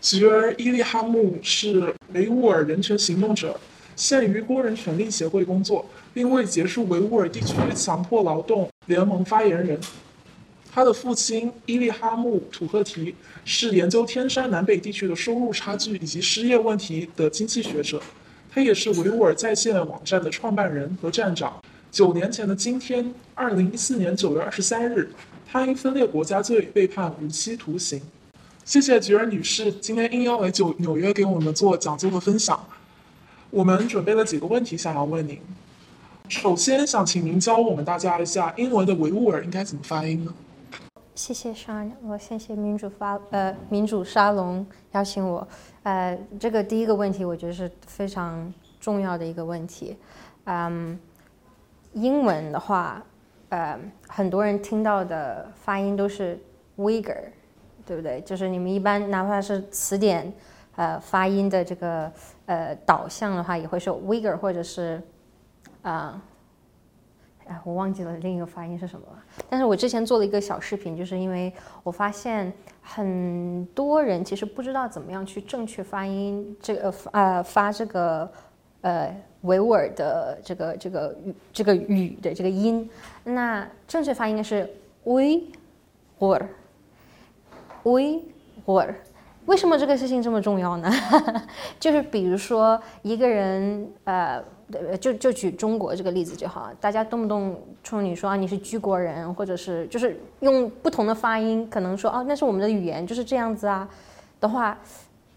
[0.00, 3.58] 吉尔伊利哈木是维吾尔人权行动者，
[3.96, 5.84] 现于工人权利协会工作，
[6.14, 9.78] 并为结束维吾尔地区强迫劳动联盟发言人。
[10.72, 13.12] 他的父亲伊利哈木·土赫提
[13.44, 18.00] 是研究天山南北地区的收入差距以及失业问题的经济学者，
[18.48, 21.60] 他也是维吾尔在线网站的创办人和站长。
[21.90, 25.10] 九年前的今天，二零一四年九月二十三日，
[25.50, 28.00] 他因分裂国家罪被判无期徒刑。
[28.68, 32.62] 谢谢菊儿女士今天应邀来九纽约给我们做讲座和分享。
[33.48, 35.40] 我们准备了几个问题想要问您。
[36.28, 40.34] 首先想请您教我们大家一下英文的维吾尔应该怎么发音呢？
[41.14, 45.48] 谢谢 Sean，我谢谢民主发呃民主沙龙邀请我，
[45.84, 49.96] 呃这个第一个问题我觉得是非常重要的一个问题，
[50.44, 51.00] 嗯，
[51.94, 53.02] 英文的话，
[53.48, 56.38] 呃很多人听到的发音都是
[56.76, 57.30] Uyghur，
[57.88, 58.20] 对不对？
[58.20, 60.30] 就是你们一般哪怕是词典
[60.76, 62.12] 呃发音的这个
[62.44, 65.02] 呃导向的话，也会说 Uyghur 或者是
[65.80, 66.22] 啊。
[67.50, 69.24] 哎，我忘记了另一个发音是什么了。
[69.48, 71.50] 但是我之前做了一个小视频，就是因为
[71.82, 78.30] 我发现很多人其实不知道怎么样去正确发音这个呃发这个
[78.82, 82.86] 呃维吾尔的这个这个语这个语的这个音。
[83.24, 84.68] 那正确发音是
[85.04, 85.40] we
[86.18, 86.46] or
[87.90, 88.20] we
[88.66, 88.94] or。
[89.46, 90.90] 为什么这个事情这么重要呢？
[91.80, 94.42] 就是比如说一个人呃。
[95.00, 103.88] 就就举中国这个例子就好，大家动不动冲你说啊你是居国人，或者是就是用不同的发音，可能说啊那是我们的语言就是这样子啊
[104.38, 104.76] 的话，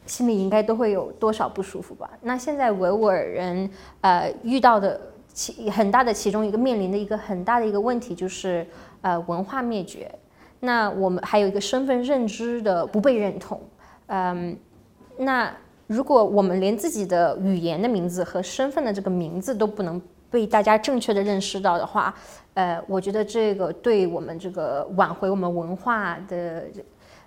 [0.06, 2.10] 心里应该都会有多少不舒服吧？
[2.20, 5.00] 那现在维吾尔人呃遇到的
[5.32, 8.68] 其很大的其中一个面临的一个很大的一个问题就是
[9.00, 10.14] 呃文化灭绝，
[10.62, 13.60] 那我们还有一个身份认知的不被认同，
[14.08, 14.58] 嗯，
[15.18, 15.54] 那。
[15.88, 22.16] 如果我们连自己的语言的名字和身份的这个名字都不能被大家正确的认识到的话，
[22.54, 26.64] 呃，我觉得这个对我们这个挽回我们文化的，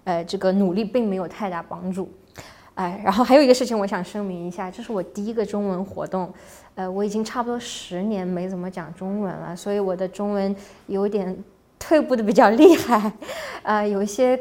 [0.04, 2.08] 呃，这个努力并没有太大帮助。
[2.74, 6.32] 哎，然后还有一个事情，我想声明一下，这是我第一个中文活动，
[6.74, 10.56] 呃，我已经差不多十年没怎么讲中文了，所以我的中文
[10.86, 11.36] 有点
[11.86, 13.12] 退步的比较厉害，
[13.62, 14.40] 呃，有一些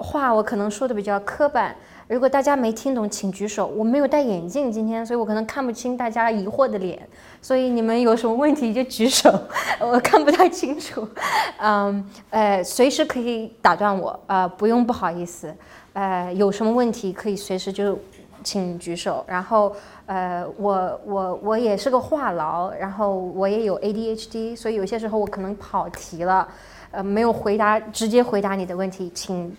[0.00, 1.74] 话我可能说的比较刻板。
[2.08, 3.68] 如果大家没听懂，请举手。
[3.68, 6.98] 我没有戴眼镜今天，所以我可能看不清大家疑惑的脸。
[7.40, 9.32] 所以你们有什么问题就举手，
[9.78, 11.06] 我看不太清楚。
[11.62, 15.54] 嗯，呃，随时可以打断我，呃，不用不好意思。
[15.92, 17.96] 呃，有什么问题可以随时就
[18.42, 19.24] 请举手。
[19.28, 19.72] 然后，
[20.06, 26.48] 呃，我我我也是个话痨，然后我也有 ADHD，所以有些时候我可能跑题了，
[26.90, 29.56] 呃，没有回答直接回答你的问题，请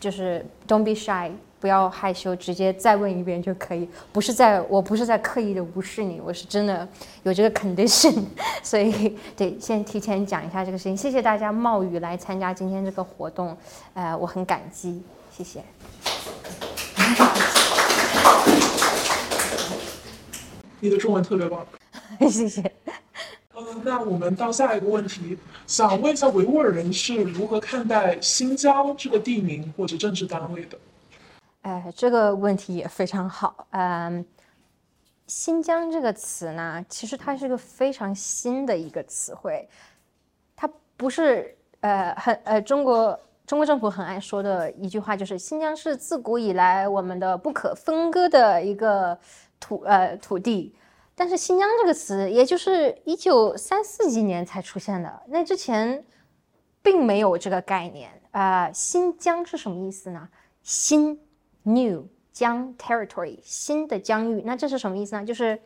[0.00, 1.30] 就是 Don't be shy。
[1.60, 3.88] 不要害羞，直接再问一遍就可以。
[4.12, 6.86] 不是在，我不是在刻意的无视你，我是真的
[7.22, 8.22] 有这个 condition，
[8.62, 10.94] 所以得，先提前讲一下这个事情。
[10.94, 13.56] 谢谢大家冒雨来参加今天这个活动，
[13.94, 15.02] 呃，我很感激，
[15.34, 15.62] 谢谢。
[20.80, 21.66] 你的中文特别棒，
[22.30, 22.70] 谢谢。
[23.56, 30.76] 嗯，那我们到下一个问题，想问一下维吾尔人是如何看待新疆这个地名或者政治单位的？
[31.62, 33.66] 哎，这个问题也非常好。
[33.70, 34.26] 嗯，
[35.28, 39.68] 新疆这个词呢，其实它是个非常新的一个词汇，
[40.56, 49.16] 它不是呃很呃中国中国政府很爱说的一句话，就是新疆是自古以来我们的不可分割的一个
[49.60, 50.74] 土呃土地。
[51.14, 56.04] 但是新疆这个词，也就是一九三四几年才出现的，那之前
[56.82, 58.10] 并没有这个概念。
[58.30, 60.28] 啊，新疆是什么意思呢？
[60.62, 61.20] 新。
[61.66, 65.24] New 疆 territory 新的疆域，那这是什么意思呢？
[65.24, 65.58] 就是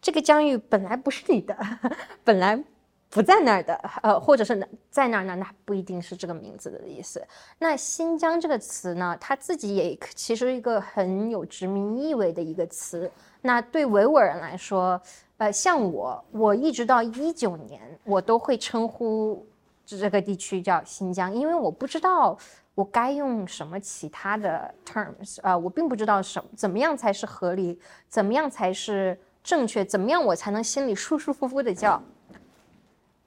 [0.00, 1.58] 这个疆域本来不是你的，
[2.22, 2.62] 本来
[3.08, 5.34] 不在那儿的，呃，或者是在那儿呢？
[5.36, 7.26] 那不一定是这个名字的意思。
[7.58, 13.10] 那新疆这个词呢，它自己也其实一个很有殖民意味的一个词。
[13.42, 15.00] 那对维吾尔人来说，
[15.38, 19.46] 呃，像我，我一直到一九年，我都会称呼
[19.84, 22.38] 这个地区叫新疆，因为我不知道。
[22.76, 25.56] 我该用什么其他的 terms 啊？
[25.56, 32.02] 我并不知道什么怎么样才是合理，怎么样才是正确，怎么样我才能心里舒舒服服的叫。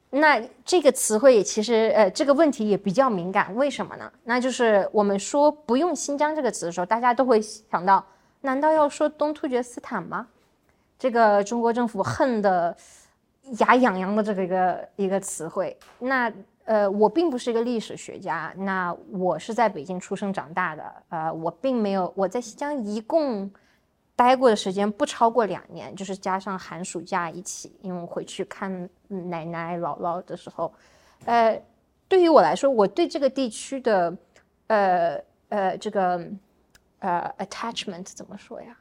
[0.10, 4.12] 那这个词汇也其实呃这个问题也比较敏感，为什么呢？
[4.24, 8.06] 那就是我们说不用新疆这个词的时候，大家都会想到，
[8.42, 10.28] 难道要说东突厥斯坦吗？
[10.98, 12.76] 这个中国政府恨的。
[13.58, 15.76] 牙痒痒的这个一个一个词汇。
[15.98, 16.32] 那
[16.66, 23.50] 呃，我并不是一个历史学家，那我是在北京出生长大的，呃，我并没有我在新疆一共
[24.19, 28.69] 待过的时间不超过两年，就是加上寒暑假一起，因为我回去看
[29.07, 30.74] 奶奶姥姥的时候，
[31.24, 31.57] 呃，
[32.06, 34.18] 对于我来说，我对这个地区的
[34.68, 36.21] 呃呃这个
[37.00, 38.77] 呃 attachment 怎么说呀？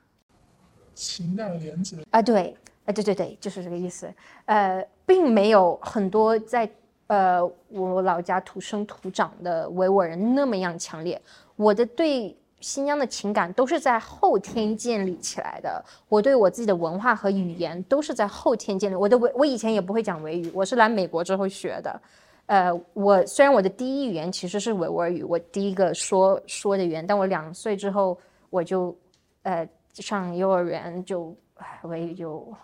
[0.92, 4.12] 情感连接啊，对，啊，对对对，就是这个意思。
[4.46, 6.68] 呃，并没有很多在
[7.06, 11.22] 呃我老家土生土长的维吾尔人那么样强烈。
[11.54, 15.84] 我的对新疆的情感都是在后天建立起来的。
[16.08, 18.94] 我对我自己的文化和语言都是在后天建立。
[18.94, 22.00] 我的维，我以前也不会讲维语，我是来美国之后学的。
[22.46, 28.18] 呃，我虽然我的第一语言其实是维吾尔语，我第一个说说的语言，但我两岁之后
[28.50, 28.96] 我就
[29.42, 29.68] 呃。
[29.94, 31.36] 上幼儿园就
[31.82, 32.54] 维语就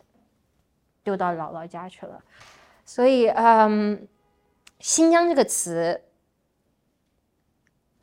[1.02, 2.23] 丢到姥姥家去了，
[2.87, 4.06] 所以嗯，
[4.79, 6.00] 新疆这个词，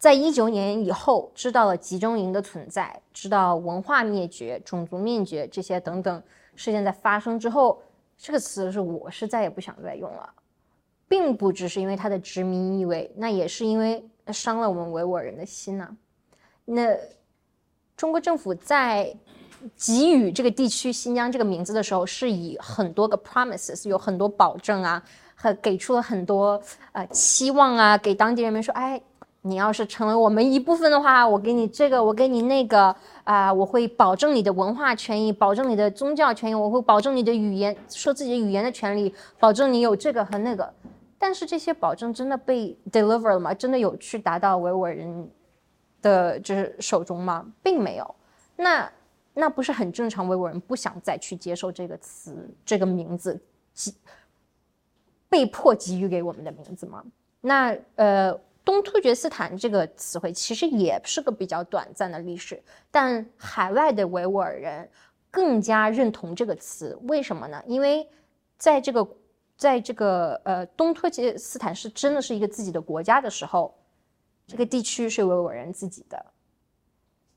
[0.02, 6.24] 在一九年以后知道了集中营的存在，知道文化灭绝、种族灭绝这些等等
[6.56, 7.80] 事件在发生之后，
[8.18, 10.28] 这个词是我是再也不想再用了，
[11.08, 14.04] 并不只是因为它的殖民意味，那也是因为
[14.34, 15.96] 伤了我们维吾尔人的心呐，
[16.66, 16.98] 那。
[17.98, 19.16] 中国政府在
[19.78, 25.04] 给予这个地区新疆这个名字的时候，是以很多个 promises，有很多保证啊，
[25.36, 26.60] 和给出了很多
[26.94, 29.00] 呃期望啊，给当地人民说，哎，
[29.42, 40.74] 你要是成为我们一部分的话，我给你这个，我给你那个啊，我会保证你的文化权益，保证你的宗教权益，我会保证你的语言说自己的语言的权利，保证你有这个和那个。
[41.18, 43.54] 但是这些保证真的被 deliver 了吗？
[43.54, 45.30] 真的有去达到维吾尔人？
[46.02, 47.46] 的就是手中吗？
[47.62, 48.16] 并没有，
[48.56, 48.92] 那
[49.36, 50.28] 那不是很正常？
[50.28, 53.40] 维吾尔人不想再去接受这个词、这个名字，
[53.76, 53.94] 给
[55.30, 57.04] 被迫给予给我们的名字吗？
[57.40, 64.90] 那呃，东突厥斯坦这个词汇其实也是个比较短暂的历史，但海外的维吾尔人
[65.30, 67.62] 更加认同这个词，为什么呢？
[67.66, 68.08] 因为
[68.58, 69.08] 在这个
[69.58, 73.74] 在这个呃东突厥斯坦是真的是一个自己的国家的时候。
[74.48, 76.26] 这个地区是维吾尔人自己的，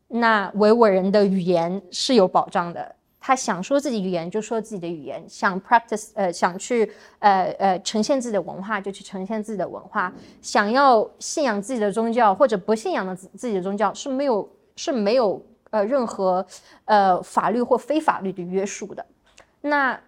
[0.08, 2.96] 那维吾尔人的语言是有保障的。
[3.26, 10.12] 他想说自己语言就说自己的语言，想 practice 呃想去呃呃呈现自己的文化就去呈现自己的文化，
[10.42, 16.46] 想要信仰自己的宗教或者不信仰的自自己的宗教是没有是没有呃任何
[16.84, 19.06] 呃法律或非法律的约束的。
[19.62, 19.98] 那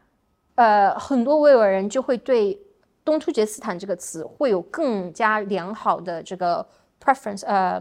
[0.56, 2.60] 呃很多维吾尔人就会对
[3.02, 6.66] 东突厥斯坦这个词会有更加良好的这个。
[6.98, 7.80] preference，呃，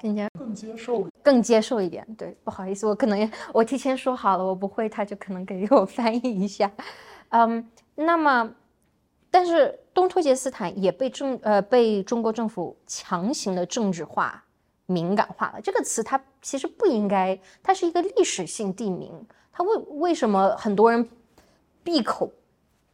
[0.00, 2.06] 更加更接受，更接受一点。
[2.16, 6.70] 对，不好意思，我可能我提前说好了，我不会，他就可能给我翻译一下。
[7.30, 8.52] 嗯，那么，
[9.30, 14.44] 但是东突厥斯坦也被政呃被中国政府强行的政治化、
[14.86, 15.60] 敏感化了。
[15.62, 19.10] 这个词它其实不应该，它是一个历史性地名，
[19.50, 21.08] 它为为什么很多人
[21.82, 22.30] 闭口？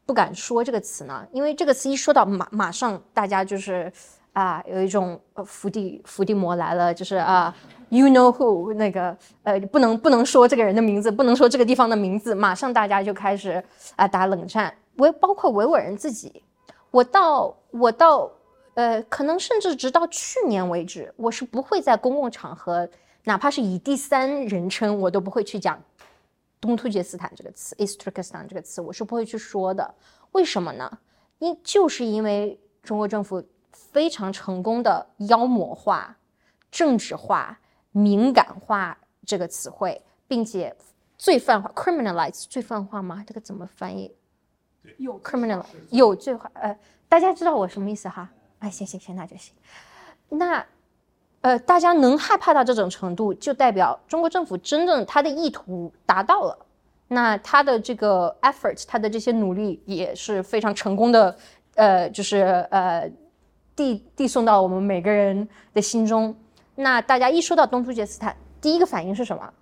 [0.07, 3.93] 不敢说这个词呢，因为这个词一说到，马马上大家就是
[4.39, 7.53] 啊，有一种伏地伏地魔来了，就是啊
[7.89, 13.61] ，you know who 那个呃，不能不能说这个人的名字，不能说这个地方的名字，马上大家就开始
[13.97, 14.73] 啊打冷战。
[14.99, 16.41] 维包括维吾尔人自己，
[16.93, 18.31] 我到我到
[18.75, 22.89] 呃，可能甚至直到去年为止，我是不会在公共场合，
[23.25, 25.77] 哪怕是以第三人称，我都不会去讲。
[26.61, 29.93] 东突厥斯坦这个词，East Turkestan 这个词，我是不会去说的。
[30.31, 30.89] 为什么呢？
[31.41, 33.43] 因就是因为中国政府
[33.93, 36.17] 非常成功的妖魔化、
[36.71, 37.59] 政治化、
[37.93, 40.75] 敏感化这个词汇，并且
[41.17, 43.25] 罪犯化 （criminalize） 罪犯化吗？
[43.27, 44.15] 这个怎么翻译？
[44.97, 46.51] 有 criminal 有罪化。
[46.55, 46.79] 呃，
[47.09, 48.29] 大家知道我什么意思哈？
[48.59, 49.55] 哎，行行行，那就行。
[50.29, 50.65] 那。
[51.41, 56.67] 呃，大家能害怕到这种程度，就代表中国政府真正他的意图达到了，
[57.07, 61.39] 那他的这个 effort，他的这些努力也是非常成功的，
[61.77, 62.39] 呃，就是
[62.73, 63.09] 呃，
[63.79, 66.35] 递递送到我们每个人的心中。
[66.75, 69.53] 那大家一说到东突厥斯坦，第一个反应是什么？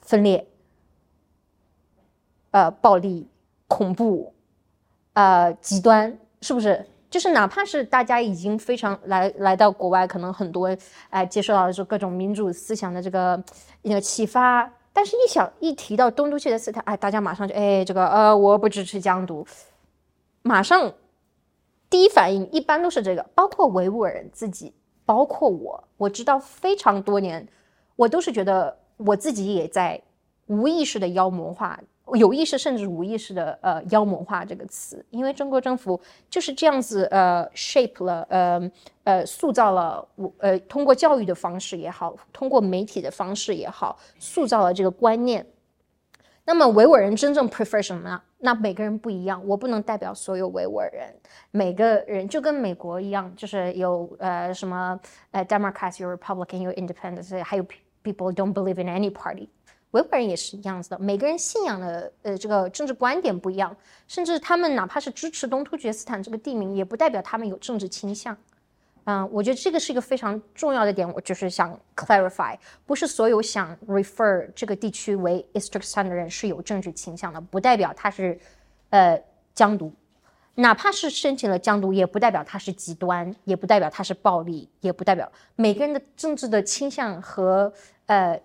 [0.00, 0.46] 分裂，
[2.50, 3.28] 呃，暴力、
[3.68, 4.32] 恐怖，
[5.12, 6.86] 呃，极端，是不是？
[7.10, 10.74] 就是哪怕是大家已经非常来来到国外，可能很多
[11.10, 13.42] 哎接受到的就各种民主思想的这个
[13.82, 19.46] 那个启发，但是一想一提到东突厥的斯坦，哎，大家马上就哎这个呃我不支持疆独，
[20.42, 20.92] 马上
[21.90, 24.72] 第一反应一般都是这个，包括维吾尔人自己，
[25.04, 27.44] 包括我，我知道非常多年，
[27.96, 30.00] 我都是觉得我自己也在
[30.46, 31.80] 无意识的妖魔化，
[32.14, 38.70] 有意识甚至无意识的呃妖魔化这个词，因为中国政府就是这样子呃 shape 了呃
[39.02, 45.44] 呃塑造了我呃通过教育的方式也好，通过媒体的方式也好，塑造了这个观念。
[46.44, 48.22] 那么维吾尔人真正 prefer 什么呢？
[48.42, 51.14] 那每个人不一样，我不能代表所有维吾尔人。
[51.50, 54.98] 每个人就跟美国一样，就是有呃什么
[55.30, 57.64] 呃 Democrats 有 Republican 有 Independent，还有
[58.02, 59.48] people don't believe in any party。
[59.90, 68.36] 维吾尔人也是一样子的，每个人信仰的呃这个政治观点不一样，甚至他们哪怕是支持东突厥斯坦这个地名，也不代表他们有政治倾向。
[69.04, 78.38] 嗯，我觉得这个是一个非常重要的点，我就是想 clarify，不是所有想 refer 这个地区为 Istukistan 的人是有政治倾向的，不代表他是
[78.90, 79.20] 呃
[79.54, 79.90] 疆独，
[80.54, 87.72] 哪怕是申请了疆独，也不代表他是极端，也不代表他是暴力，也不代表每个人的政治的倾向和
[88.06, 88.40] 呃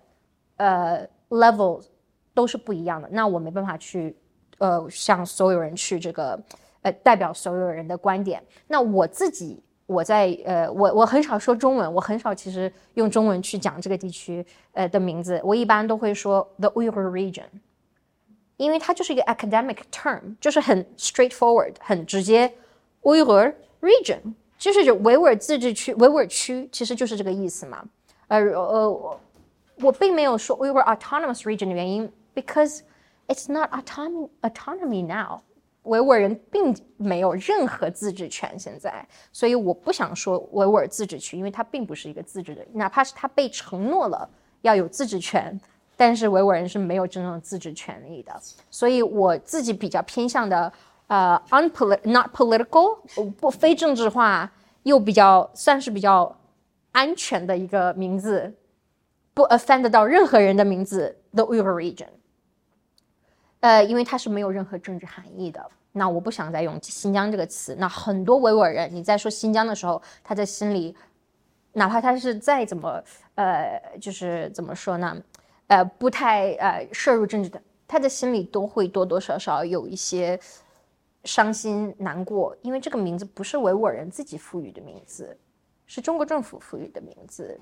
[0.56, 1.84] 呃 level
[2.32, 3.08] 都是不一样的。
[3.12, 4.16] 那我没办法去
[4.58, 6.42] 呃向所有人去这个
[6.80, 8.42] 呃代表所有人的观点。
[8.66, 9.62] 那我自己。
[9.85, 17.43] 我在呃，我我很少说中文，我很少其实用中文去讲这个地区呃的名字，我一般都会说 the Uyghur region，
[18.55, 22.53] 因为它就是一个 academic term，就是很 straightforward，很直接，
[23.01, 24.19] Uyghur region
[24.57, 27.83] 就是维吾尔自治区，维吾尔区其实就是这个意思嘛。
[28.27, 29.19] 呃呃，我
[29.81, 32.81] 我并没有说 Uyghur autonomous region 的原因，because
[33.27, 35.41] it's not autonomy autonomy now。
[35.86, 44.28] 维吾尔人并没有任何自治权，现在，所以我不想说维吾尔自治区，因为它并不是一个自治的，哪怕是他被承诺了
[44.62, 45.58] 要有自治权，
[45.96, 48.32] 但是维吾尔人是没有真正的自治权利的。
[48.70, 50.72] 所以我自己比较偏向的，
[51.06, 52.98] 呃，unpolit not political，
[53.38, 54.50] 不非政治化
[54.82, 56.36] 又比较算是比较
[56.92, 58.52] 安全的一个名字，
[59.32, 62.08] 不 offend 到任何人的名字，the Uyghur region。
[63.66, 65.60] 呃，因为它是没有任何政治含义的。
[65.90, 67.74] 那我不想再用新疆这个词。
[67.74, 70.94] 那很多维吾尔人，你在说新疆的时候，他在心里，
[71.72, 73.02] 哪怕他是再怎么
[73.34, 75.20] 呃，就是怎么说呢，
[75.66, 80.38] 呃，不太呃摄入政治的，他的心里都会多多少少有一些
[81.24, 85.36] 伤心难过，因为这个名字不是维吾尔人自己赋予的名字，
[85.86, 87.58] 是中国政府赋予的名字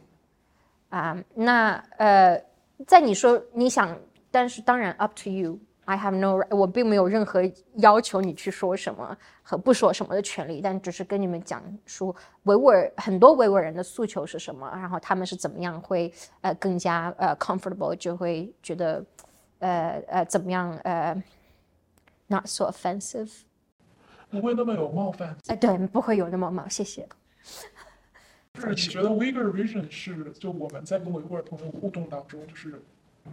[0.91, 1.17] 啊。
[1.33, 2.39] 那呃，
[2.87, 3.99] 在你说你想，
[4.31, 5.59] 但是当然 up to you。
[5.87, 7.43] I have no，我并没有任何
[7.75, 12.15] 要求你去说什么和不说什么的权利，但只是跟你们讲述
[12.45, 16.11] 维吾尔很多维吾尔人的诉求是什么，然后他们是怎么样会
[16.41, 19.05] 呃更加呃 comfortable，就会觉得
[19.59, 21.23] 呃呃怎么样呃
[22.29, 23.31] not so offensive，
[24.31, 25.37] 不会那么有冒犯。
[25.49, 27.07] 哎，对，不会有那么冒，谢谢。
[28.55, 32.83] 就是你觉得 Uyghur region 是就我们在跟维吾尔朋友互动当中就是。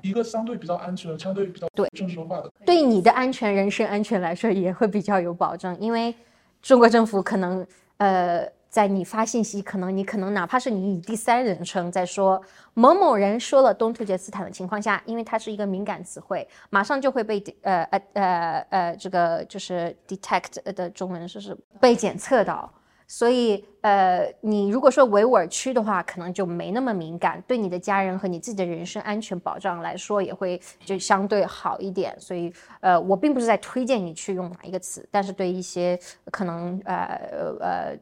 [0.02, 6.14] 一个相对比较安全、相对比较对政治化的，对你的安全、人身安全来说也会比较有保证，因为
[6.62, 7.66] 中国政府可能
[7.98, 12.42] 呃，在你发信息，可能你可能哪怕是你以第三人称在说
[12.74, 22.72] 某某人说了东突厥斯坦的情况下，因为它是一个敏感词汇，马上就会被呃呃呃呃这个就是 detect 的中文就是被检测到。
[23.14, 32.18] 所以，呃，你如果说维吾尔区的话，可能就没那么敏感，对你的家人和你自己的人身安全保障来说，也会就相对好一点。
[32.18, 36.00] 所以，呃，我并不是在推荐你去用哪一个词，但是对一些
[36.32, 37.20] 可能呃
[37.60, 37.98] 呃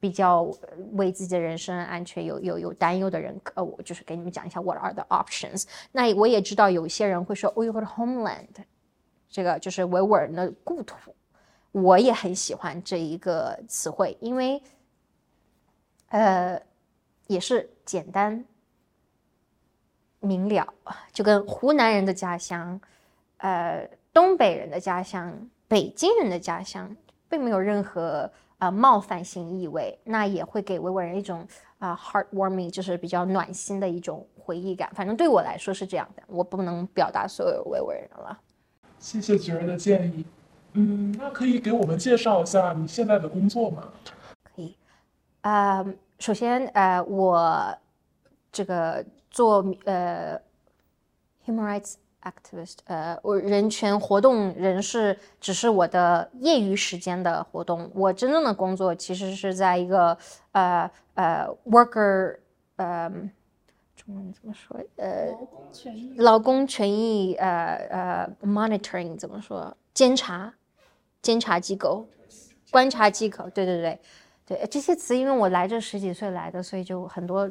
[0.00, 0.50] 比较
[0.92, 5.64] 为自己的人身安全有有有担忧的人，呃，我就是给你们讲一下 What are the options？
[5.92, 8.48] 那我也知道有些人会说 Uyghur homeland，
[9.28, 10.96] 这个就是维吾尔人的故土。
[11.74, 14.62] 我也很喜欢这一个词汇，因为，
[16.10, 16.62] 呃，
[17.26, 18.44] 也是简单
[20.20, 20.72] 明了，
[21.12, 22.80] 就跟湖南人的家乡，
[23.38, 26.96] 呃，东北人的家乡，北京人的家乡，
[27.28, 31.44] 并没有任何呃冒犯性意味，那也会给维吾尔人一种
[31.80, 34.88] 啊 heartwarming，就是比较暖心的一种回忆感。
[34.94, 38.38] 反正对我来说是这样的，我不能表达所有维吾尔人了。
[39.00, 40.24] 谢谢菊儿的建议。
[40.76, 43.84] 嗯，那可以给我们介绍一下你现在的工作吗？
[44.42, 44.76] 可以，
[45.42, 45.86] 呃，
[46.18, 47.78] 首先，呃，我
[48.50, 50.36] 这个做呃
[51.46, 57.88] human rights activist，呃，我人权活动人士，只是我的业余时间的活动。
[57.94, 60.18] 我真正的工作其实是在一个
[60.50, 62.38] 呃呃 worker，
[62.76, 63.08] 呃，
[63.94, 64.76] 中文怎么说？
[64.96, 69.76] 呃，劳工权益，劳工权益，呃呃 monitoring 怎么说？
[69.92, 70.52] 监察。
[71.24, 72.06] 监察机构、
[72.70, 73.98] 观察机构，对对对，
[74.46, 77.50] 对这些词，因为我来这十几岁来的，所以就很多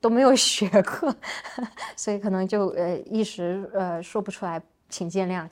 [0.00, 1.12] 都没有学过，
[1.96, 5.48] 所以可能就呃一时呃说不出来，请见谅。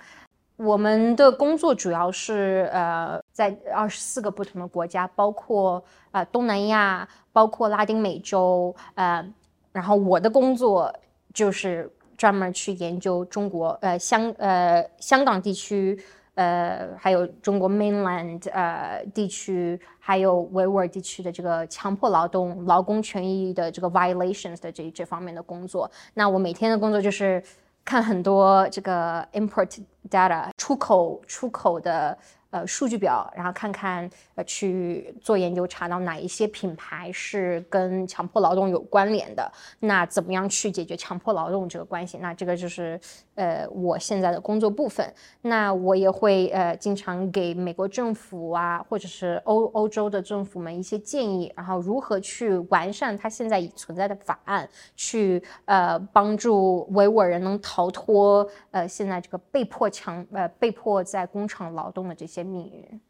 [0.57, 9.25] 我们的工作主要是呃在二十四个不同的国家，包括呃东南亚，包括拉丁美洲，呃，
[9.73, 10.93] 然后我的工作
[11.35, 15.97] 就是专门去研究中国呃香呃香港地区，
[16.39, 25.91] 呃还有中国 mainland 呃地区，还有维吾尔地区的这个强迫劳动、劳工权益的这个 violations 的这这方面的工作。
[26.15, 27.43] 那我每天的工作就是
[27.85, 29.81] 看很多这个 import。
[30.09, 32.17] data 出口出口的
[32.51, 39.51] 呃数据表，然后看看呃去做研究，查到哪一些品牌是跟强迫劳动有关联的，
[39.81, 42.19] 那怎么样去解决强迫劳动这个关系？
[42.19, 42.99] 那这个就是
[43.35, 45.13] 呃我现在的工作部分。
[45.43, 59.89] 那我也会呃经常给美国政府啊，或者是欧欧洲的政府们一些建议，然后如何去完善它现在已存在的法案，去呃帮助维吾尔人能逃脱呃现在这个被迫。
[59.89, 63.01] 强呃被迫在工厂劳动的这些命运，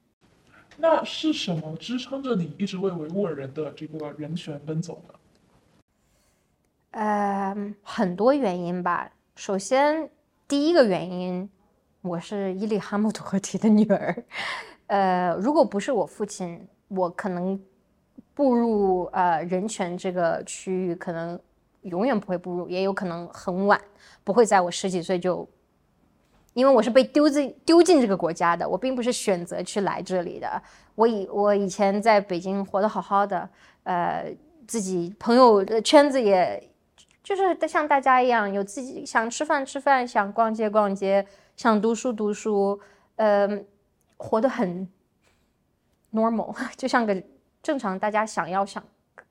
[0.76, 5.14] 那是什么支撑着你一直为维吾尔人的这个人权奔走呢？
[6.92, 9.10] 呃，很多原因吧。
[9.36, 10.08] 首先，
[10.46, 11.48] 第一个原因，
[12.00, 14.24] 我是伊利哈木图赫提的女儿。
[14.88, 17.60] 呃，如果不是我父亲，我可能
[18.34, 21.38] 步入呃人权这个区域，可能
[21.82, 23.80] 永远不会步入，也有可能很晚，
[24.24, 25.48] 不会在我十几岁就。
[26.54, 30.60] 因为我是被丢进丢进这个国家的，我并不是选择去来这里的。
[30.94, 33.48] 我以我以前在北京活得好好的，
[33.84, 34.34] 呃，
[34.66, 36.70] 自己朋友的圈子也，
[37.22, 41.24] 就是像大家一样，有自己想吃饭吃饭，想逛街逛街，
[41.56, 42.80] 想读书读书，
[43.16, 43.48] 呃，
[44.16, 44.88] 活得很
[46.12, 47.22] normal， 就像个
[47.62, 48.82] 正常大家想要想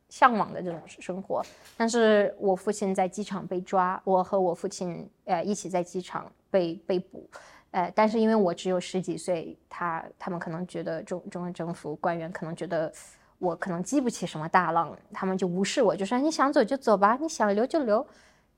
[0.10, 1.42] 向往的这种生活。
[1.76, 6.32] 但是我父亲在机场被抓，我和我父亲呃一起在机场。
[6.50, 7.30] 被被捕，
[7.72, 12.92] 呃，但是因为我只有十几岁，他他们可能觉得中中央政府官员可能觉得
[13.38, 18.08] 我可能激不起什么大浪，他们就无视我，就说你想走就走吧，你想留就留，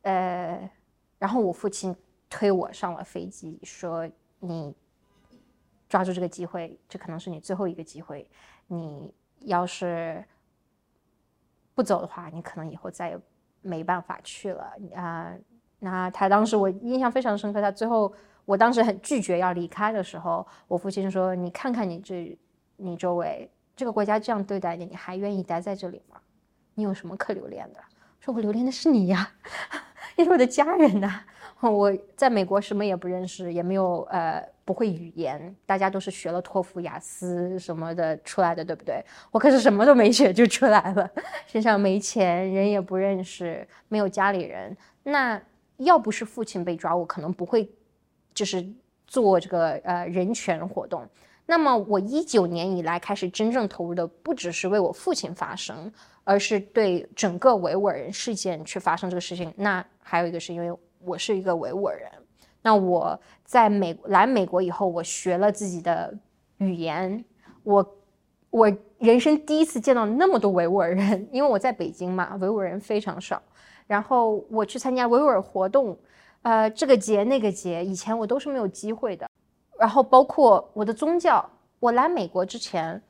[0.04, 0.70] 呃，
[1.18, 1.94] 然后我父亲
[2.30, 4.08] 推我上了飞机，说
[4.40, 4.72] 你
[5.90, 8.30] 抓住这个机会，这可能是你最后一个机会，
[8.68, 10.24] 你要是
[11.80, 13.18] 不走的话，你可能以后再也
[13.62, 15.34] 没办法去了啊。
[15.80, 18.14] 那他当时我印象非常深刻，他最后
[18.44, 22.38] 我当时很拒绝要离开的时候，我父亲说：“你看看你这，
[22.76, 26.20] 你周围这个国家这样对待你，你还愿意待在这里吗？
[26.76, 27.80] 你有什么可留恋的？”
[28.20, 29.32] 说：“我留恋的是你呀，
[30.18, 31.24] 你是我的家人呐。
[31.64, 39.04] 我在美国什么也不认识，也没有呃不会语言，大家都是学了托福、雅思什么的出来的，对不对？
[39.32, 41.10] 我可是什么都没学就出来了，
[41.48, 45.42] 身上没钱，人也不认识，没有家里人，那。”
[45.80, 47.72] 要不是父亲被抓，我可能不会，
[48.34, 48.68] 就是
[49.08, 51.08] 做这个呃人权活动。
[51.46, 55.90] 那么我一九年以来开始真正投入的，不只是为我父亲发声，
[56.26, 59.54] 而是对整个维吾尔人事件去发生这个事情。
[59.56, 62.12] 那还有一个是因为我是一个维吾尔人。
[62.62, 66.14] 那我在美来美国以后，我学了自己的
[66.58, 67.24] 语言。
[67.64, 67.98] 我
[68.50, 73.42] 我人生第一次见到那么多维吾尔人，因为我在北京嘛，维吾尔人非常少。
[73.88, 75.98] 然后我去参加维吾尔活动，
[76.42, 79.28] 呃，这个节那个节，以前我都是没有机会的。
[79.80, 81.48] 然后包括我的宗教，
[81.80, 83.02] 我来美国之前，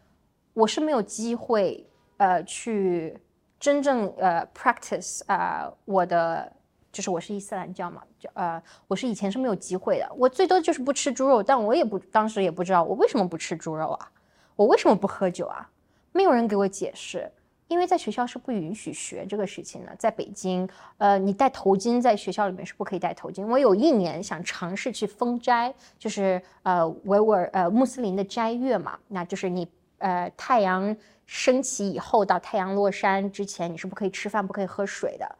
[0.53, 1.85] 我是没有机会，
[2.17, 3.17] 呃，去
[3.59, 6.51] 真正呃 practice 啊，我的
[6.91, 10.09] 就是我是伊斯兰教嘛，就呃，我是以前是没有机会的。
[10.15, 14.11] 我最多就是不吃猪肉，但我也不当时也不知道我为什么不吃猪肉啊，
[14.55, 15.69] 我为什么不喝酒啊，
[16.11, 17.31] 没有人给我解释。
[17.67, 23.45] 因为在学校是不允许学这个事情的，在北京，呃，你戴头巾在学校里面是不可以戴头巾。
[23.45, 30.97] 我有一年想尝试去封斋，就是呃维吾尔呃穆斯林的斋月嘛，那就是你呃太阳
[31.27, 35.35] 升起以后到太阳落山之前，你是不可以吃饭、不可以喝水的。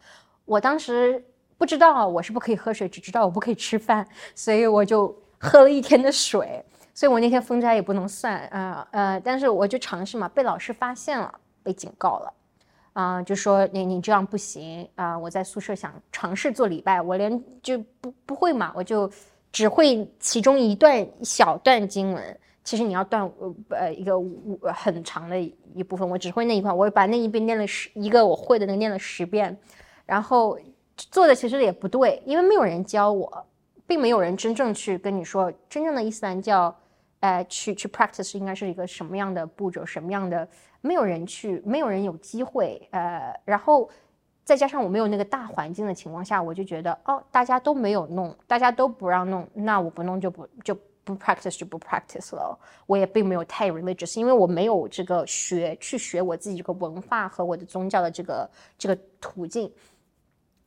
[0.45, 1.25] 我当时
[1.59, 11.31] 不知道我是不可以喝水，只知道我不可以吃饭，所以我就喝了一天的水，所以我那天封斋也不能算啊呃，但是我就尝试嘛，被老师发现了。
[11.61, 12.33] 被警告了，
[12.93, 15.19] 啊，就说你你这样不行啊！
[15.19, 19.11] 我在宿舍想尝试做礼拜，我连就不不会嘛，我就
[19.51, 22.39] 只会其中一段小段经文。
[22.63, 23.29] 其实你要断
[23.69, 24.15] 呃一个
[24.73, 25.39] 很长的
[25.75, 29.55] 一部分，我只会那一块，我把那一遍念了十一个我会的那个念了十遍，
[30.05, 30.57] 然后
[31.11, 33.45] 做的其实也不对，因为没有人教我，
[33.87, 36.75] 并没有人真正去跟你说真正的伊斯兰教，
[37.21, 40.47] 呃，去去 practice 应该是一个什么样的步骤，什么样的。
[40.81, 43.89] 没有人去，没有人有机会，呃，然后
[44.45, 52.57] 再加上我没有那个大环境的情况下，我就觉得哦，大家都没有弄，大家都不让弄，那我不弄就不就不 practice 就不 practice 了。
[52.85, 59.69] 我也并没有太 religious，因为我没有这个学去学我自己这个文化和我的宗教的这个这个途径。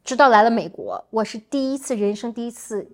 [0.05, 2.91] 直到来了美国，我是第一次人生第一次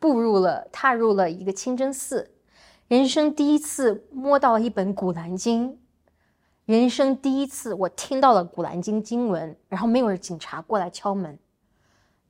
[0.00, 2.32] 步入了踏入了一个清真寺，
[2.88, 5.78] 人生第一次摸到一本古兰经。
[6.64, 11.38] 人生第一次，我听到了《古兰经》经文，然后没有警察过来敲门。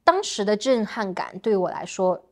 [0.04, 2.22] 当时的震撼感对我来说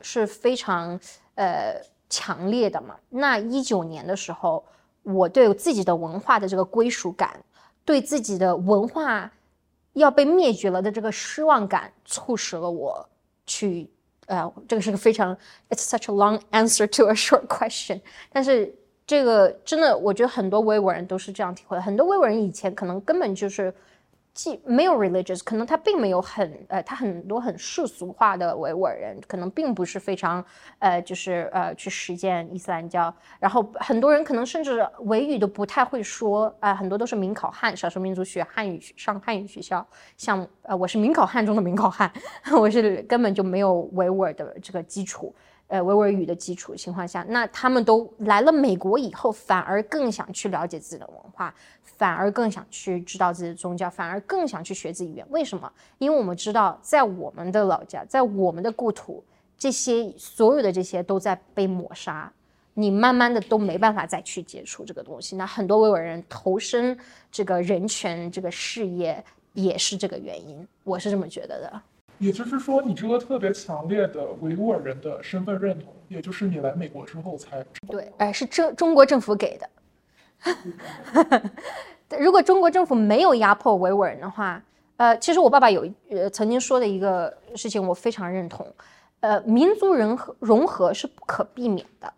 [0.00, 0.98] 是非常
[1.34, 2.96] 呃强烈的嘛。
[3.10, 4.64] 那一九年的时候，
[5.02, 7.38] 我对自己的文化的这个归属感，
[7.84, 9.30] 对自己的文化
[9.96, 13.08] 要被灭绝了的这个失望感，促使了我
[13.44, 13.90] 去
[14.26, 15.36] 呃，这个是个非常
[15.68, 18.00] It's such a long answer to a short question，
[18.32, 18.74] 但是。
[19.08, 21.80] 这个真的，我觉得很多维吾尔人都是这样体会的。
[21.80, 23.72] 很多维吾尔人以前可能根本就是。
[24.36, 30.44] 既没有 religious，可能他并没有很呃，他很多很世俗化的维吾尔人，可能并不是非常
[30.78, 33.12] 呃，就是呃去实践伊斯兰教。
[33.40, 39.84] 然后很多人可能甚至维语都不太会说啊，很多都是民考汉，少数民族学汉语上汉语学校。
[40.18, 42.12] 像呃，我是民考汉中的民考汉，
[42.60, 45.34] 我是根本就没有维吾尔的这个基础。
[45.68, 51.52] 呃，维吾尔语的基础情况下，那他们都来了美国以后，反而更想去了解自己的文化，
[51.82, 55.26] 反而更想去知道自己的宗教，反而更想去学自己语言。
[55.30, 55.70] 为什么？
[55.98, 59.24] 因为我们知道，在我们的老家，在我们的故土，
[59.58, 62.32] 这些所有的这些都在被抹杀，
[62.74, 65.34] 你慢慢的都没办法再去接触这个东西。
[65.34, 66.96] 那很多维吾尔人投身
[67.32, 70.64] 这个人权这个事业，也是这个原因。
[70.84, 71.82] 我是这么觉得的。
[72.18, 79.68] 也就是说，你这个特别强烈的维吾尔人的身份认同，也就是你来美国之后才对，哎，是中中国政府给的。
[82.18, 84.62] 如果中国政府没有压迫维吾尔人的话，
[84.96, 88.66] 呃，其实我爸爸有呃曾经说的一个事情，我非常认同。
[89.20, 92.12] 呃，民族融合融合是不可避免的。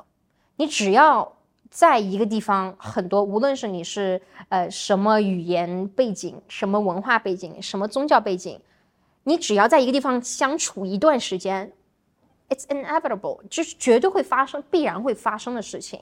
[0.56, 1.32] 你只要
[1.70, 8.60] 在一个地方，很多无论是你是呃什么语言背景、什么文化背景、什么宗教背景。
[9.24, 11.72] 你只要在一个地方相处一段时间
[12.48, 16.00] ，it's inevitable，就是绝对会发生、必然会发生的事情，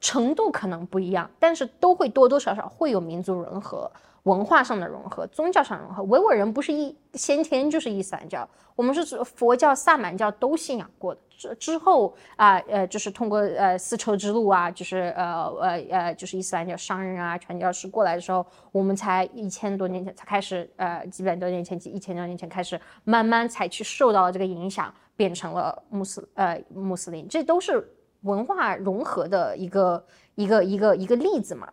[0.00, 3.90] 程度可能不一样，但是都会多多少少会有民族融合。
[4.28, 6.02] 文化上的融合，宗教上融合。
[6.04, 11.20] 维吾尔人不是一先天就是伊斯兰教，我们是佛教、萨满教都信仰过的。
[11.38, 27.28] 之之后啊，呃，就是通过呃丝绸之路啊，就是呃呃呃，就是伊斯兰教商人啊、传教士过来的时候，我们才一千多年前才开始，呃，几百多年前、几一千多年前开始，慢慢才去受到了这个影响，变成了穆斯呃穆斯林。
[27.28, 27.88] 这都是
[28.22, 31.68] 文化融合的一个一个一个一个例子嘛。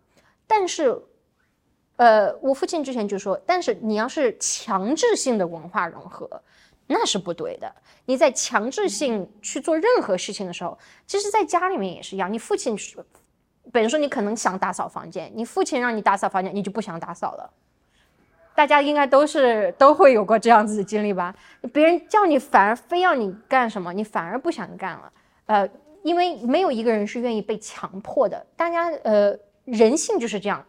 [0.48, 0.96] 但是。
[1.98, 6.30] 呃，我父亲之前就说，但是你要是强制性的文化融合，
[6.88, 7.74] 那是不对的。
[8.06, 10.78] 你在强制性去做任何事情的时候，
[11.08, 12.32] 其实在家里面也是一样。
[12.32, 12.76] 你父亲，
[13.72, 17.50] 比如说你可能想打扫房间，你父亲让你打扫房间，你就不想打扫了。
[18.54, 21.36] 大家应该都是都会有过这样子的经历吧？
[21.74, 25.14] 别人叫你，反而非要你干什么，你反而不想干了。
[25.48, 25.70] 呃，
[26.04, 28.46] 因为没有一个人是愿意被强迫的。
[28.56, 30.64] 大家呃，人性就是这样。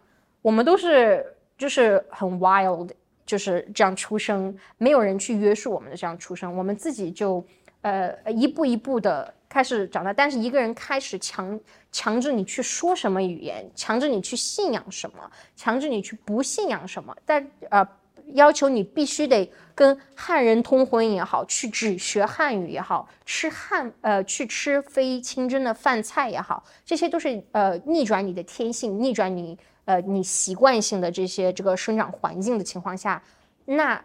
[0.47, 1.27] 我们都是
[1.59, 2.89] 就是很 wild，
[3.27, 7.45] 就是这样出生，没有人去约束我们的这样出生，我们自己就
[7.81, 10.13] 呃一步一步的开始长大。
[10.13, 11.59] 但是一个人开始强
[11.91, 17.85] 强制你去说什么语言，强制你去信仰什么，强制你去不信仰什么，但呃
[18.35, 29.59] 要求你必须得跟汉人通婚也好，去只学汉语也好，吃汉呃去吃非清真的饭菜也好，这些都是呃逆转你的天性，逆转你。
[29.87, 33.23] 呃，你习惯性的这些这个生长环境的情况下，
[33.65, 34.01] 那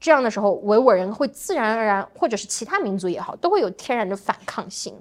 [0.00, 4.92] 这样的时候，维吾尔人会自然而然，或者是其他民族也好，都会有天然的反抗性。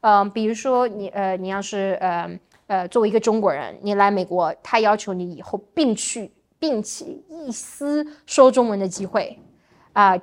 [0.00, 9.38] 嗯，比如说你呃，你要是呃呃作为一个中国人，你来美国，他要求你以后并去摒弃一丝说中文的机会，
[9.92, 10.16] 啊，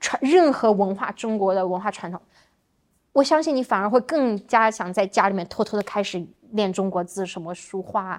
[0.00, 2.20] 传任何文化中国的文化传统，
[3.12, 6.26] 我相信你反而会更加想在家里面偷偷的开始。
[6.52, 8.18] 练中国字，什么书画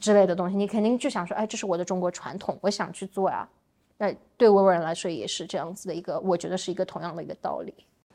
[0.00, 3.48] 之类的东西，你肯定就想说，哎，这是我的中国传统，我想去做呀。
[3.96, 7.72] 那对维吾尔人来说也是这样子的一个，我觉得是一个同样的一个道理。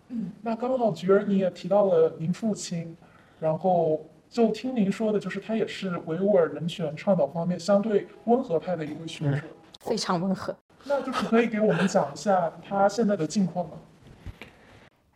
[0.10, 2.94] 嗯，那刚好菊儿你也提到了您父亲，
[3.40, 9.44] 然后就听您说的，就是他也是维吾尔人权倡导方面相对温和派的一位学者，
[9.80, 10.54] 非常温和。
[10.84, 13.72] 那就是可以给我们讲一下他现在的近况吗？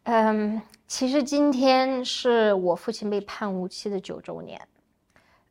[0.03, 0.61] 嗯。
[0.87, 4.59] 其实今天是我父亲被判无期的九周年，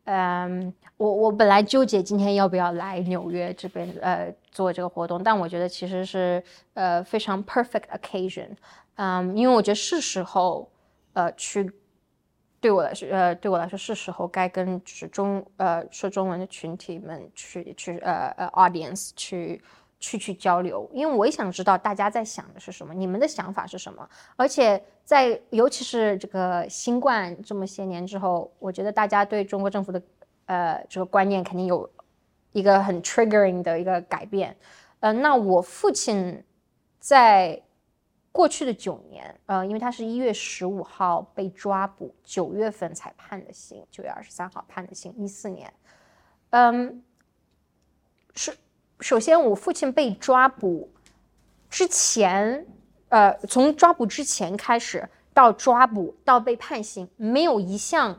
[0.05, 8.49] 嗯，我我本来纠结今天要不要来纽约这边呃做这个活动，但我觉得其实是呃非常 perfect occasion，
[8.95, 10.67] 嗯，因为我觉得是时候
[11.13, 11.71] 呃去
[12.59, 19.63] 对我来说呃对我来说是时候该跟就是中呃说中文的群体们去去呃呃 audience 去。
[19.99, 24.09] 去去交流，因为我也想知道大家在想的是什么，你们的想法是什么。
[24.37, 30.03] 而且在尤其是这个新冠这么些年之后，我觉得大家对中国政府的
[30.45, 31.89] 呃这个观念肯定有
[32.53, 34.55] 一个很 triggering 的一个改变。
[35.01, 36.45] 呃，那我父亲
[36.99, 37.63] 在
[38.33, 45.73] 过去的九年，呃，因为他是一月十五号被抓捕，九月份才判的刑，九月二十三号判的刑，一四年，
[46.51, 47.03] 嗯，
[48.35, 48.55] 是。
[49.01, 50.91] 首先，我父亲被抓捕
[51.69, 52.67] 之前，
[53.11, 58.19] 呃，从抓捕之前开始到抓捕到被判刑，没有一项，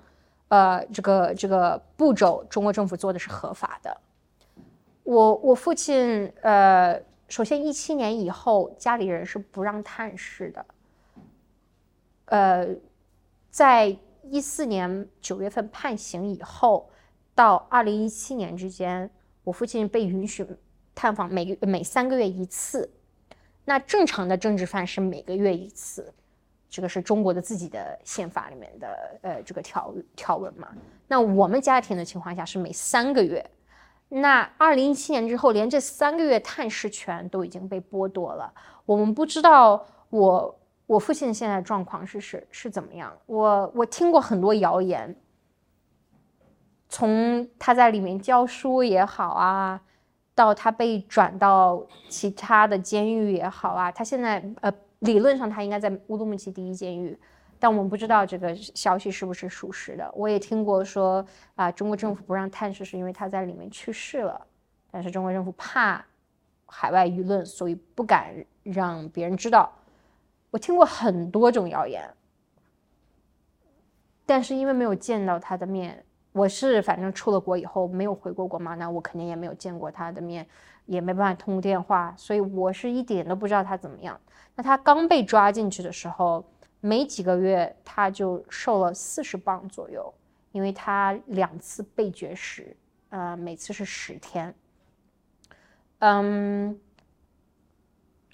[0.49, 3.97] 呃，这个这个步骤，中国政府做的是合法的。
[5.03, 10.65] 我我父亲，呃，首先一七年以后，家里人是不让探视的。
[12.25, 12.67] 呃，
[13.49, 13.97] 在
[14.29, 16.87] 一四年九月份判刑以后，
[17.33, 19.09] 到二零一七年之间，
[19.43, 20.45] 我父亲被允许。
[20.97, 22.91] 探访每个每三个月一次，
[23.63, 26.11] 那正常的政治犯是每个月一次，
[26.67, 30.69] 这个是中国的自己的宪法里面的呃这个条条文嘛。
[31.07, 33.47] 那我们家庭的情况下是每三个月，
[34.09, 38.51] 那二零一七年之后，连这三个月探视权都已经被剥夺了。
[38.83, 43.15] 我们不知道我我父亲现在状况是是是怎么样。
[43.27, 45.15] 我我听过很多谣言，
[46.89, 49.79] 从他在里面教书也好啊。
[50.37, 57.17] 到他被转到其他的监狱也好啊，他现在呃理论上他应该在乌鲁木齐第一监狱，
[57.57, 60.07] 但我们不知道这个消息是不是属实的。
[60.15, 64.45] 我也听过说啊，中国政府不让探视是因为他在里面去世了，
[64.91, 66.05] 但是中国政府怕
[66.67, 69.71] 海外舆论，所以不敢让别人知道。
[70.51, 72.07] 我听过很多种谣言，
[74.23, 76.03] 但是因为没有见到他的面。
[76.37, 80.45] 我是反正出了国以后没有回过国嘛，那我肯定也没有见过他的面，
[80.85, 84.19] 也没办法通电话，所以我是一点都不知道他怎么样。
[84.55, 86.45] 那他刚被抓进去的时候，
[86.79, 90.13] 没几个月他就瘦了四十磅左右，
[90.51, 92.77] 因为他两次被绝食，
[93.09, 94.53] 呃，每次是十天。
[95.99, 96.79] 嗯，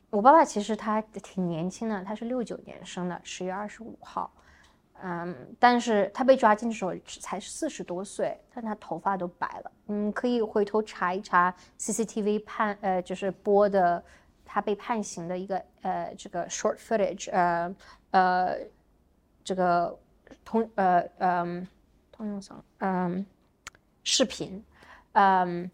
[0.10, 4.30] 我爸爸其实他挺年轻的，他是六九年生的，十月二十五号。
[5.02, 9.72] 嗯，但是他被抓进的时候才四十多岁，但他头发都白了。
[9.88, 14.02] 嗯，可以回头查一查 CCTV 判呃，就是播的
[14.46, 17.76] 他被判刑的一个呃这个 short footage 呃
[18.12, 18.58] 呃
[19.44, 20.00] 这个
[20.46, 21.68] 通呃嗯
[22.12, 23.26] 通用上嗯
[24.04, 24.64] 视频，
[25.14, 25.70] 嗯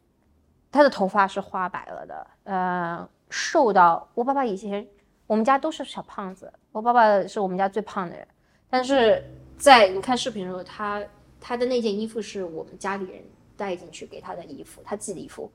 [0.71, 4.87] 他的头发是花白了的，呃瘦到我爸爸以前
[5.27, 8.27] 我们家都是小胖子，我爸爸是我们家最胖的人。
[8.69, 9.23] 但是
[9.57, 11.03] 在你看视频的时候，他
[11.41, 13.23] 他的那件衣服是我们家里人
[13.57, 15.51] 带进去给他的衣服，他自己的衣服，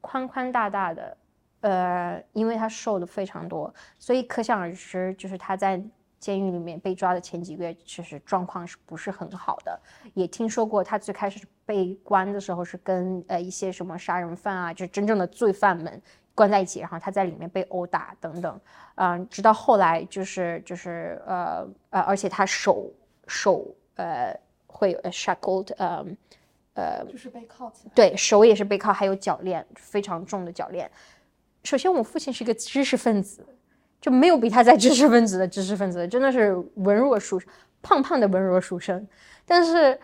[0.00, 1.16] 宽宽大大的，
[1.60, 5.82] 呃，因为他瘦的非常多，所以可想而知，就是他在
[6.18, 9.80] 监狱里面被抓的前几个月，其实状况是不是很好的？
[10.14, 16.02] 也听说过他最开始被关的时候是跟呃一些什么杀人犯啊，就是真正的罪犯们。
[16.38, 18.60] 关在一起，然后他在里面被殴打等等，
[18.94, 22.88] 嗯，直到后来就是就是呃呃，而且他手
[23.26, 24.32] 手呃
[24.68, 26.06] 会有 shackled，呃
[26.74, 30.88] 呃，就是被铐起来，对手也是被铐，还有脚链非常重的脚链。
[31.64, 33.44] 首先，我父亲是一个知识分子，
[34.00, 37.42] 就没有比他在知识分子的知识分子，真的是文弱书
[37.82, 39.04] 胖胖的文弱书生，
[39.44, 39.98] 但是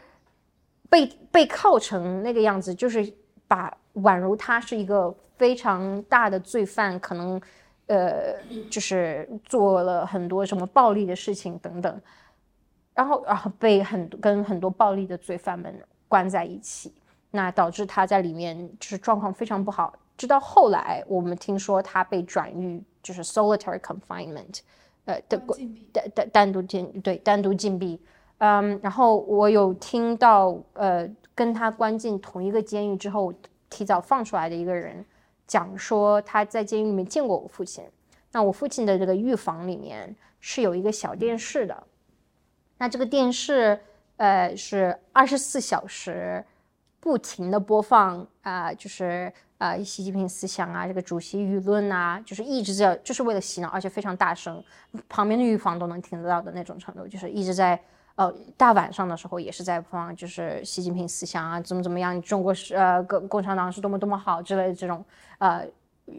[0.90, 3.14] 被被铐成那个样子，就是
[3.46, 5.14] 把宛如他是一个。
[5.36, 7.42] 非常大的罪犯，可能，
[7.86, 8.36] 呃，
[8.70, 12.00] 就是做了很多什么暴力的事情等等，
[12.94, 15.74] 然后，然后被很跟很多暴力的罪犯们
[16.06, 16.94] 关在一起，
[17.32, 19.92] 那导致他在里面就是状况非常不好。
[20.16, 24.60] 直到后来，我们听说他被转狱，就是 solitary confinement，
[25.04, 25.36] 呃的
[25.92, 28.00] 单单单独禁对单独禁闭，
[28.38, 33.32] 嗯，然后我有听到，呃，跟他关进同一个监狱之后
[33.68, 35.04] 提早放出来的一个人。
[35.46, 37.84] 讲说他在监狱里面见过我父亲，
[38.32, 41.86] 那我父亲的这个狱房里面是有一个小电视的，
[42.78, 43.78] 那这个电视
[44.16, 46.42] 呃是二十四小时
[46.98, 54.64] 不停的播放啊，就是啊习近平思想啊，这个主席舆论啊，就是一直在就是为了洗脑，而且非常大声，
[55.10, 57.78] 旁边的狱房都能听得到的那种程度，就是一直在
[58.16, 65.04] 呃，大晚上的时候也是在放，就是习近平思想啊，怎么怎么样，中国是呃，共共产党是多么多么好之类的这种
[65.38, 65.66] 呃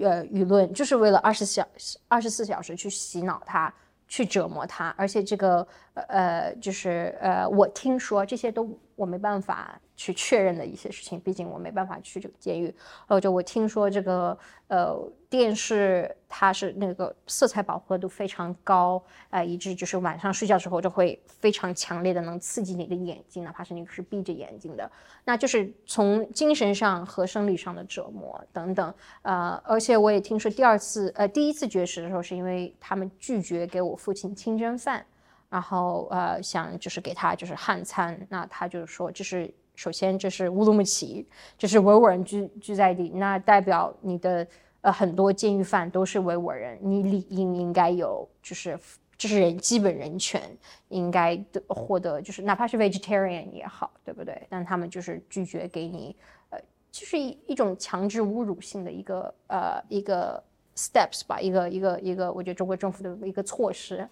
[0.01, 1.65] 呃舆论，就是为了二十小
[2.07, 3.73] 二十四小时去洗脑他，
[4.07, 9.79] 去折磨他，而且这个呃就是呃，我听说这些都我没办法。
[9.97, 12.75] 去确认的一些事情，毕竟我没办法去这个监狱。
[13.07, 14.93] 呃，就我听说这个呃
[15.29, 24.91] 电视它是那个色彩饱和度非常高，呃，以致就是晚上睡觉时候就会非常强烈的能刺激你的眼睛，哪怕是你是闭着眼睛的，
[25.23, 28.93] 那就是从精神上和生理上的折磨等等。
[29.21, 35.05] 呃，而且我也听说第二次呃第一次绝食的时候，是因为他们拒绝给我父亲清真饭，
[35.49, 39.53] 然后呃想就是给他就是汉餐，那他就是说这是。
[39.77, 41.27] 首先，这是乌鲁木齐，
[41.57, 44.47] 这是维吾尔人居居在地，那代表你的
[44.79, 48.79] 呃很多监狱犯都是维吾尔人，你理应应该有就是
[49.17, 50.41] 这是人基本人权，
[50.87, 54.47] 应该的获得就是哪怕是 vegetarian 也好，对不对？
[54.49, 56.15] 但他们就是拒绝给你，
[56.51, 60.41] 呃，就是一一种强制侮辱性的一个呃一个
[60.77, 64.07] steps 吧，一个一个一个，我觉得中国政府的一个措施，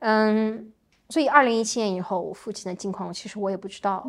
[0.00, 0.72] 嗯，
[1.08, 4.06] 所以二零一七年以后，我父亲的境况，其实我也不知道。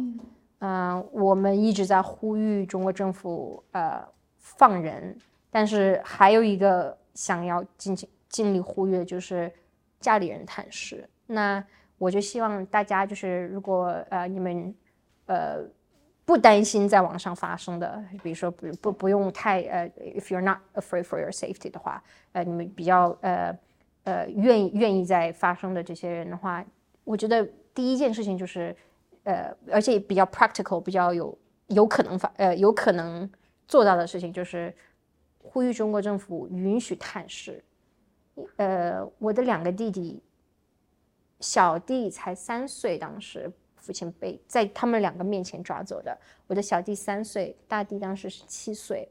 [0.59, 4.03] 嗯，我们一直在呼吁中国政府呃
[4.37, 5.17] 放人，
[5.49, 7.97] 但是还有一个想要尽
[8.29, 9.51] 尽力呼吁的就是
[9.99, 11.07] 家里人探视。
[11.25, 11.63] 那
[11.97, 14.73] 我就希望大家就是如果呃你们
[15.25, 15.57] 呃
[16.25, 22.01] 不担心在网上发生的，比如说不不不用太呃，if you're not afraid for your safety 的话，
[22.33, 23.51] 呃你们比较呃
[24.03, 26.65] 呃愿意愿意在发生的这些人的话，
[27.03, 28.75] 我觉得第一件事情就是。
[29.23, 31.37] 呃，而且比较 practical，比较有
[31.67, 33.29] 有可能发呃有可能
[33.67, 34.75] 做到的事情，就是
[35.37, 37.63] 呼吁中国政府允许探视。
[38.55, 40.23] 呃，我的两个弟弟，
[41.39, 46.17] 小弟才三岁，当时父亲被在他们两个面前抓走的。
[46.47, 49.07] 我的小弟三岁，大弟当时是七岁，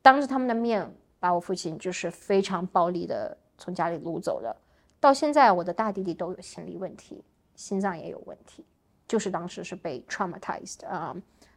[0.00, 4.56] 当着他们的面把我父亲就是非常暴力的从家里掳走的。
[4.98, 7.22] 到现在，我的大弟弟都有心理问题，
[7.54, 8.64] 心脏也有问题。
[9.06, 11.16] 就是当时是被 traumatized 啊，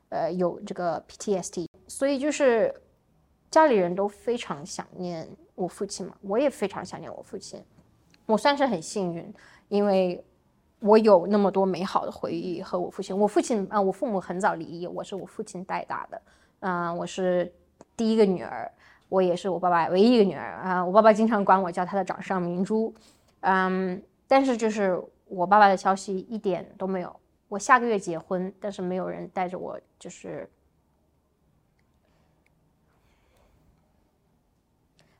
[0.09, 2.73] 呃，有这个 PTSD，所以就是
[3.51, 7.63] 家里人都非常想念我父亲嘛，我也非常想念我父亲。
[8.25, 9.31] 我算是很幸运，
[9.67, 10.23] 因为
[10.79, 13.15] 我有那么多美好的回忆和我父亲。
[13.15, 16.21] 我父亲啊，我父母很早离异，我是我父亲带大的，
[16.61, 17.53] 嗯，我是
[17.95, 18.71] 第一个女儿，
[19.13, 20.83] 我也是我爸爸唯一一个女儿啊。
[20.83, 22.91] 我爸爸经常管我叫他的掌上明珠，
[23.41, 27.15] 嗯，但是就是我爸爸的消息一点都没有。
[27.47, 30.49] 我下个月结婚，但是没有人带着我，就是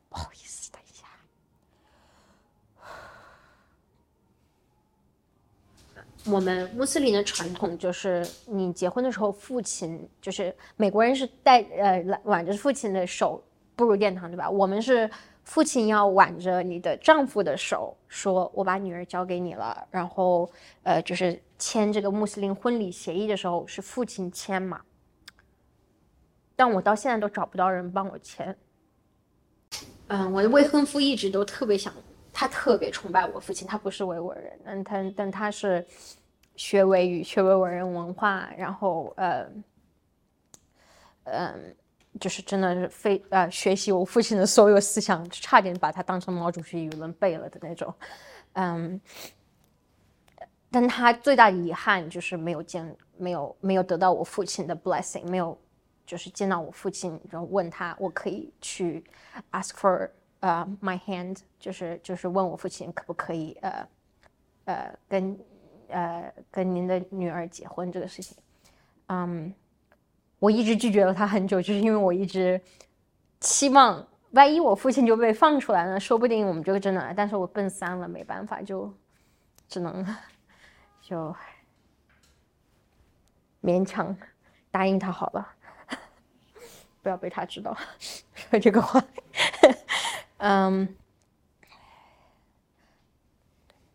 [0.10, 1.06] 不好意思，等一下。
[6.26, 13.44] 我们穆斯林的传统就是，你结婚的时候，父亲就是美国人是带呃挽着父亲的手
[13.76, 14.50] 步入殿堂，对吧？
[14.50, 15.10] 我们是。
[15.46, 20.50] 父亲要挽着你的丈夫的手，说：“我把女儿交给你了。”然后，
[20.84, 24.80] 呃，就是签这个穆斯林婚礼协议的时候是父亲签嘛。
[26.56, 28.58] 但我到现在都找不到人帮我签。
[30.08, 31.94] 嗯，我的未婚夫一直都特别想，
[32.32, 33.68] 他特别崇拜我父亲。
[33.68, 35.86] 他不是维吾尔人，但他但他是
[36.56, 39.46] 学维语、学维吾尔人文化，然后呃，
[41.26, 41.76] 嗯。
[42.20, 47.92] 就是真的是非呃学习我父亲的所有思想，差点把他当成毛主席语文背了的那种，
[48.54, 49.02] 嗯，
[50.70, 55.58] 但他最大的遗憾就是没有见，没有没有得到我父亲的 blessing，没有
[56.06, 59.04] 就是见到我父亲，然后问他我可以去
[59.52, 60.10] ask for
[60.42, 63.88] 呃 my hand，就是就是问我父亲可不可以呃
[64.66, 65.40] 呃跟
[65.88, 68.38] 呃跟您的女儿结婚这个事情，
[69.08, 69.52] 嗯。
[70.44, 72.60] 我一直拒绝了他很久，就是因为我一直
[73.40, 77.14] 期望，万一我父亲就被放出来了，说不定我们就真的。
[77.16, 78.94] 但是我奔三了，没办法，就
[79.70, 80.06] 只能
[81.02, 81.34] 就
[83.62, 84.14] 勉强
[84.70, 85.48] 答应他好了，
[87.02, 87.74] 不要被他知道
[88.34, 89.02] 说 这个话。
[90.40, 90.94] 嗯，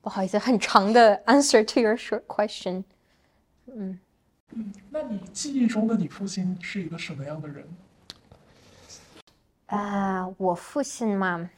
[0.00, 2.84] 不好意思，很长的 answer to your short question。
[3.66, 4.00] 嗯。
[4.54, 7.68] 嗯，那你记忆中的你父亲是一个什么样的人？
[9.66, 11.50] 啊，我父亲嘛，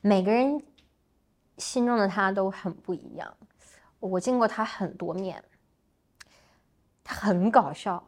[0.00, 0.62] 每个人
[1.58, 3.36] 心中的他都很不一样。
[4.00, 5.44] 我见过他很多面，
[7.04, 8.02] 他很搞笑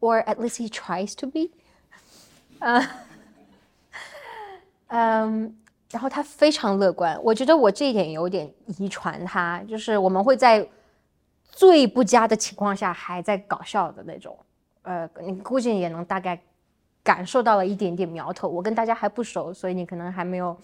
[0.00, 1.50] ，or at least he tries to be。
[2.60, 3.06] 啊，
[4.88, 5.56] 嗯，
[5.90, 10.68] 然后他非常乐观，我觉得我这一点有点遗传他，就是我们会在
[11.54, 14.36] 最不佳的情况下还在搞笑的那种。
[14.82, 16.38] 呃，你估计也能大概
[17.02, 18.48] 感受到了一点点苗头。
[18.48, 20.56] 我跟大家还不熟，所以你可能还没有。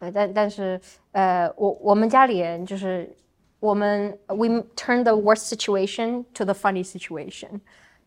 [0.00, 0.80] 呃，但但是
[1.12, 3.14] 呃，我我们家里人就是
[3.60, 7.60] 我们 we turn the worst situation to the funny situation，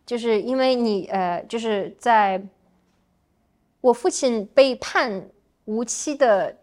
[0.06, 2.44] 就是因为你呃，就是在
[3.80, 5.30] 我父亲被判
[5.64, 6.56] 无期的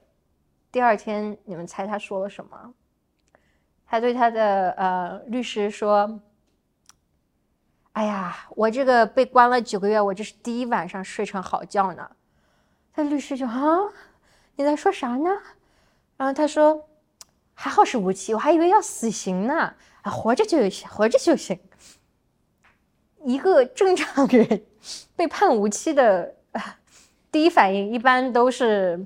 [0.70, 2.74] 第二天，你们猜他说了什么？
[3.92, 6.18] 他对他的呃律师说。
[7.92, 12.10] 哎呀，我这个被关了九个月，我这是第一晚上睡成好觉呢。
[12.94, 13.80] 他律师就啊，
[14.56, 15.28] 你在说啥呢？
[16.16, 16.88] 然后他说，
[17.52, 19.74] 还好是无期，我还以为要死刑呢。
[20.00, 21.60] 啊，活着就行，活着就行。
[23.26, 24.64] 一个正常人
[25.14, 26.34] 被判无期的
[27.30, 29.04] 第一反应一般都是，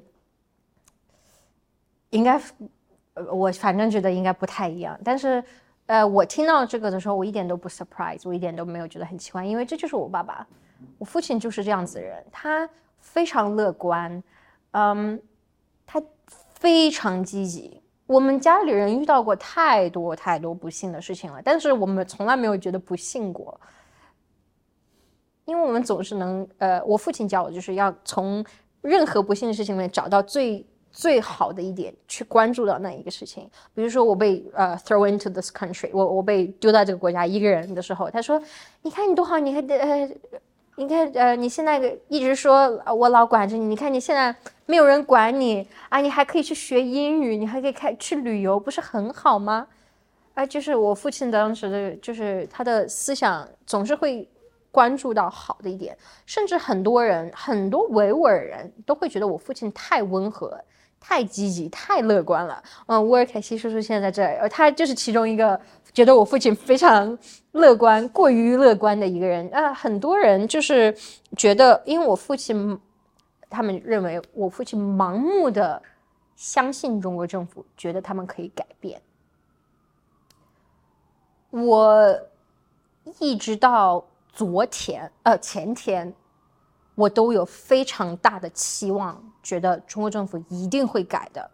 [2.11, 2.41] 应该，
[3.30, 5.42] 我反正觉得应该不太一样，但是。
[5.88, 10.44] 呃，我听到这个的时候，我一点都不 surprise，我一点都没有觉得很奇怪，因为这就是我爸爸，
[10.98, 14.20] 我父亲就是这样子的人，他非常乐观，
[14.72, 15.22] 嗯，
[15.86, 16.02] 他
[16.56, 17.80] 非常积极。
[18.08, 23.60] 我们家里人遇到过太多太多不幸的事情了，但是我们从来没有觉得不幸过，
[25.44, 28.44] 因为我们总是能，呃，我父亲教我就是要从
[28.80, 30.66] 任何不幸的事情里面找到最。
[30.97, 33.47] 最好的一点，去关注到那一个事情。
[33.74, 38.42] 比如说，我被呃 throw into this country，我我被丢到这个国家一个人的时候，他说
[38.80, 40.11] ：“你看你多好，你看呃，
[40.76, 41.78] 你看呃，你现在
[42.09, 44.34] 一直说我老管着你，你看你现在
[44.64, 49.66] 没有人管你啊，你还可以去学英语，你还可以开去旅游，不是很好吗？”
[50.32, 54.26] 啊，就是我父亲当时的就是他的思想总是会
[54.70, 55.94] 关注到好的一点，
[56.24, 60.59] 甚至很多人很多维吾尔人都会觉得我父亲太温和。
[61.09, 62.61] 太积极，太乐观了。
[62.86, 65.59] 嗯，乌尔凯西叔叔现在在这儿，他就是其中一个
[65.92, 67.16] 觉得我父亲非常
[67.52, 69.48] 乐观、过于乐观的一个人。
[69.50, 70.92] 啊，很多人就是
[71.36, 72.76] 觉得，因为我父亲，
[73.48, 75.80] 他们认为我父亲盲目的
[76.34, 79.00] 相信中国政府，觉得他们可以改变。
[81.50, 82.20] 我
[83.20, 86.12] 一直到昨天，呃，前天。
[86.96, 91.49] 我都有非常大的期望，觉得中国政府一定会改的，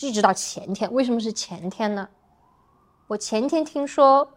[0.00, 0.92] 一直到前天。
[0.92, 2.08] 为什么是前天呢？
[3.06, 4.28] 我前天听说，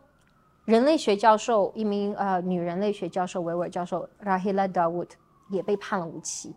[0.66, 5.10] 人类学教授，一名呃女人类学教授维吾尔教授 Rahila Dawood
[5.50, 6.56] 也被判了无期。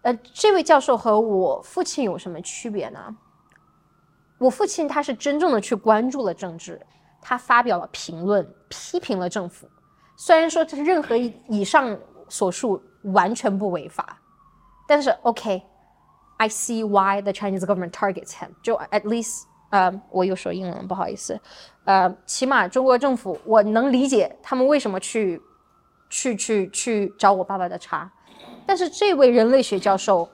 [0.00, 3.14] 呃，这位教授和我父亲有什么区别呢？
[4.38, 6.80] 我父亲他是真正的去关注了政治，
[7.20, 9.68] 他发表了评论，批评了政府。
[10.16, 11.94] 虽然说这是任何以上
[12.30, 14.18] 所述完全不违法，
[14.86, 18.50] 但是 OK，I see why the Chinese government targets him。
[18.62, 21.40] 就 at least，呃，我又说英文，不好意思，
[21.84, 25.42] 呃，起码中国政府我能理解他们为什么去
[26.08, 28.10] 去去去找我爸爸的茬。
[28.66, 30.28] 但是这位人类学教授，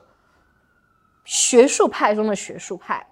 [1.24, 3.07] 学术派中的学术派，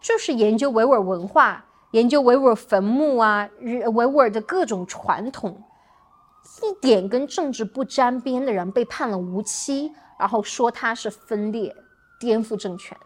[0.00, 5.62] 就是研究维吾尔文化、研究维吾尔坟墓啊、维吾尔的各种传统。
[6.60, 9.92] 一点跟政治不沾边的人被判了无期，
[10.22, 11.74] 然后说他是分裂、
[12.20, 12.96] 颠覆政权。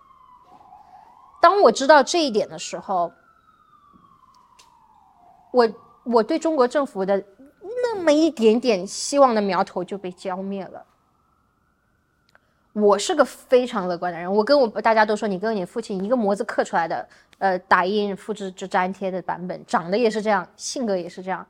[1.41, 3.11] 当我知道这一点的时候，
[5.51, 5.67] 我
[6.05, 7.25] 我对中国政府的
[7.83, 10.85] 那么一点点希望的苗头就被浇灭了。
[12.75, 17.09] 我是个非常乐观的人，我跟我大家都说，你跟你父亲一个模子刻出来的，
[17.39, 21.47] 呃，打印、复制、就粘贴的版本，长得也是这样，性格也是这样。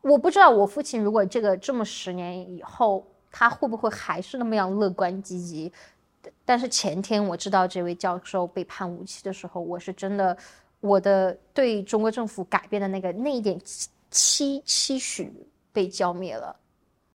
[0.00, 5.72] 我不知道我父亲如果这个这么十年以后，他会不会还是那么样乐观积极？
[6.44, 10.36] 但是前天我知道这位教授被判无期的时候，我是真的，
[10.80, 13.58] 我的对中国政府改变的那个那一点
[14.10, 15.32] 期期许
[15.72, 16.54] 被浇灭了。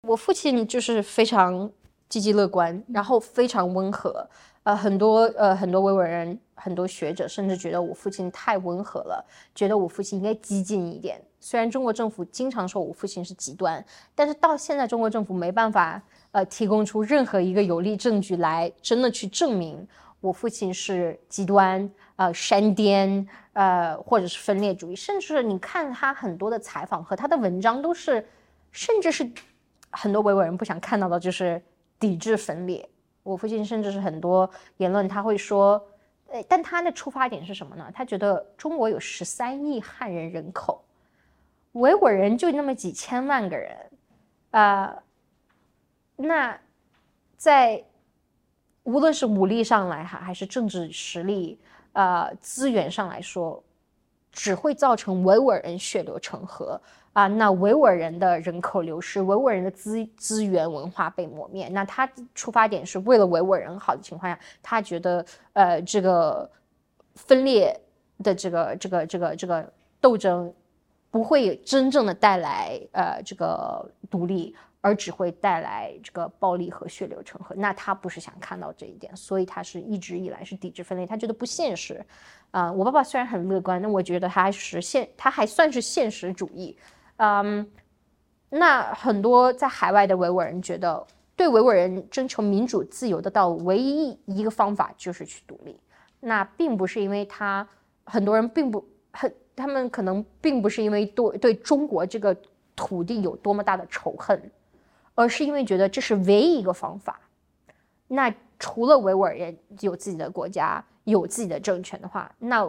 [0.03, 1.71] 我父亲就是非常
[2.09, 4.29] 积极乐观，然后非常温和。
[4.65, 11.21] 呃，很多呃很多维吾尔人、很多学者甚至觉得我父亲太温和了，觉得我父亲应该激进一点。
[11.41, 13.85] 虽然中国政府经常说我父亲是极端，
[14.15, 16.01] 但是到现在中国政府没办法
[16.31, 19.85] 呃提供出任何一个有力证据来真的去证明
[20.21, 28.25] 我父亲是极端呃山巅呃或者是分裂主义，甚至你看他很多的采访和他的文章都是，
[28.71, 29.29] 甚至是
[29.91, 31.61] 很多维吾尔人不想看到的，就是
[31.99, 32.89] 抵制分裂。
[33.23, 34.49] 我父亲甚至是很多
[34.79, 35.85] 言论他会说，
[36.29, 37.91] 呃，但他的出发点是什么呢？
[37.95, 40.85] 他觉得中国有十三亿汉人人口。
[41.73, 43.77] 维吾尔人就那么几千万个人，
[44.51, 45.03] 啊，
[46.17, 46.61] 那
[47.39, 47.83] 在
[48.83, 51.59] 无论是武力上来哈，还是政治实力，
[51.93, 53.65] 呃，资源上来说，
[54.31, 56.79] 只会造成维吾尔人血流成河
[57.13, 57.27] 啊。
[57.27, 61.69] 那维吾尔人的人口流失，维吾尔人的资资源文化被磨灭。
[61.69, 66.51] 那他出发点是为了维吾尔人好的情况下，他觉得呃，这个
[67.15, 67.79] 分裂
[68.23, 70.53] 的这个这个这个这个斗争
[71.11, 74.55] 不会真正的带来呃这个独立。
[74.85, 82.05] 而只会带来这个暴力和血流成河，那他不是想看到这一点，所以他是一直以来是抵制分裂，他觉得不现实。
[82.51, 86.77] 啊，我爸爸虽然很乐观，那我觉得他还是现，他还算是现实主义。
[87.25, 87.71] 嗯，
[88.51, 91.07] 那很多在海外的维吾尔人觉得，
[91.37, 95.79] 对维吾尔人征求民主自由的道路，唯一一个方法就是去独立。
[96.19, 97.65] 那并不是因为他
[98.03, 102.37] 很多人并不很，他们可能并不是因为对对中国这个
[102.75, 104.43] 土地有多么大的仇恨。
[105.15, 107.21] 而是因为觉得这是唯一一个方法。
[108.09, 112.67] 那除了维吾尔人有自己的国家、有自己的政权的话，那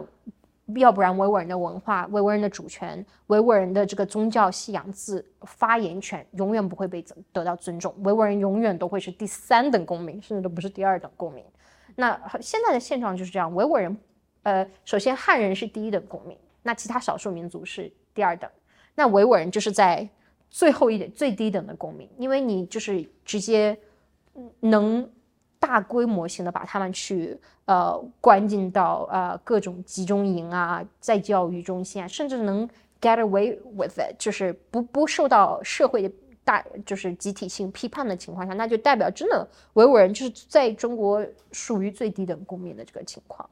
[0.76, 7.94] 要不然维吾尔人的文化、维吾尔人的主权、维吾尔人的这个宗教信仰自发言权永远不会被得到尊重。
[8.02, 11.44] 维吾尔人永远都会是第三等公民，甚至都不是第二等公民。
[11.96, 13.96] 那现在的现状就是这样：维吾尔人，
[14.42, 18.50] 呃，首先汉人是第一等公民，那其他少数民族是第二等。
[18.94, 20.08] 那维吾尔人就是在。
[20.50, 23.76] 最后一点最低等的公民，因为你就是直接
[24.60, 25.10] 能
[25.66, 27.34] 大规模性的把他们去
[27.64, 32.68] 呃关进到呃各种集中营啊，在教育中心啊，甚至能
[33.00, 43.48] get away with it，就是不不受到社会的大就是集体性批判的情况下，那就代表真的维吾尔人就是在中国属于最低等公民的这个情况。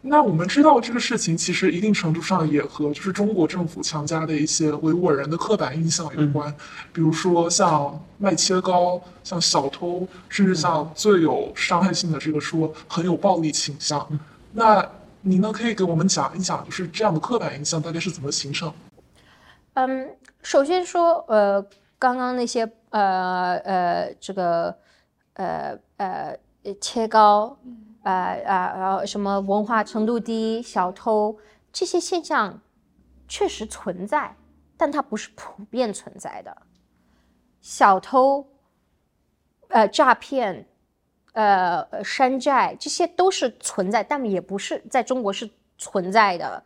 [0.00, 6.54] 那我们知道这个事情，其实一定程度上也和就是中国政府强加的一些维吾尔人的刻板印象有关，
[6.92, 14.08] 比如说像卖切糕、像小偷，甚至像最有伤害性的这个说很有暴力倾向。
[14.52, 14.88] 那
[15.20, 18.72] 您呢，可以给我们讲一讲，就是这样的刻板印象大概是怎么形成？
[19.74, 21.60] 嗯，首先说，呃，
[21.98, 24.74] 刚刚那些呃呃这个
[25.34, 26.38] 呃呃
[26.80, 27.58] 切糕。
[28.02, 31.36] 呃呃呃，什么文化程度低、小偷
[31.72, 32.60] 这些现象
[33.26, 34.34] 确实存在，
[34.76, 36.56] 但它不是普遍存在的。
[37.60, 38.46] 小偷、
[39.68, 40.66] 呃诈骗、
[41.32, 46.62] 呃山寨这些都是存在，但也不是在中国是存在的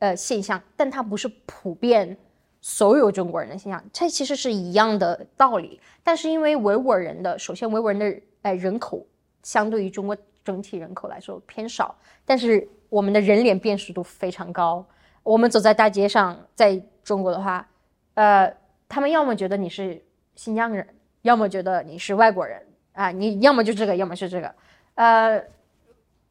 [0.00, 2.18] 呃现象，但它不是普遍
[2.60, 3.82] 所有中国人的现象。
[3.92, 9.06] 它其实是一样的道理，但是因为维吾尔人的，首先维吾尔人的呃人口
[9.42, 10.16] 相对于中国。
[10.44, 14.84] 整体人口来说偏少，但是我们的人脸辨识度非常高。
[15.22, 17.68] 我们走在大街上，在中国的话，
[18.14, 18.52] 呃，
[18.88, 20.86] 他们要么觉得你是新疆人，
[21.22, 22.60] 要么觉得你是外国人
[22.92, 24.54] 啊，你要么就这个，要么是这个。
[24.94, 25.42] 呃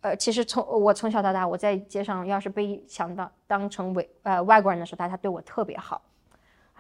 [0.01, 6.01] 呃，其实从我从小到大，我在街上要是被想到当成为呃外国人的时候，大家对我特别好。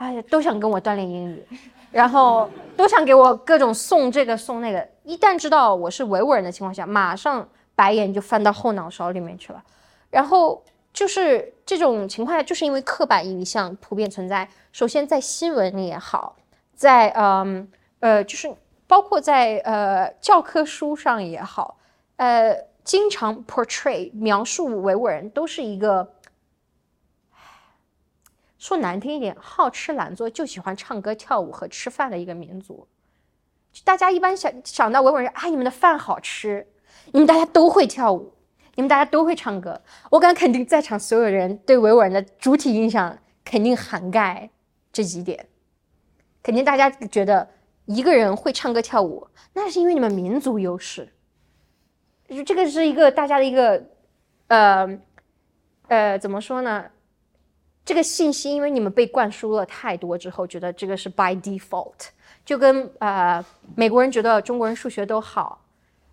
[0.01, 1.45] 哎呀，都想跟我锻炼英语，
[1.91, 4.83] 然后都想给我各种送这个送那个。
[5.03, 9.63] 一旦知道我是维吾尔人的情况下，马上白眼就翻到后脑勺里面去了。
[10.09, 10.59] 然后
[10.91, 14.49] 就是这种情况下，就是因为刻板印象普遍存在。
[14.71, 16.35] 首先在新闻里也好，
[16.73, 18.51] 在嗯呃，就是
[18.87, 21.77] 包括在呃教科书上也好，
[22.15, 26.11] 呃，经常 portray 描述维吾尔人都是一个。
[28.61, 32.87] 说难听一点，好吃懒做，就喜欢唱歌跳舞和吃饭的一个民族。
[33.83, 36.67] 大家一般想想到维吾尔人，啊，你们的饭好吃，
[37.11, 38.31] 你们大家都会跳舞，
[38.75, 39.81] 你们大家都会唱歌。
[40.11, 44.47] 我敢肯定，在场所有人对维吾尔人的主体印象肯定涵盖
[44.93, 45.47] 这几点。
[46.43, 47.49] 肯定大家觉得
[47.85, 51.11] 一个人会唱歌跳舞，那是因为你们民族优势。
[52.29, 53.83] 就这个是一个大家的一个，
[54.49, 54.99] 呃，
[55.87, 56.85] 呃，怎么说呢？
[57.83, 62.09] 这个信息，因为你们被灌输了太多之后，觉得这个是 by default，
[62.45, 63.43] 就跟呃
[63.75, 65.63] 美国人觉得中国人数学都好，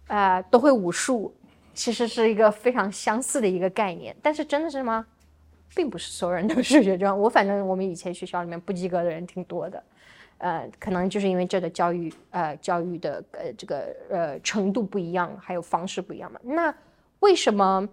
[0.06, 1.34] 呃都会武术，
[1.74, 4.16] 其实是一个非常相似的一个概念。
[4.22, 5.06] 但是真的是吗？
[5.74, 7.16] 并不是所有人都数学这样。
[7.16, 9.80] 我反正我们以前学校里面不及格的人挺多的，
[10.38, 16.40] 呃，可能就是因为这个教育呃教育的呃这个呃程度不一样，还有方式不一样嘛。
[16.42, 16.74] 那
[17.20, 17.86] 为什么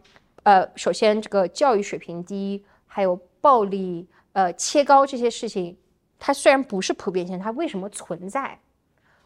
[0.44, 5.78] 呃首先这个教育水平低，还有暴力，呃，切糕这些事情，
[6.18, 8.58] 它虽然不是普遍性，它为什么存在？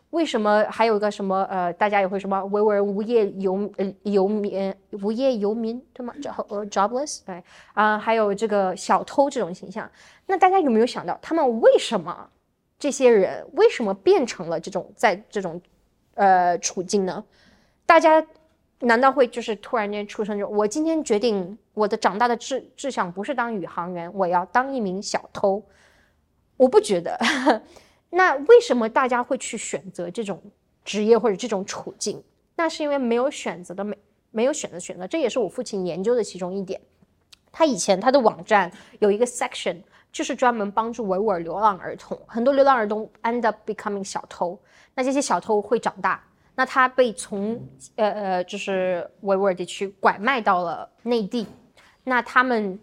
[0.09, 7.41] 为什么还有一个什么呃，大家也会什么维吾尔无业游呃游民无业游民对吗？job jobless 对
[7.74, 9.89] 啊，还有这个小偷这种形象，
[10.26, 12.30] 那大家有没有想到，他们为什么
[12.78, 15.61] 这些人为什么变成了这种在这种
[16.15, 17.24] 呃处境呢？
[17.86, 18.22] 大家
[18.80, 25.63] 难道会就是突然间出生就我今天决定我的长大的志志向不是当宇航员，我要当一名小偷？
[26.57, 27.17] 我不觉得。
[28.11, 30.41] 那为什么大家会去选择这种
[30.84, 32.23] 职业或者这种处境？
[32.55, 33.97] 那是因为没有选择的没
[34.32, 36.80] 没有选择选择，这也是我父亲研究的其中一点。
[37.51, 39.82] 他以前他的网站有一个 section。
[40.11, 44.59] 就是专门帮助维吾尔流浪儿童，很多流浪儿童 end up becoming 小偷。
[44.95, 46.19] 那这些小偷会长大，
[46.60, 47.57] 那他被从
[47.95, 51.47] 呃呃就是维吾尔地区拐卖到了内地，
[52.03, 52.78] 那他们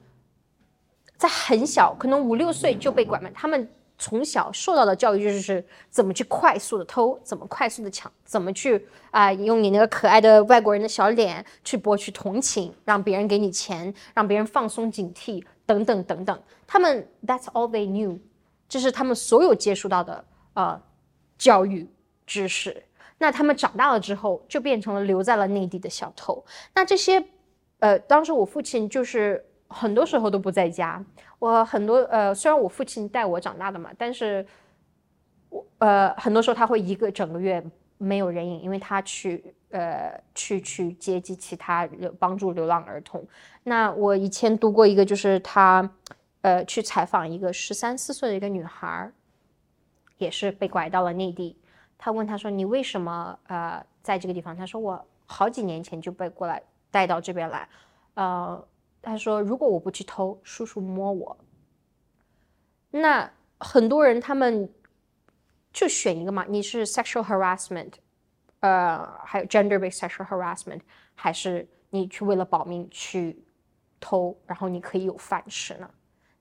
[1.19, 15.45] 在很小，可能五六岁就被拐卖，他们从小受到的教育就是怎么去快速的偷，怎么快速的抢，怎么去啊用你那个可爱的外国人的小脸去博取同情，让别人给你钱，让别人放松警惕。
[15.67, 18.19] 等等等等，他们 That's all they knew，
[18.69, 20.25] 这是他们所有接触到的
[20.55, 20.81] 呃
[21.37, 21.87] 教育
[22.25, 22.83] 知识。
[23.19, 26.45] 那他们长大了之后，就变成了留在了内地的小偷。
[26.75, 27.25] 那这些
[27.79, 31.05] 呃，当时我父亲就是很多时候都不在家。
[31.39, 34.47] 我很多呃，虽然我父亲带我长大的嘛，但是
[35.51, 37.63] 我呃很多时候他会一个整个月
[37.99, 39.55] 没有人影，因为他去。
[39.71, 41.87] 呃，去去接济其他
[42.21, 43.23] 帮助流浪儿童。
[43.65, 45.91] 那我以前读过一个，就是他，
[46.41, 49.11] 呃，去采访一个十三四岁的一个女孩，
[50.19, 51.57] 也是被拐到了内地。
[51.99, 57.69] 他问他说：“你为什么呃在这个地方？”他说：“我好几年前就被过来带到这边来。”
[58.15, 58.69] 呃，
[59.03, 61.37] 他说：“如果我不去偷，叔叔摸我。”
[62.91, 64.69] 那很多人他们
[65.73, 67.93] 就选一个嘛，你是 sexual harassment。
[68.61, 70.81] 呃，还有 gender-based sexual harassment，
[71.15, 73.45] 还是你去为了保命去
[74.01, 75.89] 偷，然后你可以有饭吃呢？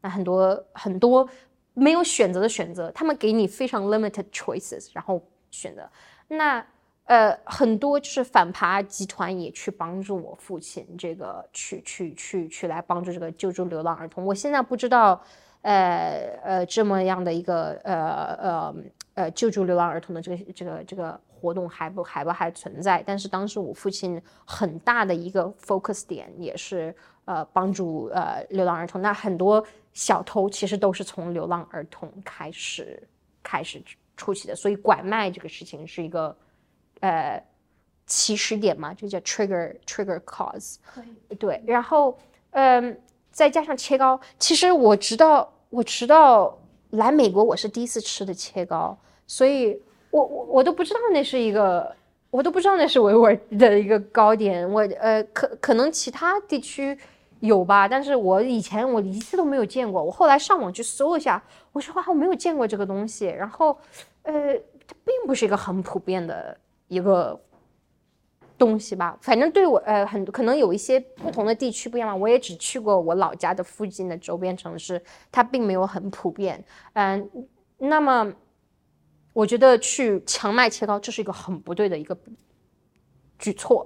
[0.01, 1.29] 那很多很多
[1.73, 5.21] 没有选择的选择，他们给你非常 limited choices，然后
[5.55, 5.89] 选择。
[6.27, 6.65] 那
[7.05, 14.25] 呃，很多就是反扒集团也去帮助我父亲，这个去去去去来帮助这个救助流浪儿童。
[14.25, 15.21] 我现在不知道，
[15.61, 17.95] 呃呃，这么样的一个呃
[18.35, 18.75] 呃
[19.13, 21.19] 呃救助流浪儿童的这个这个这个。
[21.41, 26.95] 活动还不还不还存在，但是当时我父亲很大的一个 focus 点也是
[27.25, 28.99] 呃帮助呃流浪儿童。
[28.99, 33.07] 那很多小偷其实都是从流浪儿童开始
[33.43, 33.79] 开始
[34.15, 36.35] 出去的，所以拐卖这个事情是一个
[36.99, 37.43] 呃
[38.05, 40.75] 起始点嘛，就叫 trigger trigger cause。
[41.39, 42.17] 对，然后
[42.51, 42.99] 嗯
[43.31, 46.57] 再加上切糕，其实我直到我直到
[46.91, 48.97] 来美国，我是第一次吃的切糕，
[49.27, 49.81] 所以。
[50.11, 51.93] 我我我都不知道那是一个，
[52.31, 54.65] 我都不知道那是维吾尔的一个糕点。
[54.71, 56.97] 我呃，可可能其他地区
[57.39, 60.03] 有吧，但是我以前我一次都没有见过。
[60.03, 63.25] 我后来上网去搜一下，我说哇，我没有见过这个东西。
[63.25, 63.77] 然后，
[64.23, 64.53] 呃，
[64.87, 66.57] 它并不是一个很普遍的
[66.87, 67.39] 一个
[68.57, 69.17] 东西吧。
[69.21, 72.19] 反正对我呃，很可能有一些不同的地区不一样。
[72.19, 76.63] 我也只去过我老家的附近的周边城市，它并没有很普遍。
[76.93, 77.29] 嗯，
[77.77, 78.33] 那么。
[79.33, 82.17] 我觉得去强卖切糕，这是一个很不对的一个
[83.37, 83.85] 举措。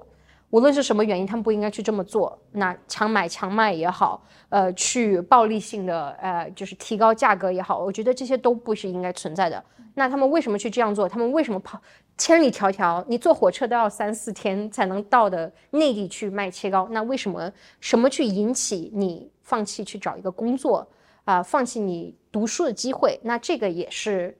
[0.52, 2.38] 无论是什么原因，他们不应该去这么做。
[2.54, 9.64] 那强买强卖也好，呃，去暴力性的呃，就是提高价格也好，我觉得这些都不是应该存在的。
[9.93, 11.08] 那他们为什么去这样做？
[11.08, 11.80] 他们为什么跑
[12.18, 13.04] 千里迢迢？
[13.08, 16.88] 你坐火车都要三四天才能到的内地去卖切糕？
[16.91, 20.88] 那为什么什么去引起你放弃去找一个工作
[21.26, 21.43] 啊？
[21.43, 23.20] 放弃你读书的机会？
[23.24, 24.36] 那这个也是。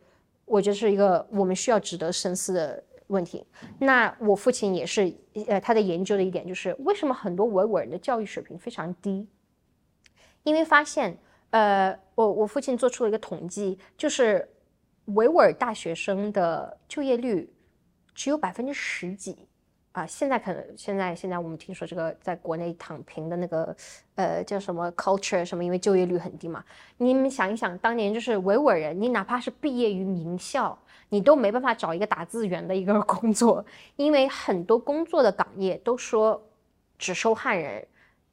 [0.46, 3.46] 我觉得是一个我们需要值得深思的问题。
[3.78, 5.14] 那我父亲也是，
[5.48, 9.28] 呃，他的研究的一点就是，为什么很多维吾尔人的教育水平非常低？
[10.44, 11.18] 因为发现，
[11.50, 14.50] 呃，我我父亲做出了一个统计，就是
[15.06, 17.54] 维吾尔大学生的就业率
[18.16, 19.46] 只有百分之十几。
[19.92, 23.76] 啊，现在可能现在现在我们听说这个在国内躺平的那个，
[24.14, 26.64] 呃，叫什么 culture 什么，因为就业率很低嘛。
[26.98, 30.78] 你们想一想，当年就是维吾尔人，你哪怕是毕业于名校，
[31.10, 36.42] 你都没办法找一个打字员的一个工作，因为很多工作的岗业都说
[36.98, 37.86] 只收汉人，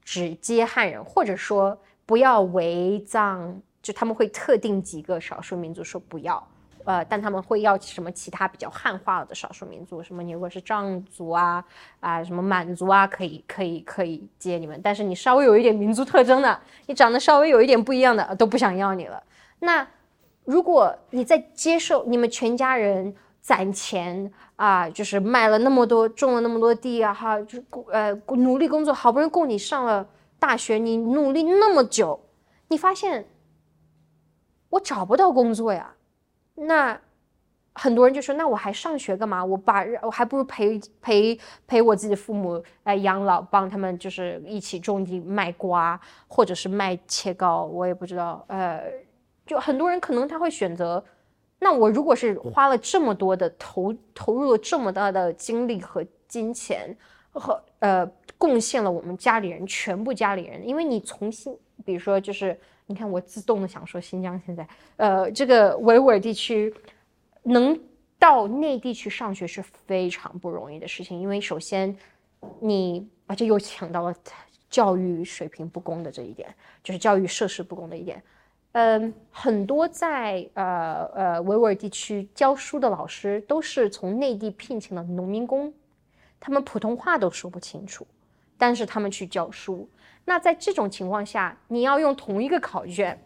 [0.03, 6.47] 只接汉人，或者说不要维藏，就他们会特定几个少数民族说不要。
[6.85, 10.01] 呃，但他们会要什么其他比较汉化的少数民族？
[10.01, 11.65] 什么你如果是藏族啊
[11.99, 14.81] 啊，什么满族啊，可以可以可以接你们。
[14.85, 19.21] 但是你稍微有一点民族特征的，你长得稍微有一点不一样的，都不想要你了。
[19.59, 19.85] 那
[20.47, 32.19] 如果你在接受你们全家人攒钱啊，就是卖了那么多，种了那么多地啊，哈，就呃努力工作，好不容易供你上了大学，你努力那么久，
[32.69, 33.27] 你发现
[34.71, 35.95] 我找不到工作呀。
[36.55, 36.99] 那
[37.75, 39.45] 很多人就说，那我还上学干嘛？
[39.45, 48.45] 我把我还不如陪陪陪我自己父母来养老，帮他们就是一起种地卖瓜，或者是卖切糕，我也不知道。
[48.49, 48.83] 呃，
[49.47, 51.03] 就很多人可能他会选择，
[51.59, 56.95] 那我如果是花了这么多的投投入了这么大的精力和金钱
[57.31, 66.75] 和呃贡献了我们家里人全部家里人，因为你从新，比如说就是你看我自动的想说新疆现在呃这个维吾尔地区。
[67.49, 67.81] 能
[68.19, 71.97] 到内地去上学是非常不容易的事情，因为首先，
[72.59, 74.13] 你而且又抢到了
[74.69, 78.21] 教育水平不公的这一点，就是教育设施不公的一点。
[78.79, 85.73] 嗯，很多在呃呃维吾尔地区教书的老师都是从内地聘请的农民工，
[86.39, 88.07] 他们普通话都说不清楚，
[88.59, 89.89] 但是他们去教书。
[90.27, 93.19] 那在这种情况下，你要用同一个考卷。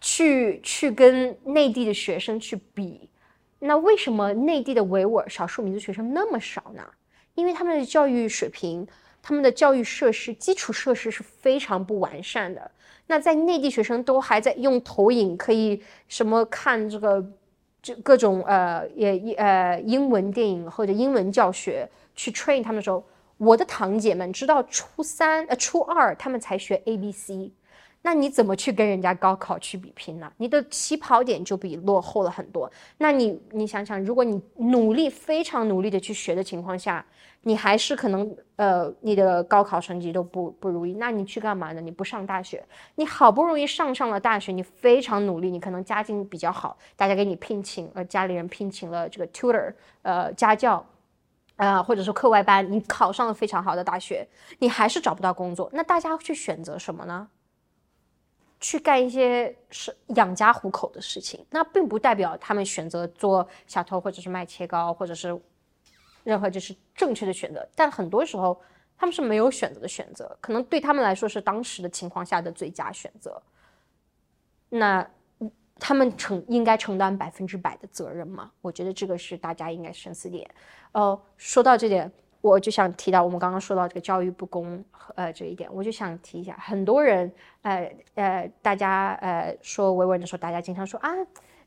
[0.00, 3.10] 去去跟内地的学生去比，
[3.58, 6.82] 那为什么内地的维吾尔少数民族学生那么少呢？
[7.34, 8.86] 因为他们的教育水平、
[9.20, 12.70] 他们的教育设施、基础设施是非常不完善的。
[13.10, 17.20] 那在内地学生都还在用投影，可以什么看这个
[17.82, 23.02] 就各种呃也呃英文电影或者英文教学去 train 他们的时候，
[23.36, 27.50] 我的堂姐们直到初三呃初二他们才学 A B C。
[28.02, 30.32] 那你怎么去跟人家高考去比拼呢？
[30.38, 32.70] 你的起跑点就比落后了很多。
[32.96, 37.04] 那你你想想，如果你努力非常努力的去学的情况下，
[37.42, 40.94] 你还是可能呃你的高考成绩都不不如意。
[40.94, 41.80] 那你去干嘛呢？
[41.80, 49.72] 你不上大学，你好不容易上上了大学，你非常努力，你可能家境比较好，大家给你聘请呃家里人聘请了这个 tutor
[50.02, 50.84] 呃家教，
[51.56, 54.26] 呃或者说课外班，你考上了非常好的大学，
[54.58, 55.68] 你还是找不到工作。
[55.74, 57.28] 那大家去选择什么呢？
[58.60, 65.40] 去干一些是养家糊口的事情，那并不代表他们选择做小偷或者是卖切糕，或者是
[66.24, 67.66] 任何就是正确的选择。
[67.74, 68.60] 但很多时候
[68.98, 73.42] 他们是没有选择的选择，可能对他们来说是当时的情况下的最佳选择。
[74.68, 75.08] 那
[75.78, 78.52] 他们承应该承担百分之百的责任吗？
[78.60, 80.48] 我觉得这个是大家应该深思点。
[80.92, 82.12] 呃，说到这点。
[82.40, 84.82] 我就想提到我们刚刚说到这个教育不公，
[85.14, 87.30] 呃，这一点，我就想提一下，很多人，
[87.62, 91.10] 呃呃，大家呃说维稳的时候，大家经常说啊，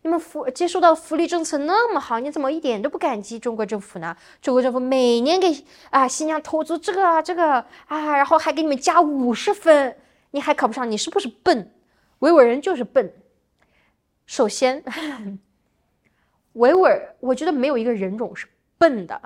[0.01, 4.17] 你们福接受到福利政策那么好，你怎么一点都不感激中国政府呢？
[4.41, 9.95] 中国政府每年给啊新疆投资这个啊这个啊，然后还给你们加五十分，
[10.31, 11.71] 你还考不上，你是不是笨？
[12.19, 13.13] 维吾尔人就是笨。
[14.25, 14.83] 首先，
[16.53, 18.47] 维吾尔，我觉得没有一个人种是
[18.77, 19.21] 笨的。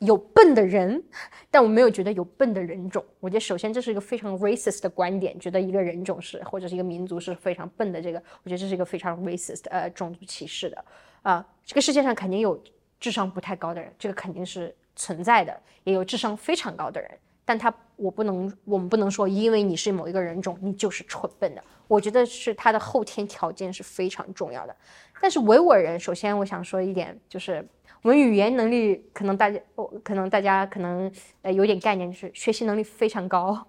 [0.00, 1.02] 有笨的人，
[1.50, 3.02] 但我没有觉得有笨的人种。
[3.20, 8.02] 我觉得首先这是一个非常 racist 的观点，觉得一个人种是或者是一个民族是非常笨的。
[8.02, 10.84] 这个我觉得这是一个非常 racist 呃种族歧视的
[11.22, 11.46] 啊。
[11.64, 12.60] 这个世界上肯定有
[12.98, 17.10] 智商不太高的人，这个肯定是存在的，也有智商非常高的人。
[17.44, 21.62] 但他我不能，我们不能说因为你是某一个人种，你就是蠢笨的。
[21.86, 24.74] 我觉得是他的后天条件是非常重要的。
[25.20, 27.66] 但是维吾尔人，首先我想说一点就是。
[28.04, 33.66] 我们语言能力可能大家，我可能大家可能呃有点概念，就是学习能力非常高。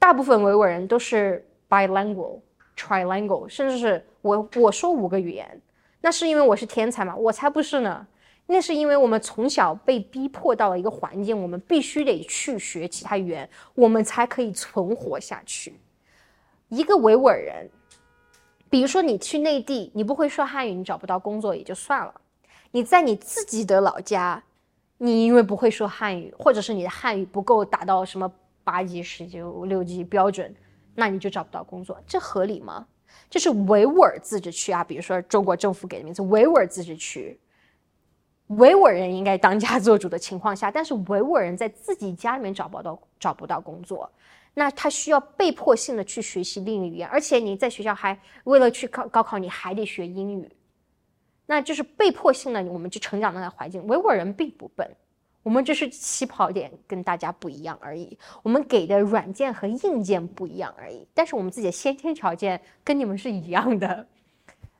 [0.00, 2.40] 大部分维吾尔人都是 bilingual、
[2.76, 5.62] trilingual，甚至是我我说五个语言，
[6.00, 7.14] 那是因为我是天才吗？
[7.14, 8.04] 我才不是呢。
[8.46, 15.72] 那是因为我们从小被逼迫到了一个环境，我们必须得去学其他语言，我们才可以存活下去。
[16.68, 17.70] 一个维吾尔人，
[18.68, 22.12] 比如说你去内地，你不会说汉语，你找不到工作也就算了。
[22.72, 24.42] 你在你自己的老家，
[24.98, 28.30] 你因为不会说汉语，或者是你的汉语不够达到什么
[28.64, 30.54] 八级、十级、六级标准，
[30.94, 32.86] 那你就找不到工作，这合理吗？
[33.28, 37.38] 这是维吾尔自治区啊，比如说中国政府给的名字维吾尔自治区，
[38.46, 44.10] 维吾尔人应该当家做主的情况下，但是维吾尔人在自己家里面找不到找不到工作，
[44.54, 50.50] 那他需要被迫性的去学习另一语言，而且你在学校还为了去考高考，你还得学英语。
[51.52, 53.86] 那就是被迫性的，我们去成长那个环境。
[53.86, 54.90] 维吾尔人并不笨，
[55.42, 58.16] 我们只是起跑点跟大家不一样而已。
[58.42, 64.06] 我们给的软件和硬件不一样而已，但是我们自己的先天条件跟你们是一样的。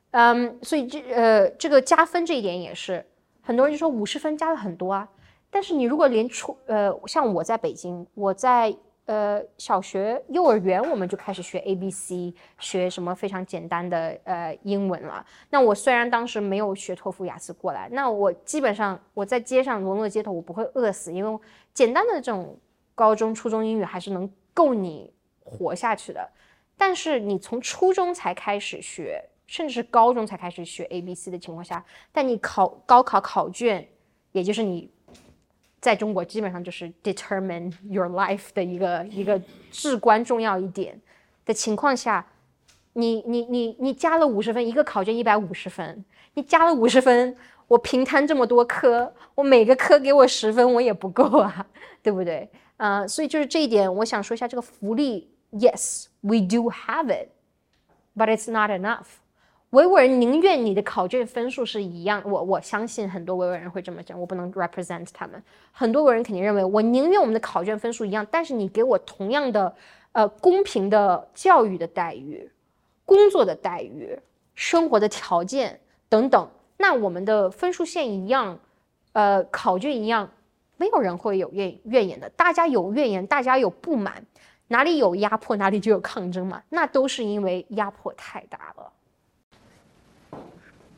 [0.09, 3.05] 嗯，所以这呃这个加分这一点也是，
[3.43, 5.07] 很多人就说五十分加了很多啊，
[5.51, 8.75] 但是你如果连出呃像我在北京，我在。
[9.05, 15.25] 呃，小学、幼儿园我们就开始学 A B C，学什么非常简单的呃英文了。
[15.49, 21.39] 那我虽然当时没有学托福、雅思过来，那我基本上我在街上沦落街头，我不会饿死，因为
[21.73, 22.57] 简单的这种
[22.95, 26.29] 高中、初中英语还是能够你活下去的。
[26.77, 31.83] 但是你从初中才开始学甚至是高中才开始学 A B C 的情况下，
[32.13, 33.85] 但你考高考考卷，
[34.31, 34.89] 也就是你
[35.83, 40.97] 在中国基本上就是 determine your life 的一个一个至关重要一点
[41.45, 42.25] 的情况下，
[42.93, 46.05] 你你你你加了五十分，一个考卷一百五十分，
[46.35, 47.35] 你加了五十分，
[47.67, 51.67] 我平摊这么多科，我每个科给我十分，我也不够啊，
[52.01, 52.49] 对不对？
[52.77, 55.29] 啊，所以就是这一点，我想说一下这个福利。
[55.51, 57.27] Yes, we do have it,
[58.15, 59.19] but it's not enough.
[59.73, 65.41] 维吾尔人宁愿你的考卷分数是一样，我我相信很多维吾尔人会这么讲，我不能 represent 他们。
[65.71, 69.75] 很多维人肯定认为，我宁愿我们的考卷分数一样，但是你给我同样的
[70.11, 72.47] 呃公平的教育的待遇、
[73.03, 74.15] 工作的待遇、
[74.53, 76.47] 生活的条件等等，
[76.77, 78.59] 那我们的分数线一样，
[79.13, 80.29] 呃考卷一样，
[80.77, 82.29] 没有人会有怨怨言的。
[82.35, 84.23] 大家有怨言，大家有不满，
[84.67, 86.61] 哪里有压迫，哪里就有抗争嘛。
[86.69, 88.91] 那都是因为压迫太大了。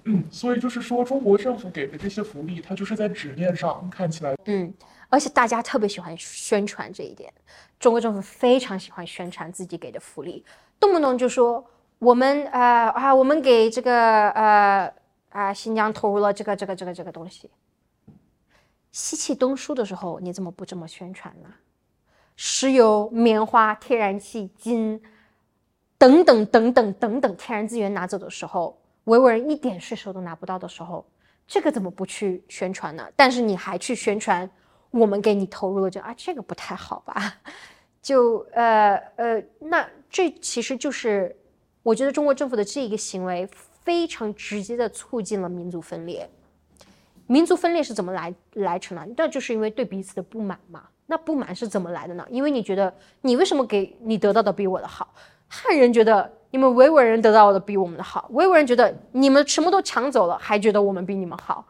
[0.06, 4.74] 嗯， 所以就是说，中国政府给的这些福利，它就是在纸面上看起来，嗯，
[5.10, 7.32] 而且大家特别喜欢宣传这一点。
[7.80, 10.46] 中国政府非常喜欢宣传自己给的福利，
[10.80, 11.64] 动不动就说
[12.00, 14.94] 我们呃啊，我们给这个呃
[15.30, 17.50] 啊新疆投入了这个这个这个这个东西。
[18.92, 21.50] 西气东输的时候，你怎么不这么宣传呢？
[22.38, 25.02] 石油、棉花、天然气、金
[25.98, 28.78] 等等等等等等天然资源拿走的时候。
[29.06, 31.06] 维吾尔人一点税收都拿不到的时候，
[31.48, 33.08] 这个怎么不去宣传呢？
[33.16, 34.50] 但是你还去宣传
[34.92, 37.36] 我们给你投入了这啊，这个不太好吧？
[38.02, 41.36] 就呃呃，那这其实就是
[41.84, 43.48] 我觉得中国政府的这一个行为
[43.84, 46.30] 非常直接的促进了民族分裂。
[47.28, 49.08] 民族分裂是怎么来来成的？
[49.18, 50.84] 那就是因为对彼此的不满嘛。
[51.06, 52.26] 那不满是怎么来的呢？
[52.32, 52.92] 因为你觉得
[53.22, 55.14] 你为什么给你得到的比我的好？
[55.48, 56.32] 汉人觉得。
[56.56, 61.68] 你们维吾尔人得到的比我们的好，维吾尔人觉得你们什么都抢走了，还觉得我们比你们好，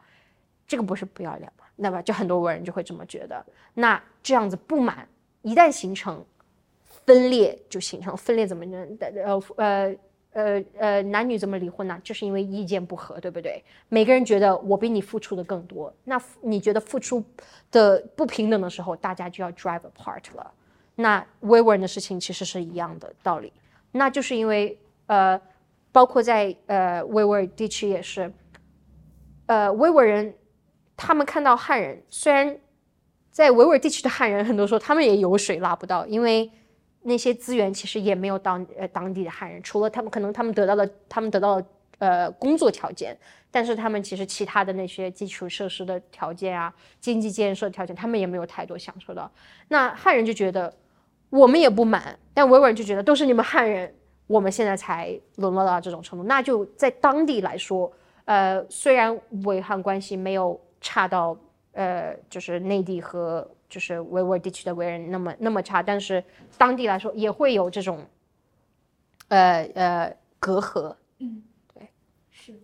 [0.64, 1.64] 这个不是不要脸吗？
[1.74, 3.44] 那么就很多维吾尔人就会这么觉得。
[3.74, 5.08] 那这样子不满
[5.42, 6.24] 一旦形成
[7.04, 8.96] 分裂，就形成分裂怎么能？
[9.00, 9.96] 呃呃
[10.30, 12.00] 呃呃，男女怎么离婚呢？
[12.04, 13.64] 就是因为意见不合，对不对？
[13.88, 17.24] 每个人觉得我比你付出的更多，那你觉得付出
[17.72, 20.48] 的不平等的时候，大家就要 drive apart 了。
[20.94, 23.52] 那维吾尔人的事情其实是一样的道理。
[23.96, 25.40] 那就是因为，呃，
[25.90, 28.30] 包括在呃维吾尔地区也是，
[29.46, 30.34] 呃维吾尔人，
[30.96, 32.58] 他们看到汉人，虽然
[33.30, 36.50] 在维吾尔地区的汉人很多时候他们也油水拉不到，因为
[37.02, 41.66] 那些资源其实也没有当呃当地的汉人，除了他们可能他们得到了他们得到了
[41.98, 43.16] 呃工作条件，
[43.50, 49.30] 但是他们其实其他的那些基础设施的条件啊，经济建设条件他们也没有太多享受到，
[49.68, 50.72] 那汉人就觉得。
[51.30, 53.92] 我们也不满，但维吾尔人就觉得都是你们汉人，
[54.26, 56.24] 我们现在才沦落到这种程度。
[56.24, 57.92] 那就在当地来说，
[58.24, 61.36] 呃，虽然维汉关系没有差到
[61.72, 66.22] 呃，就是内地和就是维吾尔地区的维人那么那么差，但是
[66.56, 68.06] 当地来说也会有这种
[69.28, 70.94] 呃呃隔阂。
[71.18, 71.42] 嗯，
[71.74, 71.88] 对，
[72.30, 72.54] 是。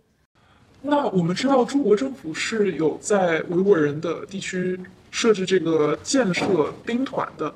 [0.81, 4.79] 那我们知道中国政府是有在维吾尔人的地区
[5.11, 7.53] 设置这个建设兵团的。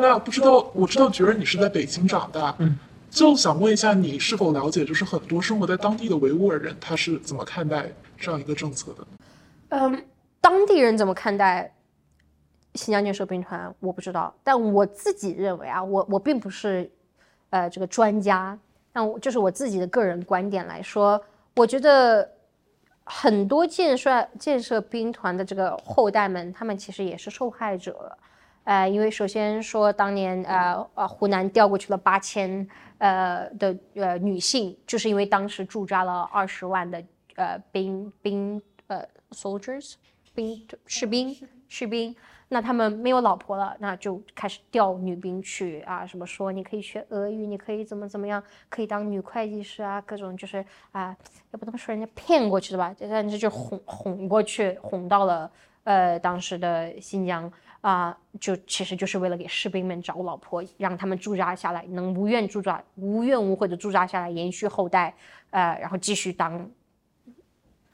[0.00, 2.78] 那不知道，我知道觉儿你是在北京长大，嗯，
[3.10, 9.06] 就想问一下，你是否了解，就是很多生活在当地的维吾尔人，他是怎么看待这样一个政策的？
[9.70, 10.04] 嗯，
[10.40, 11.74] 当地人怎么看待
[12.76, 16.88] 新疆建设兵团，我不知道，但我自己认为啊，我我并不是
[17.50, 18.56] 呃这个专家，
[18.92, 21.20] 但就是我自己的个人观点来说，
[21.56, 22.30] 我觉得
[23.02, 28.16] 很多建设建设兵团的这个后代们，他们其实也是受害者。
[28.68, 37.02] 呃，因为首先说，当年呃呃，湖南调过去了八千呃的呃女性，就是因为当时驻扎了二十万的
[37.36, 39.94] 呃兵兵呃 soldiers
[40.34, 41.34] 兵士兵
[41.66, 42.14] 士兵，
[42.48, 50.62] 那他们没有老婆了，那就开始调女兵去啊，什么说你可以学俄语，你可以怎么怎么样，可以当女会计师啊，各种就是
[50.92, 51.16] 啊，
[51.52, 55.50] 也不能说人家骗过去的吧，但是就哄哄过去，哄到了
[55.84, 57.50] 呃当时的新疆。
[57.80, 65.14] 啊，就其实就是为了给士兵们找老婆，让他们驻扎下来，能无怨驻扎、无怨无悔的驻扎下来，延续后代，
[65.50, 66.68] 呃，然后继续当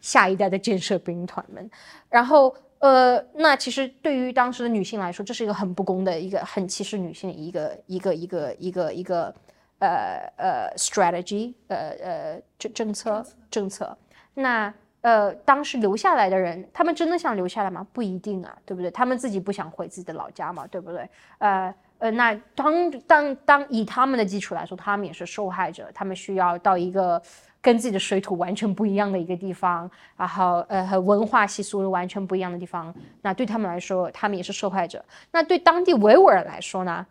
[0.00, 1.70] 下一代的建设兵团们。
[2.08, 9.34] 然后，呃，那其实对于当时的女性来说，这是一个很不公的一个、很歧视女性的一个、一个、一个、一个、一个，
[9.80, 13.96] 呃呃，strategy，呃呃，政政策政策。
[14.32, 14.72] 那。
[15.04, 17.86] 呃，当时留下来的人，他们真的想留下来吗？
[17.92, 18.90] 不一定啊，对不对？
[18.90, 21.06] 他们自己不想回自己的老家嘛，对不对？
[21.36, 27.20] 呃呃，那当当当以他们的基础来说，他们也是受害者，他们需要到一个
[27.60, 35.04] 跟自己的水土完全不一样的一个地方，然后呃和文化习俗完全不一样的地方，那对他们来说，他们也是受害者。
[35.30, 37.06] 那对当地维吾尔人来说呢？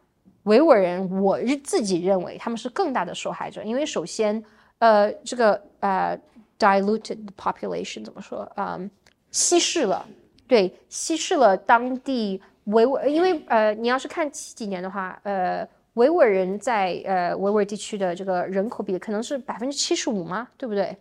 [0.45, 4.43] 维吾尔人，我自己认为他们是更大的受害者，因为首先，
[4.79, 6.19] 呃，这个呃
[6.63, 8.49] diluted population 怎么说？
[8.55, 8.89] 嗯，
[9.31, 10.05] 稀释了，
[10.47, 20.47] 对，稀释了当地维吾，因为呃，你要是看七几年的话，呃，维吾尔人在呃维吾尔地区的这个人口比可能是百分之七十五吗？
[20.57, 20.95] 对不对？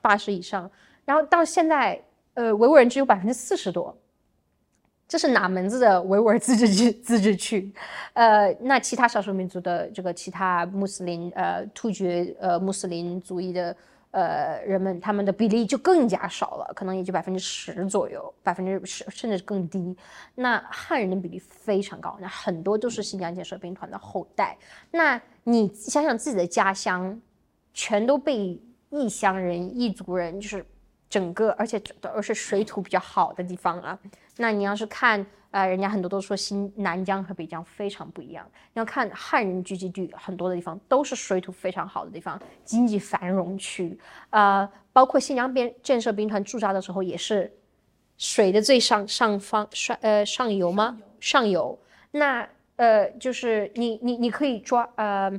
[0.00, 0.68] 八十以上，
[1.04, 2.02] 然后到现在，
[2.34, 3.94] 呃，维吾尔人只有百分之四十多。
[5.12, 6.90] 这是哪门子的维吾尔自治区？
[6.90, 7.70] 自治区，
[8.14, 13.76] 呃，那其他少数民族的这个其他穆斯林呃突厥呃穆斯林族裔的
[14.12, 19.94] 呃人们，他们的比例就更加少了，可能也就百分之十左右，百分之十甚至更低。
[20.34, 24.56] 那汉人的比例非常高，那很多都是新疆建设兵团的后代。
[24.90, 27.20] 那你想想自己的家乡，
[27.74, 28.58] 全都被
[28.88, 30.64] 异乡人、异族人，就是
[31.12, 33.98] 整个，而且而是水土比较好的地方啊。
[34.38, 38.50] 那你要是看，呃，人家很多都说新南疆和北疆非常不一样。
[38.72, 43.98] 你要看汉人聚集地很多的地方都是水土非常好的地方，经济繁荣区，
[44.30, 47.52] 呃，包括新疆边建设兵团驻扎的时候也是
[48.16, 50.98] 水的最上上方上呃上游吗？
[51.20, 51.78] 上游。
[52.10, 55.30] 那呃就是你你你可以抓呃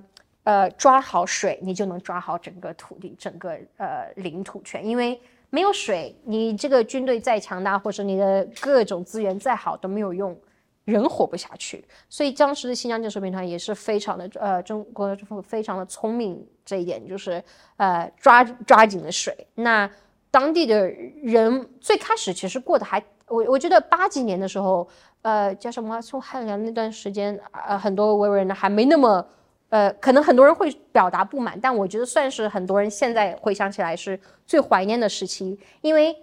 [0.43, 5.19] 呃抓好水，你就能抓好整个土地整个呃领土权，因为。
[5.53, 10.35] 没有水，你这个军队再强大，或者你的各种资源再好都没有用，
[10.83, 11.85] 人活不下去。
[12.09, 17.43] 所以当时的新疆建设兵团也是非常的，呃，中国政府非常的聪明，这一点就是
[17.77, 19.45] 呃抓抓紧了水。
[19.53, 19.87] 那
[20.31, 24.87] 当地的人最开始其实过得还，我我觉得八几年的时候，
[25.21, 29.23] 呃，叫什么从汉良那段时间，呃，很多维吾尔人还没那么。
[29.73, 36.15] 呃，可能很多人会表达不满，但我觉得算是很多人现在回想起来是最怀念的时期，因为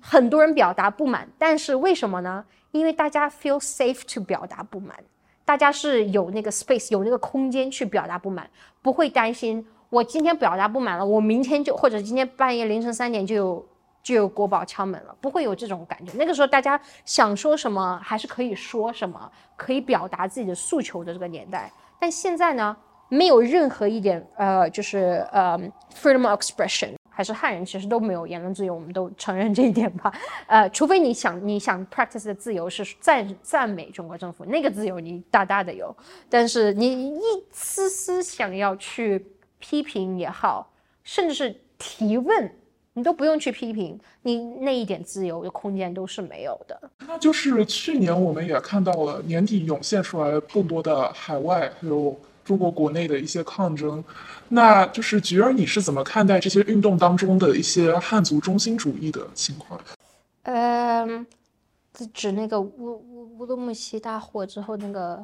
[0.00, 2.44] 很多人表达不满，但是为什么呢？
[2.72, 4.96] 因为大家 feel safe to 表达不满，
[5.44, 8.50] 大家是有那个 space，有那个空间去表达不满，
[8.82, 13.68] 不会担心我今天表达不满了，我明天就或者今天半夜凌晨三点就有
[14.02, 16.10] 就有国宝敲门了，不会有这种感觉。
[16.16, 21.70] 那个时候大家想说什么还是可以说什么，可以表达自己的诉求的这个年代，
[22.00, 22.76] 但现在呢？
[23.08, 25.58] 没有任何一点，呃，就是呃
[25.94, 30.12] ，freedom of expression，还是汉人其实都没有言论自由，我们都承认这一点吧。
[30.46, 35.96] 呃，除非你想你想 practice 的自由是赞赞美中国政府，那个自由你大大的有，
[36.28, 39.24] 但是你一丝丝想要去
[39.58, 40.70] 批评也好，
[41.02, 42.54] 甚至是提问，
[42.92, 46.78] 你都不用去批评，你那一点自由的空间都是没有的。
[47.06, 52.14] 那就是去年我们也看到了年底涌现出来更多的海外还有。
[52.48, 54.02] 中国国内的一些抗争，
[54.48, 59.78] 那就是菊儿，你是怎么看待这些运动当中的一些汉族中心主义的情况？
[60.44, 61.26] 嗯，
[62.14, 65.22] 指那个乌乌乌鲁木齐大火之后那个，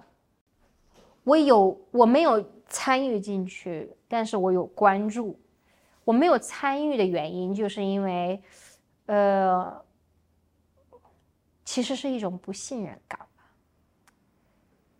[1.25, 5.41] 我有我没有参与进去，但是我有关注。
[6.05, 8.39] 我没有参与的原因，就是因为，
[9.07, 9.73] 呃，
[11.65, 13.19] 其实是一种不信任感。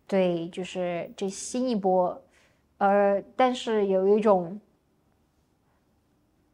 [0.07, 2.23] 对，就是这新一波，
[2.77, 4.61] 呃，但是有一种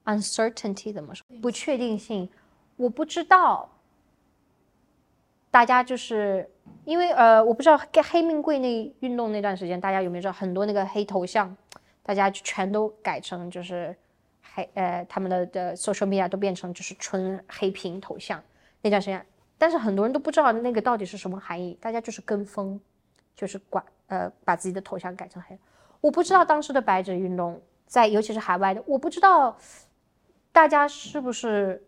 [0.06, 1.26] uncertainty 怎么说？
[1.42, 2.30] 不确定性，
[2.78, 3.70] 我不知道。
[5.50, 6.50] 大家就是
[6.86, 11.54] 因为呃，我不知道黑黑命贵那运动那段时间，大家有没有知道很多那个黑头像，
[12.04, 13.94] 大家全都改成就是
[14.54, 18.42] 黑呃，他们的的 social media 都变成就是纯黑屏头像
[18.82, 19.26] 那段时间，
[19.58, 22.80] 但是很多人都不知道那个到底是什么含义，大家就是跟风。
[23.36, 25.58] 就是管呃把自己的头像改成黑，
[26.00, 29.58] 我不知道当时的白纸运动在尤其是海外的，我不知道
[30.52, 31.84] 大家是不是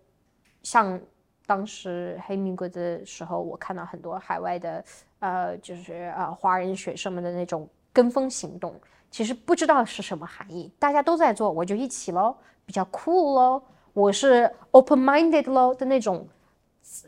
[0.63, 0.99] 像
[1.45, 4.83] 当时黑名贵的时候，我看到很多海外的
[5.19, 8.73] 呃就是呃华人学生们的那种跟风行动，
[9.11, 12.35] 其实不知道是什么含义，大家都在做，我就一起喽，
[12.65, 13.61] 比较酷喽，
[13.93, 16.27] 我是 open minded 喽的那种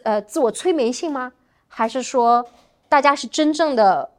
[0.03, 1.31] 呃自我催眠性吗？
[1.67, 2.45] 还是说
[2.87, 4.11] 大家是真正的？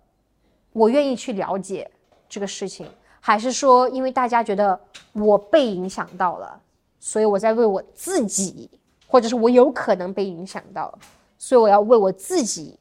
[0.76, 1.90] 我愿意去了解
[2.28, 2.86] 这个事情，
[3.18, 4.78] 还是说，因为大家觉得
[5.14, 6.60] 我被影响到了，
[7.00, 8.68] 所以我在为我自己，
[9.08, 10.92] 或者是我有可能被影响到，
[11.38, 12.78] 所以我要为我自己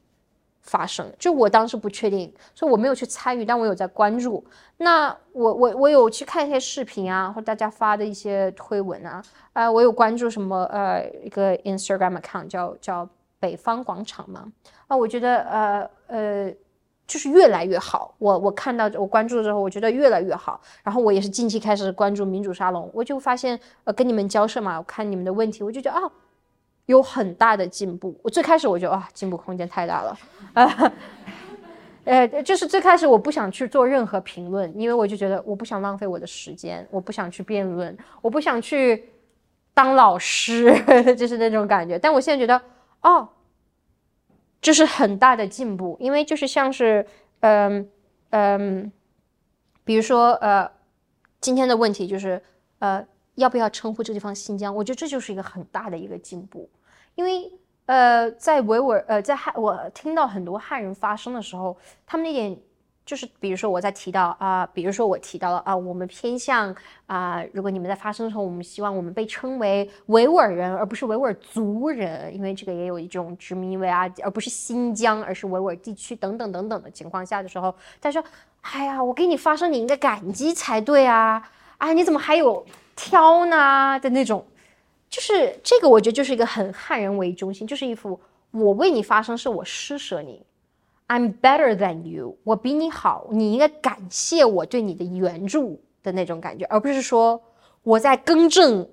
[0.62, 1.10] 发声。
[1.18, 4.44] 就我当时不确定，所以我没有去参与，但我有在关注。
[4.76, 9.24] 那我我我有去看一些视频啊，或大家发的一些推文啊，
[9.54, 13.08] 啊，我有关注什么呃一个 Instagram account 叫叫
[13.40, 14.52] 北方广场嘛，
[14.88, 16.54] 啊，我觉得呃呃。
[17.08, 18.14] 就是越来越好。
[18.18, 20.60] 我我看到我关注之后，我觉得越来越好。
[20.84, 26.12] 然后我也是近期开始关注民主沙龙，我就发现呃跟你们交涉嘛，我看你们的问题，我就觉得啊
[26.86, 28.16] 有很大的进步。
[28.22, 30.18] 我最开始我觉得哇进步空间太大了
[30.54, 30.92] 啊。
[32.06, 39.10] 呃，就是最开始我不想去做任何评论，因为我就觉得我不想浪费我的时间，我不想去辩论，我不想去
[39.74, 40.72] 当老师，
[41.18, 41.98] 就是那种感觉。
[41.98, 42.62] 但我现在觉得，
[43.02, 43.28] 哦，
[44.66, 47.06] 这是很大的进步，因为就是像是，
[47.42, 47.88] 嗯
[48.32, 48.92] 嗯，
[49.84, 50.68] 比如说呃，
[51.40, 52.42] 今天的问题就是
[52.80, 53.06] 呃，
[53.36, 54.76] 要不要称呼这地方新疆？
[54.76, 56.68] 我觉得这就是一个很大的一个进步，
[57.14, 57.52] 因为。
[57.88, 62.58] 呃，在维吾尔，呃，在汉，我听到很多汉人发声的时候，他们那点
[63.06, 66.76] 就是，比如说我在提到啊，比如说我提到了啊，我们偏向
[67.06, 78.24] 啊，如果你们在发声的时候，我们希望我们被称为维吾尔人，而不是维吾尔族人，因为这个也有一种殖民意味啊，而不是新疆，而是维吾尔地区等等等等的情况下的时候，他说，
[78.62, 81.48] 哎呀，我给你发声，你应该感激才对啊，
[81.78, 84.44] 啊，你怎么还有挑呢的那种。
[85.08, 90.44] 就是这个，我觉得就是一个很汉人为中心，就是一副我为你发声，是我施舍你
[91.08, 97.42] ，I'm better than you，我比你好，你应该感谢我对你的援助的那种感觉，而不是说
[97.84, 98.88] 我在更正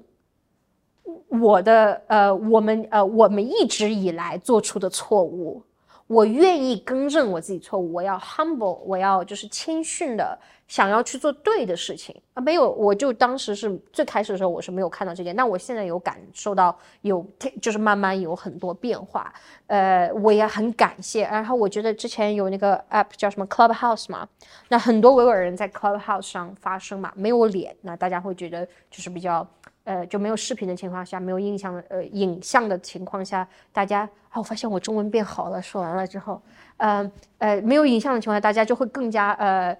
[1.28, 5.62] 我的呃我们呃我们一直以来做出的错误。
[6.07, 10.38] 我愿意更正我自己错误，我要 humble，我要就是谦逊的，
[10.68, 12.40] 想要去做对的事情啊。
[12.42, 17.26] 没有，我就当时是最开始的时候，我是没有看到这点，那我现在有感受到有，
[17.61, 19.32] 就是慢慢有很多变化。
[19.68, 21.22] 呃，我也很感谢。
[21.22, 24.28] 然后我觉得之前有那个 app 叫什么 Clubhouse 嘛，
[24.68, 29.46] 那很多维吾尔人在 Clubhouse 上发声嘛，没有脸，那大家会觉得就是比较。
[29.85, 35.61] 呃，就没有视频的情况下，没有印象，呃，影像的情况下，大家啊，我发现我中文变好了。
[35.61, 36.41] 说完了之后，
[36.76, 39.76] 呃呃，没有影像的情况下，大家就会更加呃，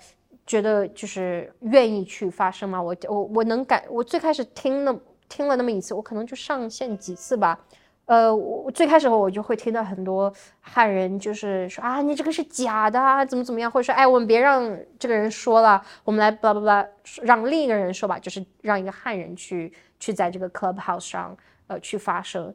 [0.47, 2.83] 觉得就是愿意去发声嘛。
[2.83, 4.95] 我我我能感，我最开始听那
[5.29, 7.59] 听了那么一次，我可能就上线几次吧。
[8.07, 16.87] 呃，我最开始我就会听到很多汉人就是说啊，你这个是假的啊，怎么怎么样，或者说哎，我们别让这个人说了，我们来巴拉巴拉
[17.23, 19.73] 让另一个人说吧，就是让一个汉人去。
[20.03, 21.37] 去在这个 clubhouse 上，
[21.69, 22.53] 呃，去发声，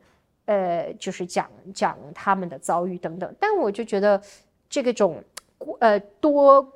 [0.48, 3.36] 呃，就是讲讲他们的遭遇等等。
[3.39, 4.22] 但我就觉得
[4.68, 5.24] 这个种，
[5.80, 6.70] 呃，多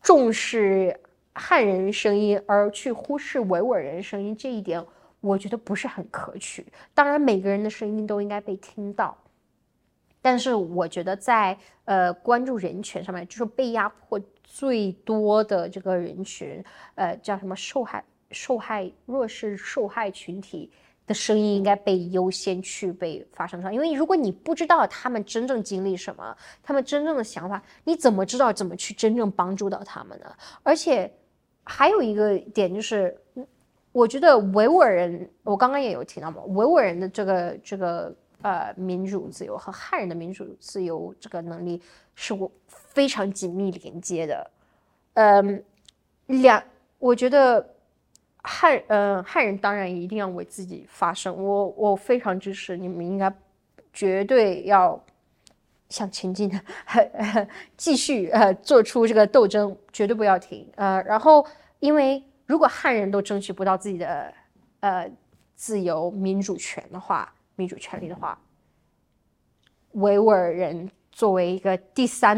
[0.00, 0.98] 重视
[1.34, 4.82] 汉人声音而去忽视维吾尔人声音这一点，
[5.22, 6.66] 我觉得不是很可取。
[6.92, 9.16] 当然，每个人的声音都应该被听到，
[10.20, 11.56] 但是我觉得在
[11.86, 16.62] 呃关注人权上面，就是被压迫最多的这个人群，
[16.96, 18.04] 呃，叫什么受害。
[18.34, 20.70] 受害弱势受害群体
[21.06, 30.34] 的声音应该被优先去被发声上，因为如果你不知道他们真正经历什么，他们真正的想法，你怎么知道怎么去真正帮助到他们呢？
[30.62, 31.12] 而且
[31.62, 33.14] 还有一个点就是，
[33.92, 41.80] 我觉得维吾尔人，我刚刚也有提到嘛，维吾尔人的这个这个呃民主自由和汉人的民主自由这个能力
[42.14, 44.50] 是我非常紧密连接的，
[45.14, 45.64] 嗯，
[46.26, 46.62] 两，
[46.98, 47.64] 我觉得。
[48.44, 53.32] 汉呃汉人当然一定要为自己发声，我我非常支持你们，应该
[53.92, 55.00] 绝对要
[55.88, 56.50] 向前进，
[57.78, 61.00] 继续呃做出这个斗争，绝对不要停呃。
[61.02, 61.46] 然后，
[61.78, 62.20] 因为
[62.52, 64.34] 如果汉人都争取不到自己的
[64.80, 65.10] 呃
[65.54, 68.38] 自由民主权的话，民主权利的话，
[69.92, 72.36] 维吾尔人作为一个第三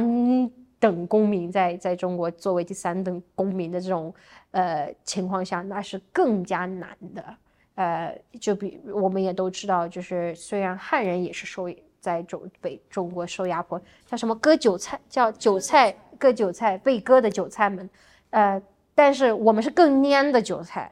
[0.78, 4.14] 等公民，在在中国作为第三等公民的这种。
[4.52, 7.36] 呃，情况下那是更加难的。
[7.74, 11.68] 呃，就比我们也都知道，就是虽然汉人也是受
[11.98, 17.90] 在中被中国受压迫，叫什么割韭菜，叫韭菜割韭菜被割的韭菜们，
[18.30, 18.62] 呃，
[18.94, 20.90] 但是我们是更蔫的韭菜，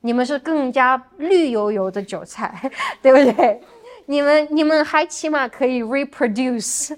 [0.00, 2.70] 你们是更加绿油油的韭菜，
[3.02, 3.60] 对不对？
[4.06, 6.96] 你们你们还起码可以 reproduce，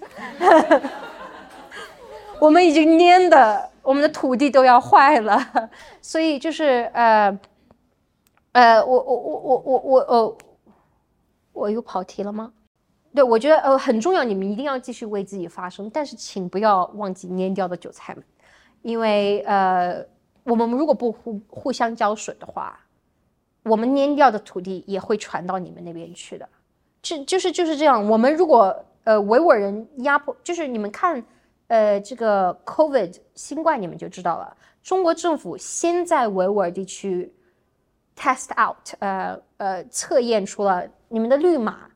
[2.40, 3.70] 我们已经蔫的。
[3.84, 5.70] 我们的土地都要坏了，
[6.00, 7.38] 所以就是呃，
[8.52, 10.36] 呃，我我我我我我呃，
[11.52, 12.50] 我又跑题了吗？
[13.14, 18.24] 对，我觉得呃很重要，你们一定要继续为自己发声，但是请不要忘记蔫掉的韭菜们，
[18.80, 20.02] 因为呃，
[20.44, 22.78] 我们如果不互互相浇水的话，
[23.64, 26.48] 我们蔫掉的土地也会传到你们那边去的，
[27.02, 28.08] 就就是就是这样。
[28.08, 31.22] 我们如果呃维吾尔人压迫，就是你们看。
[31.66, 34.54] 呃，这个 COVID 新冠你们就知道了。
[34.82, 37.32] 中国政府先在维吾尔地区
[38.14, 41.88] test out，呃呃，测验出了你们的绿码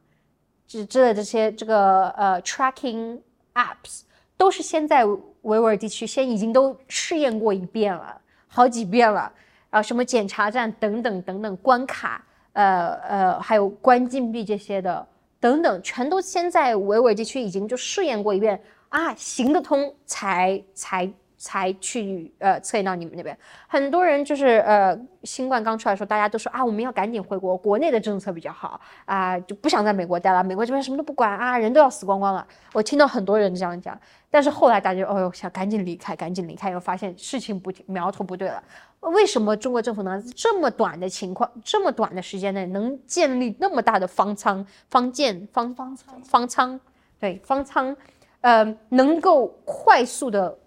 [0.67, 3.21] 之之类这些这个呃 tracking
[3.53, 4.01] apps
[4.39, 8.19] 都是先在维吾尔地区先已经都试验过一遍了，
[8.49, 9.33] 好几遍了，
[9.71, 15.07] 然后什么检查站等等等等关卡，呃呃，还有关禁闭这些的
[15.39, 21.09] 等等，全都先在维吾尔地区已经就试验过一遍啊，行得通才才。
[21.39, 23.39] 才去呃测验到你们那边，
[23.69, 32.45] 很多人就是呃新冠刚出来的时候，大家都说啊我们要赶紧回国，国内的政策比较好啊，就不想在美国待了，美国这边什么都不管啊，人都要死光光了。
[32.73, 33.99] 我听到很多人这样讲，
[34.29, 38.61] 但是后来大家哦哟想赶紧离开，赶紧离开，又发现事情不苗头不对了。
[39.01, 46.81] 为什么中国政府能这么短的情况，这么短的时间内能建立那么大的方舱、方建、方方舱、方舱？
[47.21, 47.97] 对，方舱，
[48.41, 50.59] 呃，能够快速的。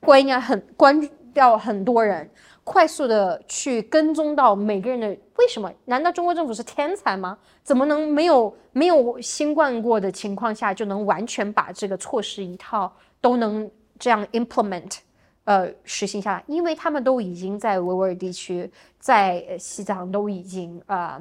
[0.00, 2.28] 关押很关掉很多人，
[2.64, 5.06] 快速的去跟踪到每个人的
[5.36, 5.72] 为什么？
[5.84, 7.38] 难道中国政府是天才吗？
[7.62, 14.96] 怎么能没有没有新冠过的情况下就能完全把这个措施一套都能这样 implement，
[15.44, 16.44] 呃，实行下来？
[16.46, 21.20] 因为他们都已经在维吾尔地区，在西藏都已经呃，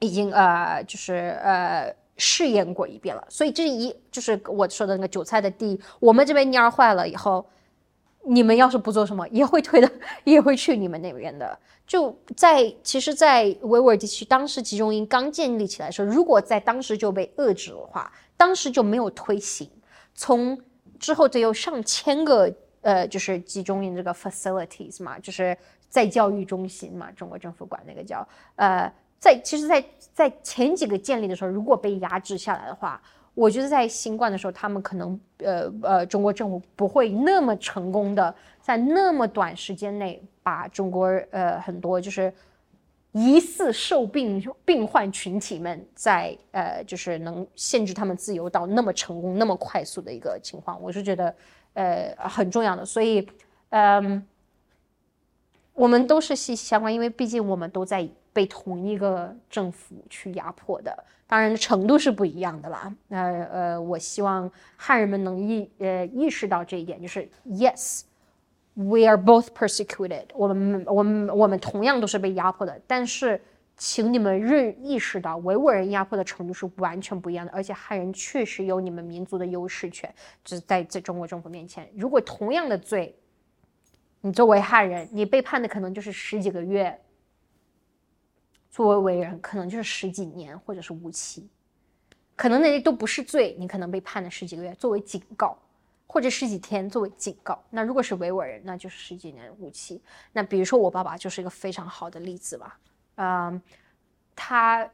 [0.00, 3.24] 已经呃，就是呃试验过一遍了。
[3.30, 7.46] 所以这一就是我说的那个韭菜的地，我们这边蔫坏了以后。
[8.28, 9.90] 你们要是不做什么，也会推的，
[10.24, 11.58] 也会去你们那边的。
[11.86, 19.68] 就在其实，在维吾尔地区，当时集中营刚建立起来的时候，如果在当时就被遏制的话，当时就没有推行。
[20.14, 20.60] 从
[20.98, 22.52] 之后，就有上千个
[22.82, 25.56] 呃，就是集中营这个 facilities 嘛，就是
[25.88, 28.26] 在教育中心嘛，中国政府管那个叫
[28.56, 29.82] 呃，在其实，在
[30.12, 33.00] 在前几个建立的时候，如果被压制下来的话。
[33.38, 42.34] 我觉得在新冠的时候，他们可能呃呃，中国政府不会那么成功的在那么短时间内把中国呃很多就是
[43.12, 51.32] 疑似受病病患群体们在呃就是能限制他们自由到那么成功那么快速的一个情况，我是觉得
[51.74, 52.84] 呃很重要的。
[52.84, 53.24] 所以
[53.70, 54.26] 嗯，
[55.74, 58.08] 我们都是息息相关，因为毕竟我们都在
[58.38, 60.96] 被同一个政府去压迫的。
[61.26, 62.94] 当然程度是不一样的啦。
[63.08, 70.26] 那呃，我希望汉人们能意呃意识到这一点，就是 Yes，we are both persecuted。
[70.34, 73.40] 我们我们我们同样都是被压迫的，但是
[73.76, 77.50] 请你们认意识到维吾尔人压迫的程度是完全不一样的。
[77.50, 80.08] 而且汉人确实有你们民族的优势权，
[80.44, 83.12] 就是在在中国政府面前，如果同样的罪，
[84.20, 86.96] 你作为汉人，你被判的可能就是十几个月。
[88.70, 91.48] 作为为人，可能就是十几年或者是无期，
[92.36, 95.58] 可能那些都不是罪，你可能被判了十几个月作为警告，
[96.06, 97.62] 或者十几天作为警告。
[97.70, 100.00] 那如果是维吾尔人，那就是十几年无期。
[100.32, 102.78] 那比如说我爸爸就是一个非常好的例子吧，
[103.16, 103.60] 嗯，
[104.36, 104.88] 他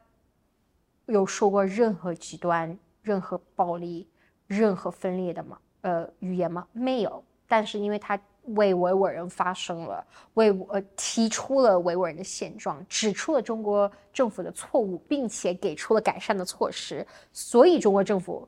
[1.06, 4.08] 有说过任何极端、任何暴力、
[4.46, 5.58] 任何分裂的吗？
[5.82, 6.66] 呃，语言吗？
[6.72, 7.22] 没有。
[7.46, 8.18] 但是因为他。
[8.48, 10.04] 为维吾尔人发声了，
[10.34, 18.46] 为呃提出了维吾尔人的现状，指出了中国政府的错误，并且给出了改善的措施，所以中国政府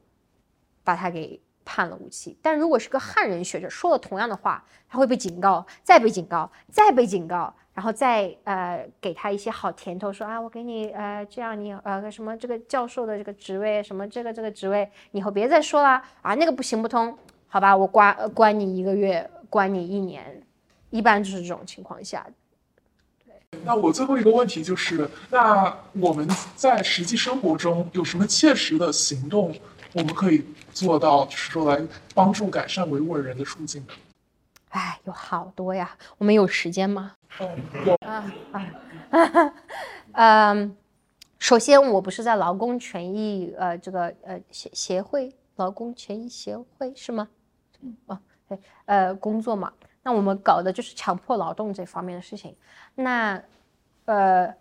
[0.85, 2.37] 把他给判了无期。
[2.43, 17.17] 但如果是个汉人学者说了同样的话，他会被警告，再被警告，再被警告，然后再呃给他一些好甜头，说啊我给你呃这样你呃什么这个教授的这个职位，什么这个这个职位，以后别再说了啊那个不行不通，
[17.49, 19.29] 好吧我关关你一个月。
[19.51, 20.43] 关你一年，
[20.91, 22.27] 一般就是这种情况下。
[23.65, 29.55] 那我最后一个问题就是，那我们在实际生活中有什么切实的行动，
[29.95, 31.83] 我们可以做到，就是说来
[32.15, 33.89] 帮助改善维吾尔人的处境呢？
[34.71, 35.97] 哎，有好多呀。
[36.19, 37.15] 我们有时间吗？
[37.41, 39.55] 嗯，有啊啊。
[40.13, 40.77] 嗯，
[41.39, 47.29] 首先我不是在劳工权益呃这个呃协协会，劳工权益协会是吗？
[48.07, 48.19] 哦。
[48.19, 48.36] 对，
[48.85, 52.55] 呃，工作嘛，那我们搞的就是强迫劳动这方面的事情。
[52.95, 53.43] 那，
[54.05, 54.55] 呃，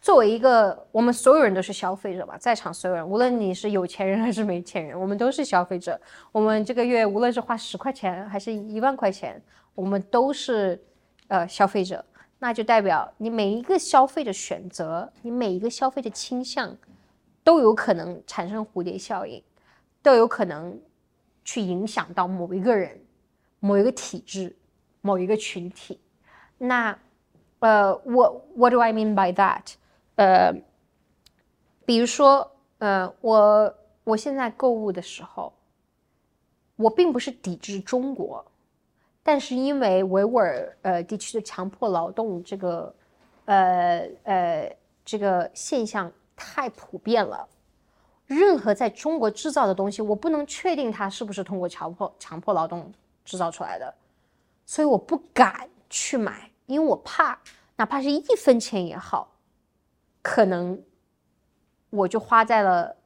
[0.00, 6.00] 作为一个，我们所有人都是消费者吧，在场所有人，无论你是有钱人还是没钱人，我们都是消费者。
[6.30, 9.40] 我们这个月无论是花十块钱还是一万块钱，
[9.74, 10.80] 我们都是
[11.28, 12.04] 呃消费者。
[12.38, 16.76] 那就代表你每一个消费的选择，你每一个消费的倾向，
[17.44, 19.40] 都有可能产生蝴蝶效应，
[20.02, 20.76] 都有可能
[21.44, 23.00] 去影响到某一个人。
[23.64, 24.56] 某一个体制，
[25.02, 26.00] 某一个群体，
[26.58, 26.98] 那，
[27.60, 29.74] 呃，我 What do I mean by that？
[30.16, 30.52] 呃，
[31.86, 33.72] 比如说，呃，我
[34.02, 35.52] 我现在购物的时候，
[36.74, 38.44] 我并不是抵制中国，
[39.22, 42.92] 但是因为维吾尔呃地区的强迫劳动这个，
[43.44, 47.48] 呃呃这个现象太普遍了，
[48.26, 52.92] 任何在中国制造的东西，我不能确定它是不是通过强迫强迫劳动
[53.24, 53.94] 制造出来的，
[54.66, 57.38] 所以我不敢去买，因为我怕，
[57.76, 59.32] 哪怕是一分钱也好，
[60.22, 60.82] 可能
[61.90, 62.96] 我就花在了，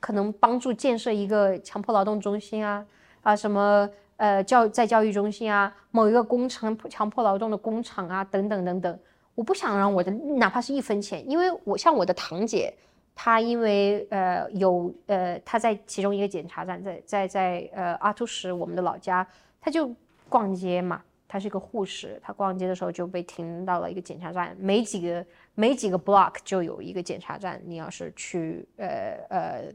[0.00, 2.86] 可能帮助建设一个强迫劳动中心啊
[3.22, 8.98] 啊什么呃教在教育中心啊，某一个工程强迫劳动的工厂啊等等等等。
[9.34, 12.74] 我不想让我的哪怕是一分钱，因为我像我的堂姐，
[13.16, 19.26] 他因为呃有呃他在其中一个检查站，在在在呃阿图什我们的老家，
[19.60, 19.92] 他就
[20.28, 29.72] 逛街嘛，他是一个护士，他逛街的时候就被停到了一个检查站，没几个没几个 block 就有一个检查站，你要是去呃呃。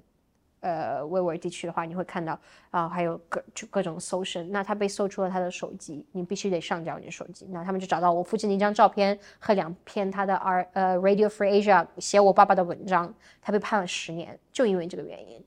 [0.62, 2.40] 呃，维吾尔地区的话，你会看到
[2.70, 4.52] 啊，还有各就各种搜身。
[4.52, 7.48] 那他被搜出了他的手机，你必须得上交你的手机。
[7.52, 13.14] 那他们就找到我父亲的一张照片和两篇他的 R 呃 Radio Free Asia 写我爸爸的文章。
[13.42, 15.44] 他被判了十年，就因为这个原因。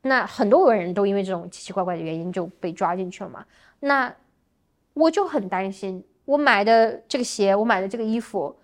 [0.00, 3.44] 那很多人都因为这种奇奇怪怪的原因就被抓进去了嘛。
[3.80, 4.14] 那
[4.94, 8.56] 我就很担心，我买的这个鞋，我买的这个衣服，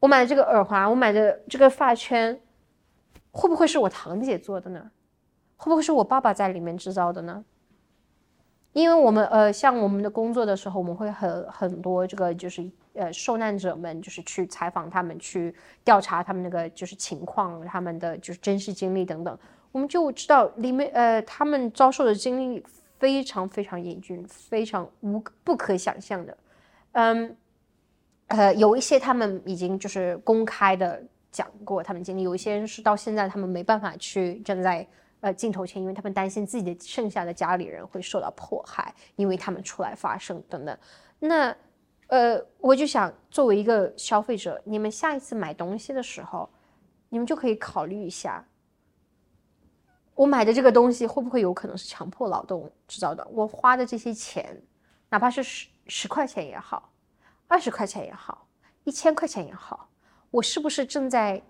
[0.00, 2.40] 我买的这个耳环，我买的这个发圈，
[3.30, 4.90] 会不会是我堂姐做的呢？
[5.56, 7.44] 会不会是我爸爸在里面制造的呢？
[8.72, 19.38] 因为我们呃，像我们的工作的时候，我们会很很多这个就是呃受难者们，就是去采访他们，去调查他们那个就是情况，他们的就是真实经历等等，
[19.72, 22.62] 我们就知道里面呃他们遭受的经历
[22.98, 26.36] 非常非常严峻，非常无不可想象的。
[26.92, 27.34] 嗯，
[28.26, 31.02] 呃，有一些他们已经就是公开的
[31.32, 34.86] 讲过他们经历，有一些人是到现在他们没办法去站在。
[35.26, 40.78] 呃，镜头前，因为他们担心自己的剩下的家里人会受到迫害，因为他们出来发声等等。
[41.18, 41.56] 那，
[42.06, 46.48] 呃，我就想作为一个消费者，你们下一次买东西的时候，
[47.08, 48.46] 你们就可以考虑一下，
[50.14, 53.26] 我买的这个东西会不会有可能是强迫劳动制造的？
[53.32, 54.62] 我花的这些钱，
[55.08, 56.92] 哪怕是十十块钱也好，
[57.48, 58.46] 二十块钱也好，
[58.84, 59.88] 一千块钱也好，
[60.30, 61.42] 我是不是正在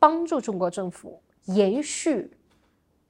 [0.00, 2.36] 帮助中国政府延续？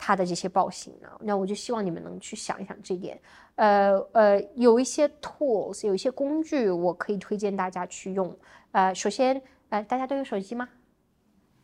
[0.05, 1.09] 他的这些暴行呢？
[1.21, 3.17] 那我就希望你们能去想一想这点。
[3.55, 8.37] 呃呃，有一些 tools，有一些工具，我可以推荐大家去用。
[8.73, 10.69] 呃，首先，呃，大家都有手机吗？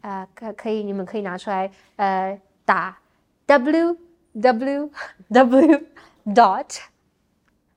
[0.02, 3.01] 呃，可可以，你们可以拿出来，呃，打
[3.47, 3.97] w
[4.35, 4.90] w
[5.27, 5.81] w
[6.27, 6.78] dot，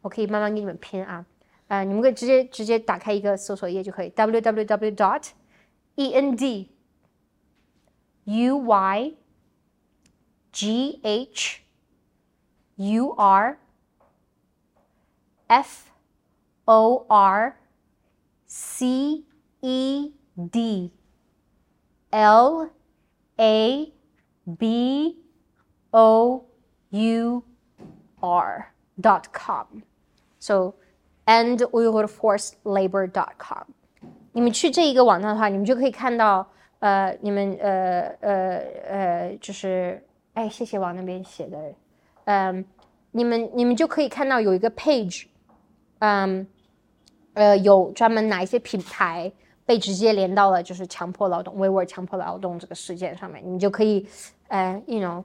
[0.02, 1.26] 我可以慢慢给你们拼啊。
[1.70, 5.30] 呃，你们可以直接直接打开一个搜索页就可以 w w w dot
[5.96, 6.70] e n d
[8.26, 9.16] u y
[10.53, 11.63] G H
[12.77, 13.59] U R
[15.49, 15.91] F
[16.65, 17.57] O R
[18.47, 19.25] C
[19.61, 20.93] E D
[22.11, 22.71] L
[23.39, 23.93] A
[24.59, 25.19] B
[25.93, 26.45] O
[26.91, 27.43] U
[28.21, 29.83] R dot com.
[30.39, 30.75] So
[31.27, 33.67] end Uyghur Forced Labor dot com.
[34.33, 36.47] 你们去这一个网站的话，你们就可以看到，
[36.79, 41.74] 呃，你们呃呃呃，就是 哎，谢谢王那边写的，
[42.24, 42.64] 嗯，
[43.12, 45.26] 你们你们就可以看到有一个 page，
[46.00, 46.48] 嗯，
[47.34, 49.30] 呃，有专门哪一些品牌
[49.66, 54.08] 被直接连到了就是强迫劳动、维吾尔强迫劳动这个事件上面，你就可以，
[54.48, 55.22] 呃，you know，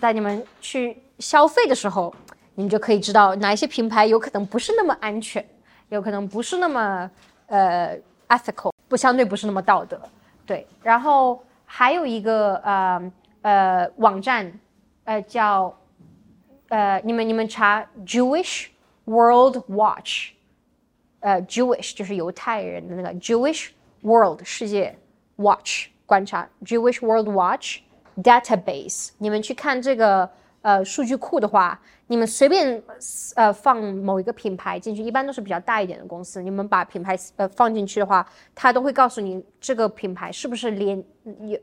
[0.00, 2.12] 在你们去消费的时候，
[2.56, 5.44] 你们就可以知道哪一些品牌有可能不是那么安全，
[5.90, 7.08] 有可能不是那么
[7.46, 7.96] 呃
[8.28, 10.00] ethical，不相对不是那么道德，
[10.44, 13.12] 对，然后还有一个呃。
[13.42, 14.52] 呃，网站，
[15.02, 15.76] 呃，叫，
[16.68, 18.68] 呃，你们你们查 Jewish
[19.04, 20.30] World Watch，
[21.18, 23.70] 呃，Jewish 就是犹太人的那个 Jewish
[24.02, 24.96] World 世界
[25.34, 27.80] Watch 观察 Jewish World Watch
[28.22, 32.80] Database，你们去看这个呃数据库的话，你们随便
[33.34, 38.24] 呃放某一个品牌进去，一般都是比较大一点的公司，你们把品牌呃放进去的话，
[38.54, 41.04] 它都会告诉你这个品牌是不是连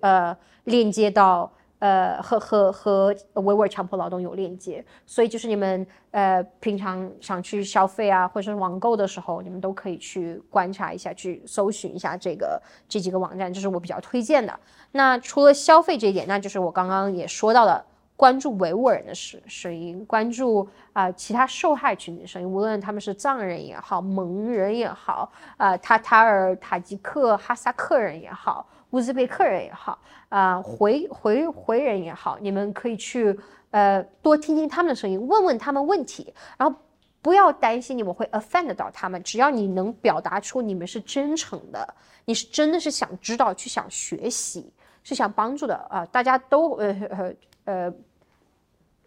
[0.01, 1.49] 呃链接到。
[1.79, 14.59] 呃，和和和维吾尔强迫劳动有链接，所以就是你们呃平常想去消费啊，或者是网购的时候，你们都可以去观察一下，去搜寻一下这个这几个网站，这是我比较推荐的。
[14.91, 17.85] 那除了消费这一点，那就是我刚刚也说到的，
[18.17, 28.67] 关注维吾尔人的声声音，关注啊其他受害群体的声音，无论他们是藏人也好，蒙人也好，啊塔塔尔、塔吉克、哈萨克人也好。
[28.91, 29.99] 乌兹别克人也好，
[30.29, 33.37] 啊，回回回人也好，你们可以去
[33.71, 36.75] 呃多听听他们的声音，问问他们问题，然后
[37.21, 41.93] 不要担心你们会 offend 到他们，只要你能表达出你们是真诚的，
[42.25, 44.71] 你是真的是想知道去想学习，
[45.03, 47.33] 是想帮助的啊，大家都呃呃
[47.65, 47.93] 呃。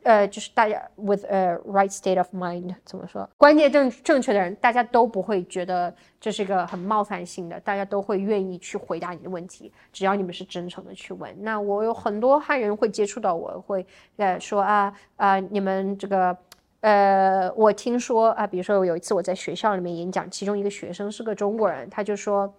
[0.05, 3.29] 呃，就是大家 with a right state of mind 怎么说？
[3.37, 11.33] 观念正正确的人，大家都不会觉得这是一个很冒犯性的，大家都会愿意去回答你的问题，只要你们是真诚的去问。
[11.43, 16.37] 那我有很多汉人会接触到我，会呃说啊啊，你们这个
[16.81, 22.53] 呃，我听说啊，比如说有一次我在学校里面演讲，其中一个学生是个中国人，他就说，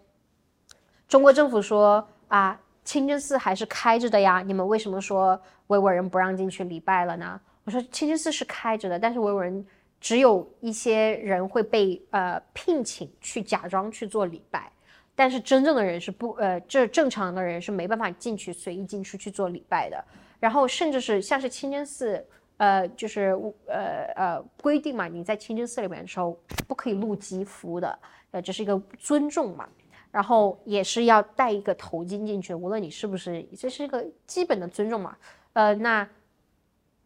[1.08, 2.60] 中国政府说啊。
[2.84, 7.40] 清真寺还是开着的呀，你们为什么说维吾尔人不让进去礼拜了呢？
[7.64, 9.66] 我说清真寺是开着的，但是维吾尔人
[10.02, 14.70] 只有一些人会被呃聘请去假装去做礼拜，
[15.16, 20.04] 但是真正的人是不呃这正常的人是没办法进去随意进去去做礼拜的。
[20.42, 22.22] 然后甚至是像是清真寺
[22.58, 23.34] 呃就是
[23.68, 26.38] 呃呃规定嘛，你在清真寺里面的时候
[26.68, 27.98] 不可以露肌肤的，
[28.32, 29.68] 呃这是一个尊重嘛。
[30.14, 35.18] 然后也是要戴一个头巾进去，无论你是不是，这是一个基本的尊重嘛。
[35.54, 36.08] 呃，那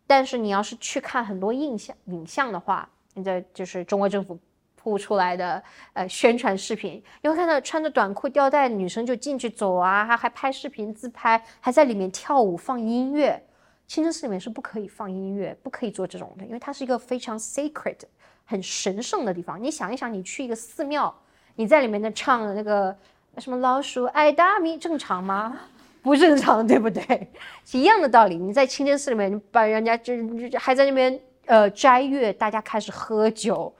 [0.05, 4.37] 但是你要是去看很多印象影像的话，你这就是中国政府
[4.75, 5.63] 铺出来的
[5.93, 13.41] 呃宣传视频，你会看到穿着短裤吊带女生就进去走啊，还还拍视频自拍，还在里面跳舞放音乐。
[13.87, 17.99] 清真寺里面是不可以放音乐，不可以做这种的，因为它是一个非常 sacred、
[18.43, 19.63] 很神圣的地方。
[19.63, 21.17] 你想一想，你去一个寺庙。
[21.57, 22.95] 你在里面的唱的那个
[23.39, 25.57] 什么老鼠爱大米正常吗？
[26.01, 27.27] 不正常，对不对？
[27.73, 28.37] 一样的道理。
[28.37, 30.13] 你在清真寺里面，把人家就
[30.57, 33.73] 还在那边呃斋月，大家开始喝酒、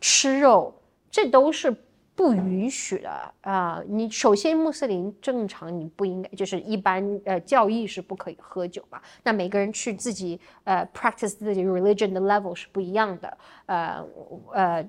[0.00, 0.72] 吃肉，
[1.10, 1.74] 这都是
[2.14, 3.10] 不允许的
[3.40, 3.82] 啊！
[3.88, 9.00] 你首先穆斯林正常，你不应该就是一般呃教义是不可以喝酒嘛。
[9.24, 14.04] 那每个人去自己呃 practice 自己 religion 的 level 是不一样的，呃
[14.52, 14.88] 呃。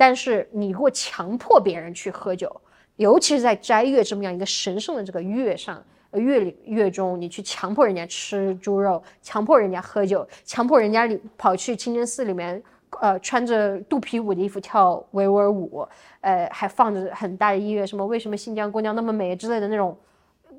[0.00, 2.50] 但是你如果强迫别人去喝酒，
[2.96, 12.62] 尤其是在斋月这么样一个神圣的这个月上，月里月中，你去强迫人家吃猪肉，强迫人家喝酒，强迫人家里跑去清真寺里面，
[12.98, 15.86] 呃，穿着肚皮舞的衣服跳维吾尔舞，
[16.22, 19.94] 呃，还放着很大的音乐，什么为什么新疆姑娘那么美之类的那种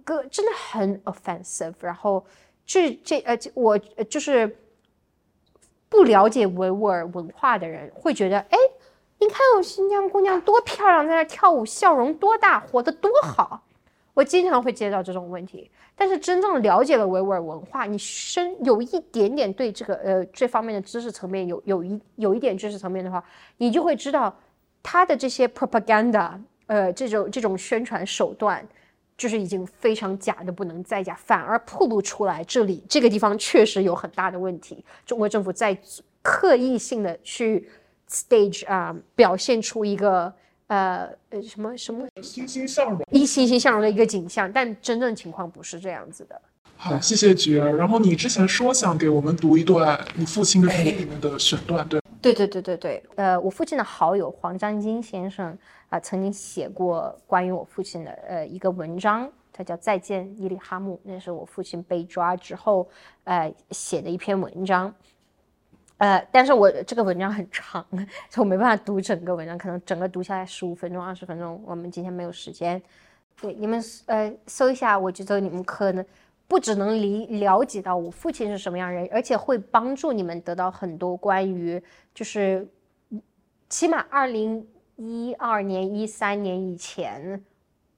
[0.04, 1.74] 歌，真的很 offensive。
[1.80, 2.24] 然后
[2.64, 3.76] 这这呃，我
[4.08, 4.56] 就是
[5.90, 8.58] 不了解维吾尔文化的人会觉得，哎。
[9.22, 13.62] 你看我新疆姑娘多漂亮，在那跳舞，笑容多大，活得多好。
[14.16, 15.70] 我经常会接到这种问题。
[15.96, 23.24] 但是真正了解了维吾尔文化，你深有一点点对这个呃这方面的知识层面有有一有一点知识层面的话，
[23.58, 24.36] 你就会知道
[24.82, 26.32] 他的这些 propaganda，
[26.66, 28.68] 呃这种这种宣传手段，
[29.16, 34.84] 就是已经非常假的不能再假，反而暴露出来这里这个地方确实有很大的问题。
[35.06, 35.78] 中国政府在
[36.24, 37.70] 刻意性的去。
[38.12, 40.32] Stage 啊，表现出一个
[40.68, 46.40] 呃呃什么什么欣欣向荣、一欣欣向荣的一个景象，但真正情况不是这样子的。
[46.76, 47.78] 好，谢谢菊儿。
[47.78, 52.02] 然后你之前说想给我们读一段你父亲的书里面的选段，对？
[52.22, 53.04] 对对对对对。
[53.16, 55.58] 呃，我父亲的好友黄章金先生
[55.90, 62.90] 啊，曾经写过关于我父亲的呃一个文章，他叫《再见伊利哈木》，那是我父亲被抓之后
[63.26, 64.94] 呃写的一篇文章。
[66.02, 67.86] 呃，但是我这个文章很长，
[68.38, 72.82] 我没办法读整个文章，可能整个读下来十五分钟、二十分钟，我们今天没有时间。
[73.40, 76.04] 对，你们呃搜一下，我觉得你们可能
[76.48, 81.80] 不只能理了解到我父亲是什么样人，而且会帮助你们得到很多关于，
[82.16, 82.68] 就是
[83.70, 87.40] 起码二零一二年、一三年以前，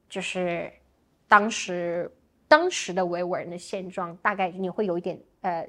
[0.09, 0.69] 就是
[1.25, 2.11] 当时
[2.49, 5.65] 当时的维吾尔人的现状，大概你会有一点呃。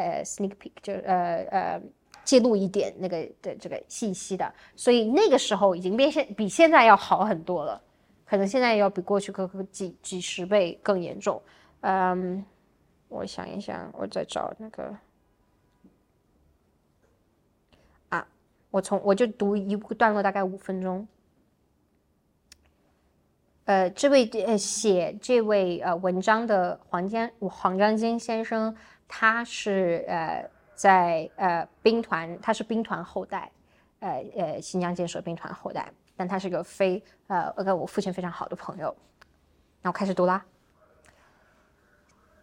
[0.00, 1.82] 呃，sneak peek 就是呃呃
[2.24, 7.80] 记录一点那个的这个信息的，所以那个时候已经比现比现在要好很多了，
[8.24, 11.42] 可能现在要比过去可可几几十倍更严重。
[11.80, 12.44] 嗯，
[13.08, 14.94] 我想一想，我再找那个
[18.10, 18.26] 啊，
[18.70, 21.06] 我从我就读一个段落，大概五分钟。
[23.64, 28.76] 呃，这位呃写这位呃文章的黄江黄章金先生。
[29.12, 33.50] 他是呃在呃兵团，他是兵团后代，
[33.98, 38.96] 呃呃新疆建设兵团后代，但他是个非呃跟我父亲非常好的朋友。
[39.82, 40.46] 那我开始读啦。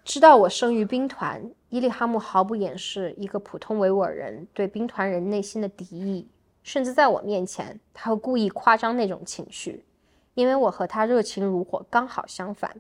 [0.04, 6.28] 知道我生于兵团，伊利哈木毫不掩饰一个普通维吾尔人对兵团人内心的敌意，
[6.64, 9.86] 甚至在我面前，他会故意夸张那种情绪，
[10.34, 12.76] 因为我和他热情如火刚好相反，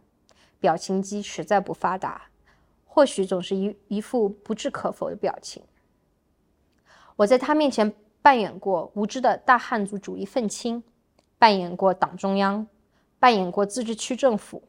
[0.59, 2.23] 表情肌实在不发达。
[2.97, 5.61] 或许总是一一副不置可否的表情。
[7.15, 7.93] 我在他面前
[8.23, 10.83] 扮演过无知的大汉族主义愤青，
[11.37, 12.65] 扮演过党中央，
[13.19, 14.63] 扮演过自治区政府，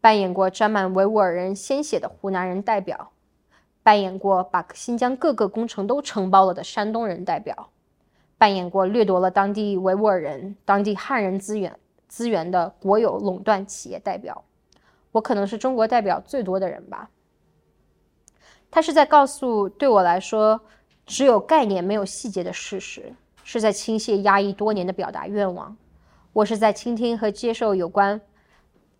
[0.00, 3.12] 扮演过沾满维吾尔人鲜血的湖南人代表，
[3.84, 7.70] 扮演过把新疆各个工程都承包了的山东人代表，
[8.38, 11.78] 扮演过掠夺了当地维吾尔人、当地汉人资源
[12.08, 14.42] 资源的国有垄断企业代表。
[15.12, 17.08] 我可能是中国代表最多的人吧。
[18.72, 20.60] 他是在告诉对我来说
[21.06, 25.76] 只有概念没有细节的事实，是在倾泻压抑多年的表达愿望。
[26.32, 28.20] 我是在倾听和接受有关。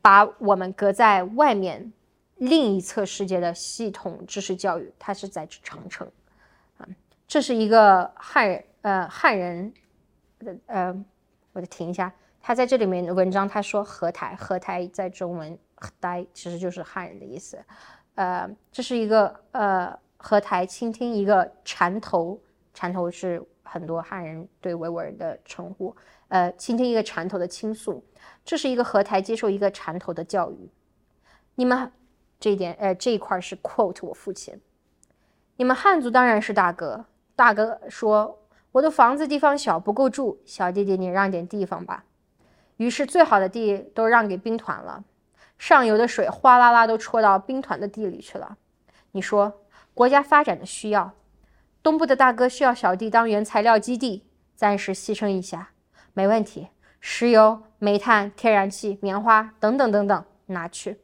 [0.05, 1.93] 把我们隔在外面
[2.35, 6.11] 另一侧世界的系统知识教育，它是在长城
[6.78, 6.89] 啊，
[7.28, 9.73] 这是一个汉呃汉人
[10.40, 11.05] 的呃，
[11.53, 15.57] 我得停一下，他在这里面的文章他说合台合台在中文
[16.01, 17.65] 呆其实就是汉人的意思，
[18.14, 22.39] 呃，这是一个呃和台倾听一个禅头，
[22.74, 25.97] 禅头是很多汉人对维吾尔人的称呼，
[26.28, 28.05] 呃，倾听一个禅头的倾诉。
[28.44, 30.70] 这是一个和台接受一个禅头的教育，
[31.55, 31.90] 你们
[32.39, 34.60] 这一点，呃，这一块是 quote 我父亲。
[35.56, 37.05] 你们汉族当然是大哥，
[37.36, 38.39] 大哥说
[38.72, 42.05] 我的房子地方小不够住，小弟弟你让点地方吧。
[42.78, 45.05] 于是最好的地都让给兵团了，
[45.62, 48.59] 上游的水哗啦啦都戳到兵团的地里去了。
[49.12, 49.62] 你说
[49.94, 51.12] 国家发展的需要，
[51.84, 54.26] 东部的大哥需要小弟当原材料基地，
[54.56, 55.70] 暂时牺牲一下，
[56.14, 56.70] 没问题。
[56.98, 60.98] 石油、煤炭、天然气、棉花等等等等，拿去，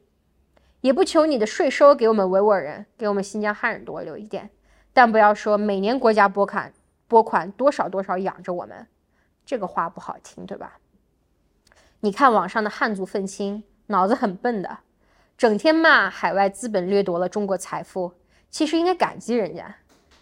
[0.81, 4.49] 也不求你的税收给我们维吾尔人、给我们新疆汉人多留一点，
[4.91, 6.73] 但不要说每年国家拨款
[7.07, 8.85] 拨款多少多少养着我们，
[9.45, 10.79] 这个话不好听，对吧？
[12.01, 14.79] 你看网上的汉族愤青，脑子很笨的，
[15.37, 18.13] 整天骂海外资本掠夺了中国财富，
[18.49, 19.75] 其实应该感激人家。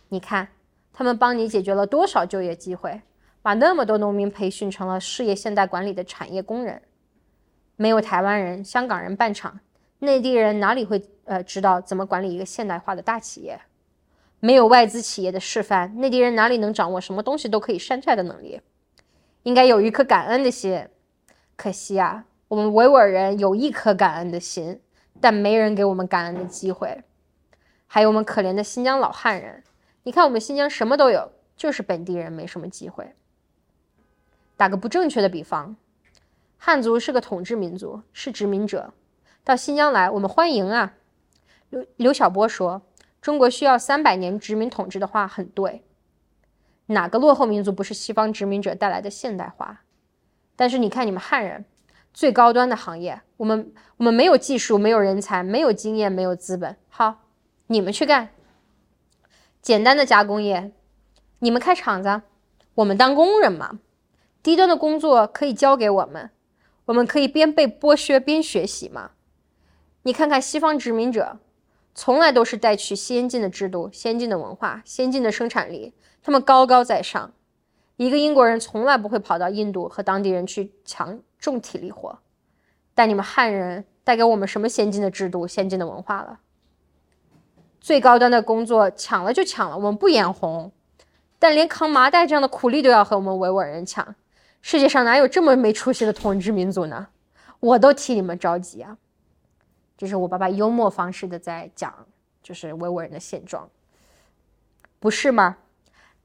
[0.10, 0.48] 你看，
[0.92, 3.02] 他们帮你解决了多少就业机会。
[3.42, 6.82] 把那么多农民培训成了事业现代管理的产业工人，
[7.78, 9.62] 没有台湾人、香港人办厂，
[10.00, 13.58] 内地人哪里会呃知道怎么管理一个现代化的大企业？
[14.42, 18.60] 没有外资企业的示范，内地人哪里能掌握什么东西都可以山寨的能力？
[19.44, 20.86] 应该有一颗感恩的心，
[21.56, 24.80] 可惜啊，我们维吾尔人有一颗感恩的心，
[25.20, 27.04] 但没人给我们感恩的机会。
[27.88, 29.64] 还有我们可怜的新疆老汉人，
[30.04, 33.14] 你看我们新疆什么都有，就是本地人没什么机会。
[34.56, 35.76] 打个不正确的比方，
[36.58, 38.94] 汉族是个统治民族，是殖民者。
[39.44, 40.94] 到新疆来，我们欢迎啊。
[41.70, 42.82] 刘刘晓波说
[43.22, 45.84] ：“中国需要三百年殖民统治的话，很对。
[46.88, 49.82] 哪个落后民族不是西方殖民者带来的现代化？
[50.56, 51.66] 但是你看你们汉人，
[52.18, 56.76] 最高端的行业，我们我们没有技术，没有人才，没有经验，没有资本。
[56.90, 57.26] 好，
[57.68, 58.30] 你们去干
[59.62, 60.72] 简单的加工业，
[61.38, 62.24] 你们开厂子，
[62.74, 63.78] 我们当工人嘛。”
[64.42, 66.32] 低端的工作可以交给我们，
[66.86, 69.12] 我们可以边被剥削边学习嘛？
[70.02, 71.38] 你看看西方殖民者，
[71.94, 77.32] 从来都是带去先进的制度、先进的文化、先进的生产力，他们高高在上。
[77.98, 82.18] 一个英国人从来不会跑到印度和当地人去抢重体力活，
[82.94, 86.40] 但你们汉人带给我们什么先进的制度、先进的文化了？
[87.80, 90.72] 最高端的工作抢了就抢了，我们不眼红，
[91.40, 94.16] 但连扛麻袋这样的苦力都要和我们维吾尔人抢。
[94.62, 97.08] 世界上哪有这么没出息的统治民族呢？
[97.60, 98.98] 我都替你们着急啊！
[99.98, 101.94] 这是我爸爸幽默方式的在讲，
[102.44, 103.70] 就是维吾尔人的现状，
[105.00, 105.58] 不是吗？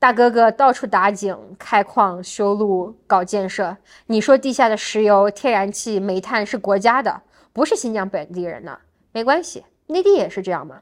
[0.03, 3.77] 大哥哥到处打井、开矿、修路、搞建设，
[4.07, 7.23] 你说地下的石油、天然气、煤炭是国家的，
[7.53, 8.81] 不是新疆本地人的，
[9.13, 10.81] 没关系，内地也是这样嘛。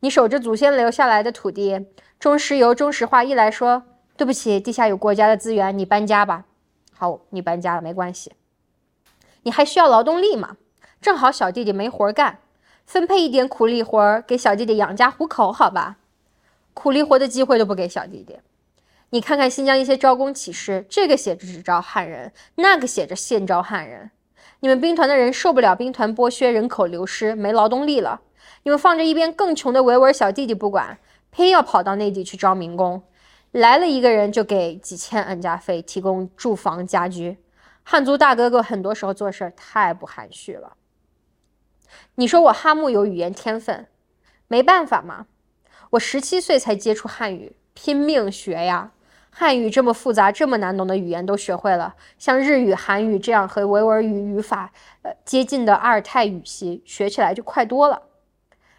[0.00, 1.86] 你守着祖先留下来的土地，
[2.18, 3.84] 中石油、中石化，一来说
[4.16, 6.44] 对不起，地下有国家的资源，你搬家吧。
[6.96, 8.32] 好，你搬家了没关系，
[9.44, 10.56] 你还需要劳动力吗？
[11.00, 12.40] 正好小弟弟没活干，
[12.84, 15.98] 分配一点苦力活给小弟弟养家糊口，好吧？
[16.74, 18.36] 苦力活的机会都不给小弟弟。
[19.10, 24.10] 你看看新疆一些招工启事，这个写着只招汉人，那个写着现招汉人。
[24.60, 28.20] 你们兵团的人受不了兵团剥削，人口流失，没劳动力了，
[28.64, 30.98] 你们放着一边更穷的维吾尔小弟弟不管，
[31.30, 33.02] 偏要跑到内地去招民工。
[33.52, 37.38] 来了一个人就给几千安家费，提供住房家居。
[37.82, 40.74] 汉族大哥哥很多时候做事太不含蓄了。
[42.16, 43.86] 你说我哈木有语言天分，
[44.48, 45.28] 没办法嘛。
[45.90, 48.92] 我十七岁才接触汉语，拼命学呀。
[49.40, 58.02] 汉语这么复杂、这么难懂的语言都学会了，像日语、韩语这样和维吾尔语语法呃接近的阿尔泰语系，学起来就快多了。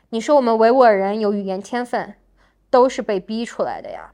[0.09, 2.15] 你说我们维吾尔人有语言天分，
[2.69, 4.11] 都是被逼出来的呀。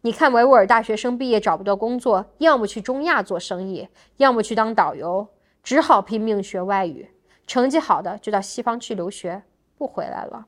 [0.00, 3.86] 你看，维吾尔大学生毕业找不到工作，要么去中亚做生意，
[4.16, 5.28] 要么去当导游，
[5.62, 7.10] 只好拼命学外语。
[7.46, 9.42] 成绩好的就到西方去留学，
[9.76, 10.46] 不回来了。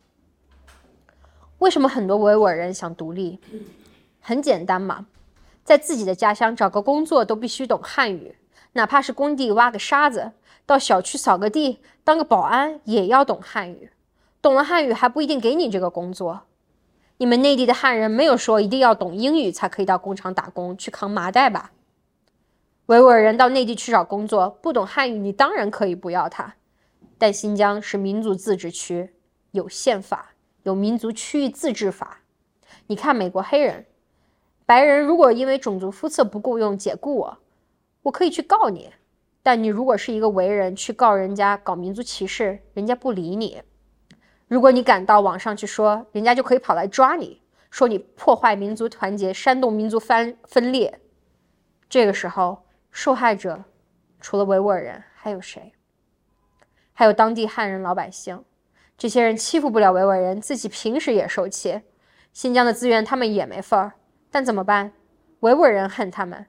[1.59, 3.39] 为什么很多维吾尔人想独立？
[4.23, 5.07] 很简单嘛，
[5.67, 8.37] 在自己的家乡找个工作都必须懂汉语，
[8.75, 10.31] 哪怕是工地挖个沙子，
[10.65, 13.91] 到小区扫个地，当个保安也要懂汉语。
[14.41, 16.43] 懂了汉语还不一定给你这个工作。
[17.17, 21.73] 你们内地的汉人没有说一定要懂英语才可以到工厂打工去扛麻袋吧？
[22.87, 26.55] 维吾尔人到内地去找工作，不懂汉语，你当然可以不要他。
[27.19, 29.15] 但新疆是民族自治区，
[29.51, 32.21] 有宪法，有民族区域自治法。
[32.87, 33.87] 你看美国黑人、
[34.67, 37.39] 白人，如果因为种族肤色不够用解雇我，
[38.03, 38.91] 我可以去告你。
[39.41, 43.63] 但你如果是一个维人去告人家搞民族歧视，人家不理你。
[44.49, 47.41] 如果你敢到网上去说，人家就可以跑来抓你，
[47.71, 50.99] 说你破坏民族团结，煽动民族分分裂。
[51.89, 53.63] 这个时候，受害者
[54.21, 55.73] 除了维吾尔人还有谁？
[56.93, 58.43] 还有当地汉人老百姓，
[58.99, 61.83] 这些人欺负不了维吾尔人，自己平时也受气。
[62.33, 63.93] 新疆的资源他们也没份儿，
[64.37, 64.93] 但怎么办？
[65.41, 66.45] 维吾尔人恨他们，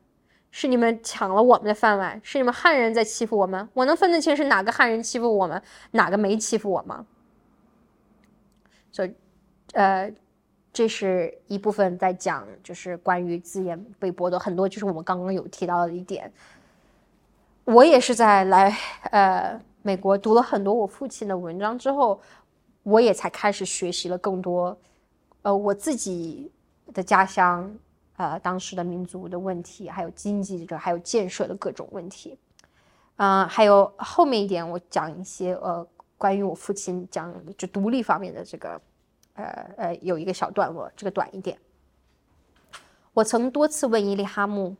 [0.51, 3.65] 是你们抢了我们的饭碗，是你们汉人在欺负我们。
[3.73, 5.61] 我能分得清是哪个汉人欺负我们，
[5.91, 7.05] 哪个没欺负我吗？
[8.91, 9.15] 所以，
[9.71, 10.13] 呃，
[10.73, 16.29] 这是一部分在讲，就是关于资源被剥夺，很多就是我们刚刚有提到的一点。
[17.63, 18.77] 我也是在来
[19.11, 22.19] 呃美国读了很多我父亲的文章之后，
[22.83, 24.77] 我也才开始学习了更多，
[25.43, 26.51] 呃，我自己
[26.93, 27.73] 的家乡，
[28.15, 32.37] 呃，当时的民族的问题，还有经济的，还有建设的各种问题，
[33.17, 35.87] 嗯，还有后面一点我讲一些呃。
[36.19, 38.81] 关于我父亲讲就独立方面的这个，
[39.35, 39.43] 呃
[39.77, 41.55] 呃，有一个小段落，这个短一点。
[43.13, 44.75] 我曾多次问伊利哈木，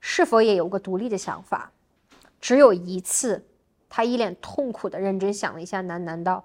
[0.00, 1.70] 是否也有个独立的想法，
[2.40, 3.46] 只有一次，
[3.88, 6.44] 他一脸痛苦的认真想了一下，喃喃道：“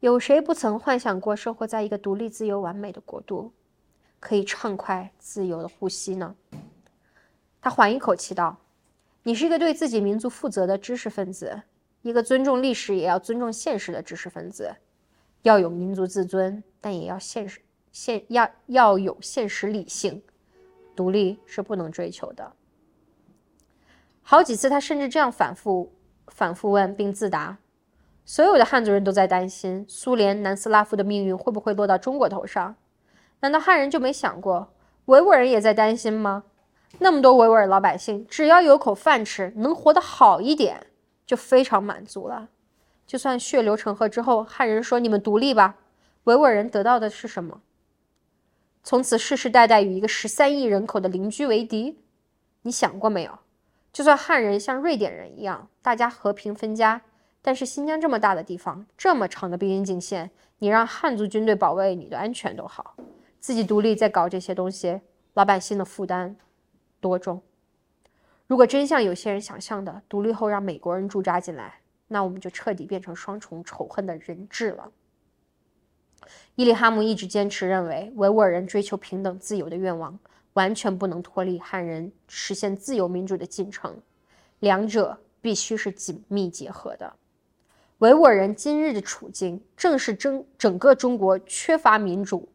[0.00, 3.52] 有谁不曾幻想过生活在一个独立、自由、完美的国度，
[4.20, 6.36] 可以畅快、自由的呼吸呢？”
[7.60, 8.56] 他缓一口气道
[9.24, 11.62] ：“你是一个对自己民族负责的知识分子。”
[12.02, 14.74] 一个尊重历史也要尊重现实的知识分子，
[15.42, 17.60] 要有民族自尊，但也要现实
[17.92, 20.22] 现要要有现实理性，
[20.96, 22.52] 独立是不能追求的。
[24.22, 25.92] 好几次，他甚至这样反复
[26.28, 27.58] 反复问，并自答：
[28.24, 32.74] 所有的汉族人都在担心苏联南斯拉夫的命运会不会落到中国头上？
[33.40, 34.72] 难道汉人就没想过
[35.06, 36.44] 维吾尔人也在担心吗？
[36.98, 40.86] 那么多维吾尔老百姓，只要有口饭吃，能活得好一点。
[41.26, 42.48] 就非常满足了。
[43.06, 45.76] 就算血流成河之后，汉人说你们独立吧，
[46.24, 47.60] 维吾尔人得到的是什么？
[48.82, 52.00] 从此世世代代与一个十三亿人口的邻居为敌。
[52.62, 53.38] 你想过没有？
[53.92, 57.00] 就算汉人像瑞典人一样，大家和平分家，
[57.40, 62.96] 但是新疆这么大的地方，这么长的边境线，你让汉族军队保卫你的安全都好，
[63.40, 65.00] 自己独立在搞这些东西，
[65.32, 66.36] 老百姓的负担
[67.00, 67.42] 多重？
[68.46, 74.92] 如果真像有些人想象的，独立后让美国人驻扎进来，那我们就彻底变成双重仇恨的人质了。
[76.54, 80.18] 伊利哈姆一直坚持认为，维吾尔人追求平等自由的愿望
[80.52, 83.96] 完全不能脱离汉人实现自由民主的进程，
[84.58, 87.14] 两者必须是紧密结合的。
[87.98, 92.48] 维吾尔人今日的处境，正是整整个中国缺乏民主、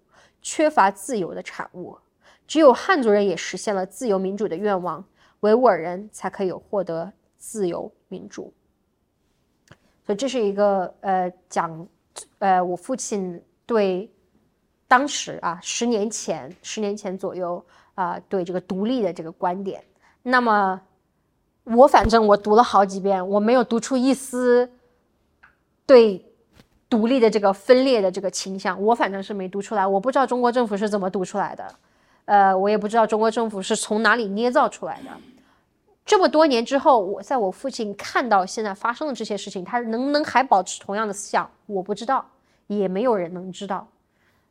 [0.46, 1.98] 缺乏自由的产物。
[2.46, 5.04] 只有汉族人也实现了自由民主的愿望。
[5.40, 8.54] 维吾尔人才可以获得自由民主，
[10.04, 11.88] 所以这是一个呃讲
[12.40, 14.10] 呃我父亲对
[14.88, 17.64] 当时啊十年前十年前左右
[17.96, 19.84] 啊对这个独立的这个观点。
[20.24, 20.82] 那么
[21.64, 24.72] 我反正我读了好几遍，我没有读出一丝
[25.86, 26.24] 对
[26.90, 29.86] 独立的这个分裂的这个倾向，我反正是没读出来。
[29.86, 31.76] 我不知道中国政府是怎么读出来的，
[32.26, 35.10] 呃，我也不知道中国政府是从哪里捏造出来的。
[36.06, 42.24] 这么多年之后，我在我父亲看到现在发生的这些事情，他能不能还保持同样的思想，我不知道，
[42.68, 43.88] 也没有人能知道。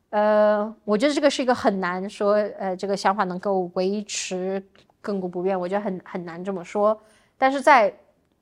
[0.09, 4.61] 呃，我觉得这个是一个很难说，呃，这个想法能够维持
[5.01, 6.97] 亘古不变，我觉得很很难这么说。
[7.37, 7.93] 但是在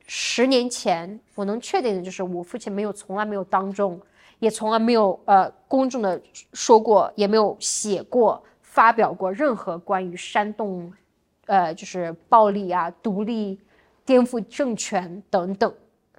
[0.06, 4.00] 十年前，我能确定的就是，我父亲没有从来没有当众，
[4.40, 6.22] 也从来没有呃公众的
[6.54, 10.92] 说过，也没有写过、发表过任何关于煽动。
[11.46, 13.60] 呃，就是暴力啊，独立、
[14.06, 15.74] 颠覆政权等等，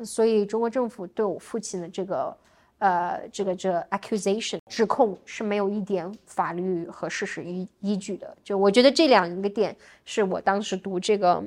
[0.04, 2.36] 所以中国政府对我父亲的这个，
[2.76, 8.36] 呃，这个这 accusation 指控是没有一点法律和事实依依据的。
[8.44, 9.74] 就我觉得这两个点
[10.04, 11.36] 是我当时读这个《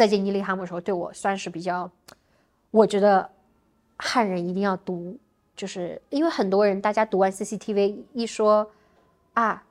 [0.00, 1.90] 再见伊利哈姆的》时候，对我算是比较，
[2.70, 3.30] 我觉得
[3.98, 5.18] 汉人一定要读，
[5.54, 8.66] 就是因为很多人大家读完 CCTV 一说
[9.34, 9.62] 啊，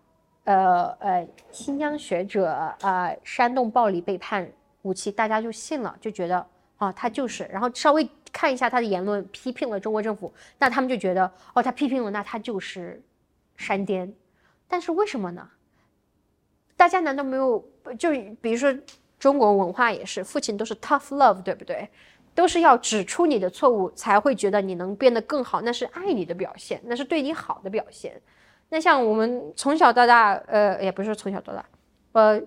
[0.44, 2.46] 呃呃，新疆学者
[2.82, 4.48] 啊，煽动暴力背叛
[4.84, 6.46] 武器，大家就信了，就觉得
[6.78, 11.26] 啊，他就是，然后稍微看一下他的言论，批评了中国政府，那他们就觉得
[11.56, 13.02] 哦，他批评了，那他就是
[13.58, 14.14] 山巅。
[14.68, 15.50] 但是为什么呢？
[16.78, 18.72] 大家难道没有就比如说
[19.20, 21.90] 中国文化也是，父亲都是 tough love，对不对？
[22.34, 28.22] 都是要指出你的错误，才会觉得你能变得更好，那是爱你的表现，那是对你好的表现。
[28.70, 31.66] 那像我们从小到大，呃，也不是从小到大，
[32.14, 32.42] 呃，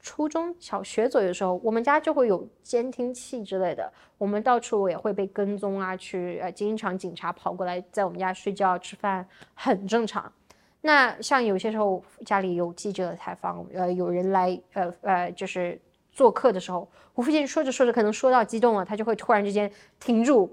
[0.00, 10.30] 初中小学左右的时候，我们家就会有监听器之类的，我们到处也会被跟踪啊，去呃，经常警察跑过来在我们家睡觉吃饭，很正常。
[10.82, 15.80] 那像有些时候家里有记者采访，呃，有人来，呃呃，就是
[16.16, 19.70] 做客的时候，我父亲说着说着可能说到激动了，他就会突然之间
[20.00, 20.50] 停住，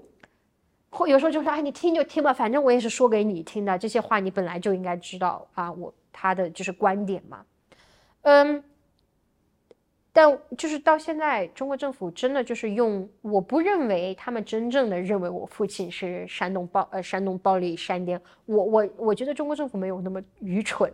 [0.90, 7.44] 或有时候就说：“哎，你听就听吧，反正我也是说给你听的，这些话你本来就应该知道啊，我他的就是观点嘛，
[8.22, 8.62] 嗯。”
[10.16, 20.88] 但就是到现在，中国政府真的就是用，我不认为他们真正的认为我父亲是煽动暴呃煽动暴力煽颠，我我我觉得中国政府没有那么愚蠢，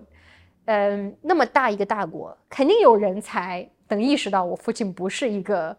[0.64, 5.76] 嗯，那么大一个大国，肯定有人才能意识到我父亲不是一个，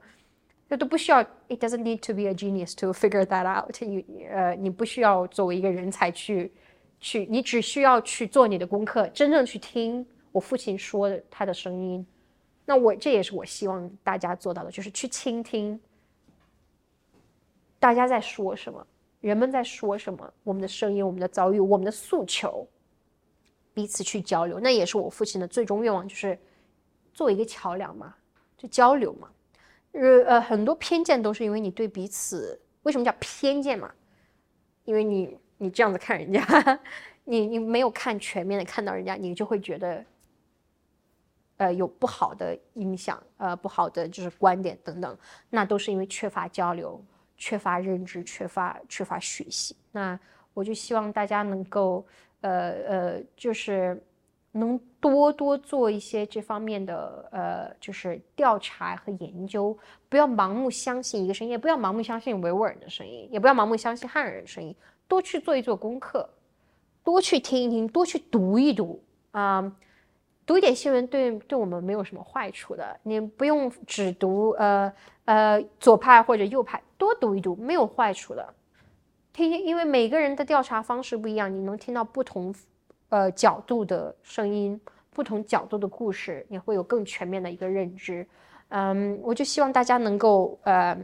[0.69, 6.51] 这都不需要，it doesn't need to be a genius to figure that out，你呃你不需要作为一个人才去
[6.99, 12.05] 去，你只需要去做你的功课，真正去听我父亲说的他的声音。
[12.65, 15.77] 那我这也是我希望大家做到的，就是去倾听
[17.79, 18.85] 大家在说什么，
[19.19, 22.65] 人们在说什么，我们的声音、我们的遭遇、我们的诉求，
[23.73, 24.59] 彼此去交流。
[24.59, 26.38] 那也是我父亲的最终愿望，就是
[27.13, 28.15] 做一个桥梁嘛，
[28.57, 29.29] 就交流嘛。
[29.93, 33.91] 呃呃，很多偏见都是因为你对彼此，为什么叫偏见嘛？
[34.85, 36.41] 因为你你这样子看人家，
[37.25, 40.03] 你你没有看全面的看到人家，你就会觉得。
[41.57, 45.15] 呃，有不好的影响，呃，不好的就是观点等等，
[45.51, 46.99] 那都是因为缺乏交流、
[47.38, 49.75] 缺乏认知、缺乏缺乏学习。
[49.91, 50.19] 那
[50.55, 52.03] 我就希望大家能够，
[52.39, 54.03] 呃呃，就是
[54.52, 59.78] 能多多做一些这方面的，呃，就是调查和研究，
[60.10, 64.76] 不要盲目相信一个声音，也不要盲目相信维吾尔人的声音，也不要盲目相信汉人的声音，
[65.07, 66.30] 多去做一做功课，
[67.03, 69.02] 多去听一听，多去读一读
[69.32, 69.72] 啊。
[70.44, 74.91] 读一点新闻对对我们没有什么坏处的，你不用只读呃
[75.23, 78.53] 呃左派或者右派，多读一读没有坏处的。
[79.32, 82.53] 听，因为每个人的调查方式不一样，你能听到不同
[83.11, 84.81] 呃角度的声音，
[85.11, 88.27] 不同角度的故事，你会有更全面的一个认知。
[88.69, 90.95] 嗯，我就希望大家能够呃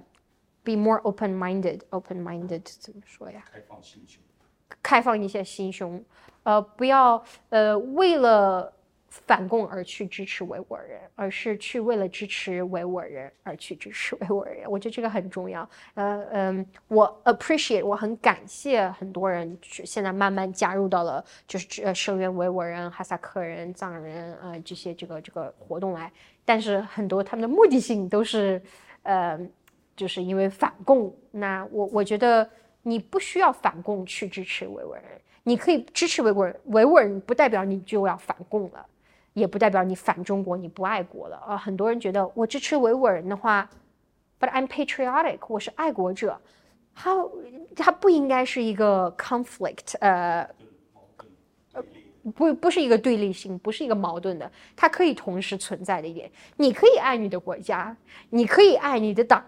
[0.63, 3.43] be more open-minded，open minded 怎么说呀？
[3.53, 4.21] 开放心胸，
[4.81, 6.03] 开放一些心胸，
[6.43, 8.73] 呃，不要呃为了。
[9.25, 14.69] 反共而去支持维吾尔人，而是去为了支持维吾尔人而去支持维吾尔人。
[14.69, 15.67] 我觉得这个很重要。
[15.95, 26.11] 呃嗯，我 appreciate，我很感谢很多人现在慢慢加入到了就是呃声援维吾尔人、哈萨克人、藏人呃这些这个这个活动来。
[26.45, 28.61] 但是很多他们的目的性都是
[29.03, 29.39] 呃
[29.95, 31.13] 就是因为反共。
[31.31, 32.49] 那我我觉得
[32.83, 38.85] 你不需要反共去支持维吾尔人，你可以支持维吾尔维吾尔人，不代表你就要反共了。
[39.37, 41.55] 也不代表你反中国，你不爱国了啊！
[41.55, 43.69] 很多人觉得我支持维吾尔人的话
[44.39, 46.41] ，But I'm patriotic，我是爱国者。
[46.95, 47.11] 它
[47.75, 50.49] 它不应该是一个 conflict，呃，
[52.35, 56.31] 不不是一个对立性，不是一个矛盾的，它可以同时存在的一点。
[56.55, 57.95] 你可以爱你的国家，
[58.31, 59.45] 你可以爱你的党，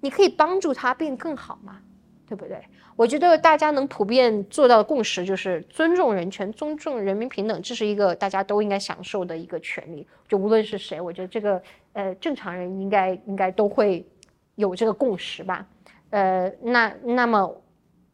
[0.00, 1.80] 你可以帮助它变更好嘛，
[2.28, 2.58] 对不对？
[2.96, 10.06] 我觉得大家能普遍做到的共识就是尊重人权、尊重人民平等，这是一个大家都应该享受的一个权利。
[10.28, 11.62] 就无论是谁，我觉得这个
[11.94, 14.06] 呃正常人应该应该都会
[14.54, 15.66] 有这个共识吧。
[16.10, 17.54] 呃，那那么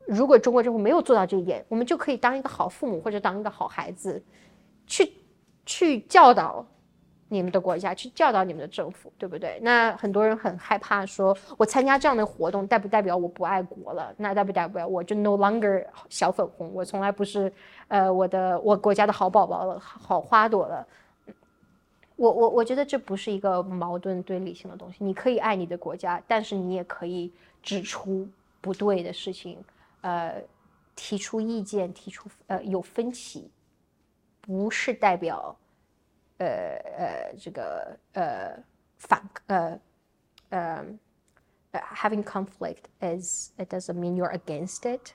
[0.06, 4.22] 如果中国政府没有做到这一点，我们就可以当一个好父母或者当一个好孩子，
[4.86, 5.12] 去
[5.66, 6.66] 去教导。
[7.28, 9.58] 你们的国家去教导你们的政府，对不对？
[9.60, 14.14] 那很多人很害怕，说我参加这样的活动，代不代表我不爱国了？
[14.16, 16.72] 那代不代表我就 no longer 小粉红？
[16.72, 17.52] 我从来不是，
[17.88, 20.86] 呃，我的我国家的好宝宝了，好花朵了。
[22.16, 25.04] 我我我觉得这不是一个矛盾对立性的东西。
[25.04, 27.32] 你可以爱你的国家，但是你也可以
[27.62, 28.26] 指出
[28.60, 29.62] 不对的事情，
[30.00, 30.42] 呃，
[30.96, 33.50] 提出意见，提出呃有分歧，
[34.40, 35.54] 不是代表。
[36.38, 36.46] 呃
[36.96, 38.56] 呃，这个呃
[38.96, 39.80] 反呃
[40.50, 40.84] 呃
[41.72, 45.12] uh, having conflict is it doesn't mean you're against it，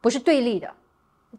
[0.00, 0.74] 不是对立的，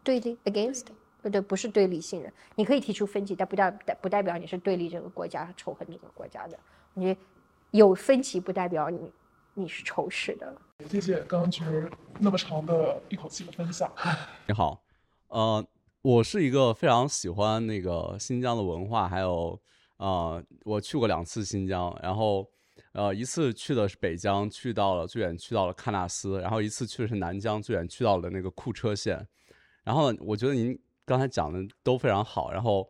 [0.02, 0.86] 对立 against，
[1.22, 2.32] 对对，不是对立性的。
[2.54, 6.58] 你可以提出分歧，但不代不代表你是对立这个国家、仇恨这个国家的。
[6.94, 7.16] 你
[7.72, 9.12] 有分歧不代表你
[9.54, 10.56] 你是仇视的。
[10.88, 13.90] 谢谢刚刚菊儿那么长的一口气的分享。
[14.46, 14.80] 你好，
[15.28, 15.64] 呃，
[16.04, 19.58] 我是一个非常喜欢那个新疆的文化，还有
[19.96, 22.46] 呃，我去过两次新疆，然后
[22.92, 29.26] 呃，一次去的是北疆，去到了最远去到了喀纳斯，然后一次去的是南疆，最远去到了那个库车县。
[29.82, 32.86] 然后我觉得您刚才讲的都非常好，然后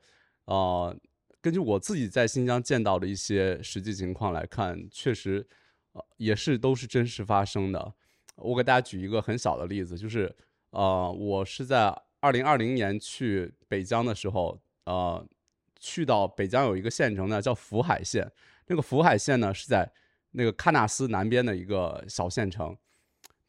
[0.47, 0.97] 呃，
[1.41, 5.47] 根据我自己在新疆见到的一些实际情况来看，确实。
[5.93, 7.95] 呃，也是都是真实发生的。
[8.35, 10.35] 我给大家举一个很小的例子，就是
[10.71, 15.23] 呃，我是在二零二零年去北疆的时候，呃，
[15.79, 18.27] 去到北疆有一个县城呢，叫福海县。
[18.69, 19.93] 那个福海县呢，是在
[20.31, 22.75] 那个喀纳斯南边的一个小县城。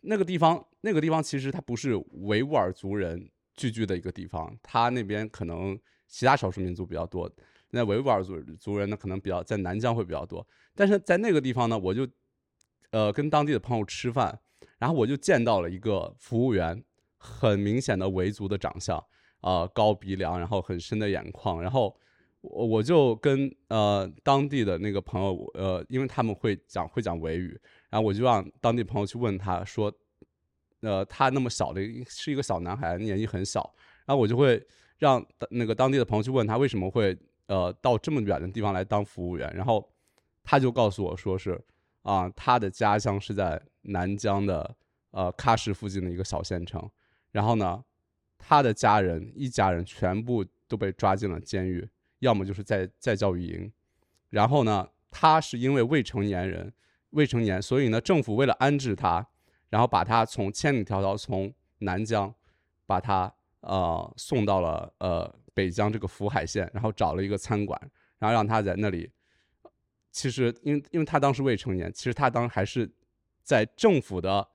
[0.02, 1.96] 那个地方，那个地方其实它不是
[2.26, 5.80] 维吾尔族人聚居的一个地方，它那边可能
[6.10, 7.32] 其他少数民族比较多。
[7.70, 10.46] 那维吾尔族族人呢，可能比较在南疆会比较多。
[10.76, 12.06] 但是在那个地方呢，我就。
[12.92, 14.40] 呃，跟当地的朋友吃饭，
[14.78, 16.82] 然后我就见到了一个服务员，
[17.26, 19.04] 很明显的维族的长相，
[19.42, 21.96] 啊，高鼻梁，然后很深的眼眶，然后
[22.42, 29.92] 我我就跟呃当地的那个朋友，呃，因为他们会讲会讲维语，然后我就让当地朋友去问他说，
[30.82, 33.74] 呃，他那么小的是一个小男孩，年纪很小，
[34.06, 34.64] 然后我就会
[35.00, 39.92] 让那个当地的朋友去问他为什么会呃到这么远的地方来当服务员，然后
[40.44, 41.60] 他就告诉我说是。
[42.06, 44.76] 啊，他的家乡是在南疆的
[45.10, 46.80] 呃喀什附近的一个小县城，
[47.36, 47.84] 然后呢，
[48.38, 51.86] 他的家人一家人全部都被抓进了监狱，
[52.20, 53.70] 要么就是在在教育营，
[54.30, 56.72] 然后呢，他是因为未成年人，
[57.10, 59.28] 未成年，所以呢，政府为了安置他，
[59.70, 62.34] 然后把他从千里迢迢从南疆，
[62.86, 63.30] 把他
[63.60, 67.78] 呃送到了呃北疆这个福海县，然后找了一个餐馆，
[68.18, 69.12] 然后让他在那里。
[70.10, 72.90] 其实，因为因为他当时未成年，其实他当时还是
[73.44, 74.48] 在政府的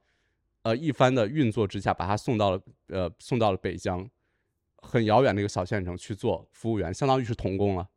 [0.63, 4.09] 呃一番的运作之下，把他送到了呃送到了北疆，
[4.79, 7.89] 很遥远的一个小县城去做服务员，相当于是童工了。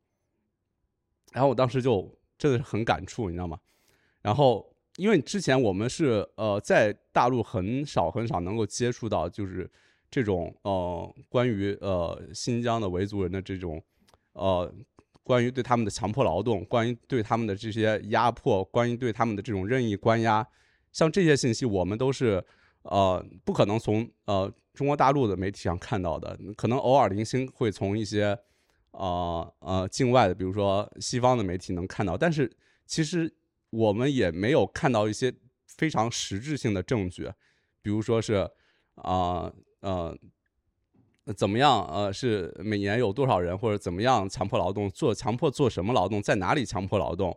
[1.32, 3.60] 然后我当时就真的是很感触，你知道吗？
[4.22, 9.70] 然后因为之前我们是呃在大陆很少很少能够接触到，就是
[10.10, 13.84] 这种呃关于呃新疆的维族人的这种
[14.34, 14.74] 呃。
[15.26, 20.46] 关于对他们的强迫劳动，关于对他们的这些压迫，关于对他们的这种任意关押，
[20.94, 22.42] 像这些信息，我们都是
[22.84, 28.38] 呃不可能从呃中国大陆的媒体上看到的，可能偶尔零星会从一些
[28.92, 32.50] 呃呃境外的，比如说西方的媒体能看到，但是
[32.86, 33.36] 其实
[33.72, 35.34] 我们也没有看到一些
[35.68, 37.30] 非常实质性的证据，
[37.82, 38.50] 比如说是
[38.96, 39.52] 啊
[39.82, 40.18] 呃。
[41.38, 41.88] 怎么样？
[41.88, 44.90] 呃，是每年有多少人，或者怎么样强迫劳动？
[44.90, 46.22] 做强迫做什么劳动？
[46.22, 47.34] 在哪里强迫劳动？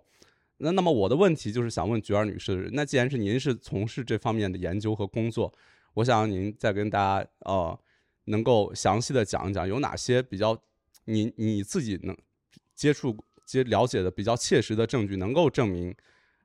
[0.58, 5.52] 那那么我的问题就是想问菊儿女士，那既然是您是从事这方面的研究和工作，
[5.94, 7.78] 我想您再跟大家呃，
[8.24, 10.56] 能够详细的讲一讲，有哪些比较
[11.04, 12.16] 你你自己能
[12.74, 15.94] 接触接了解的比较切实的证据，能够证明，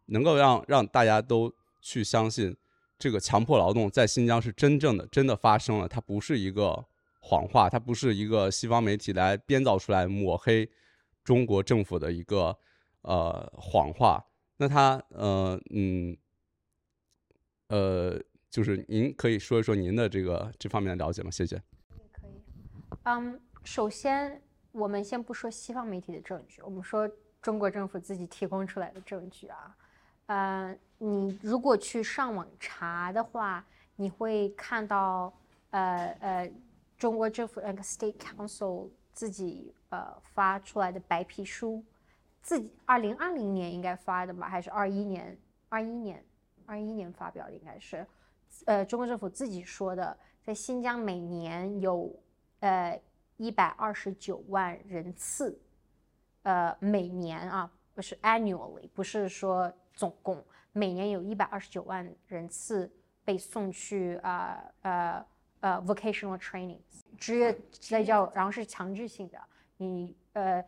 [0.08, 2.56] 能够让让大家都去相信
[3.00, 6.86] 这个强迫劳动在新疆是真正的真的发生了，它不是一个。
[7.24, 10.68] 谎话，它不是一个西方媒体来编造出来抹黑
[11.24, 12.58] 中国政府的一个
[13.02, 14.24] 呃谎话。
[14.58, 16.18] 那他呃嗯
[17.68, 21.32] 呃，就是您可以说一说您的这个这方面的了解吗？
[21.32, 21.62] 谢谢。
[22.12, 22.42] 可以。
[23.04, 24.42] 嗯，首先
[24.72, 27.10] 我们先不说西方媒体的证据，我们说
[27.42, 29.76] 中国政府自己提供出来的证据啊。
[30.28, 33.66] 呃，你如果去上网查的话，
[33.96, 35.34] 你会看到
[35.70, 36.52] 呃呃。
[36.98, 41.84] 中国政府那个 State Council 自己呃发出来的白皮书，
[42.42, 45.38] 自己二零二零年应该发的吧，还是二一年？
[45.70, 46.24] 二一年，
[46.66, 48.06] 二一年发表的应该是，
[48.66, 52.14] 呃，中国政府自己说的，在新疆每年有
[52.60, 53.02] 呃
[53.38, 55.60] 一百二十九万人次，
[56.44, 60.44] 呃，每年啊，不是 annually，不是说总共，
[60.74, 62.92] 每年有一百二十九万人次
[63.24, 65.26] 被送去啊呃。
[65.62, 66.80] 呃，vocational training，
[67.20, 69.40] 职业在教，然后是强制性的。
[69.78, 70.66] 你呃，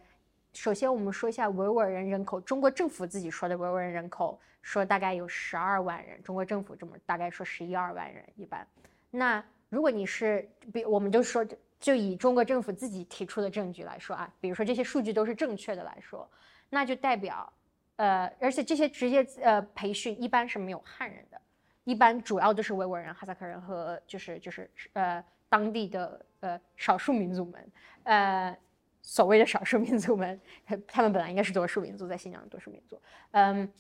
[0.54, 8.66] 首先我们说一下维吾尔人人口，中国政府自己说的维吾尔人人口说大概有十二万人，中国政府这么大概说十一二万人一般。
[9.10, 11.46] 那如果你是比，我们就说
[11.80, 16.30] 就以中国政府自己提出的证据来说啊，比如说这些数据都是正确的来说，
[16.70, 17.52] 那就代表，
[17.96, 21.42] 呃，而且这些职业呃培训一般是没有汉人的，
[21.84, 27.72] 一般主要都是维吾尔人、哈萨克人和就是就是呃当地的呃少数民族们，
[28.04, 28.58] 呃
[29.06, 30.42] 所谓的少数民族们，
[30.88, 33.00] 他们本来应该是多数民族，在新疆的多数民族，
[33.32, 33.72] 嗯，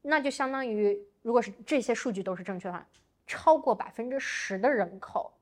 [0.00, 2.84] 那就相当于如果是这些数据都是正确的话，
[3.26, 5.32] 超过百分之十的人口。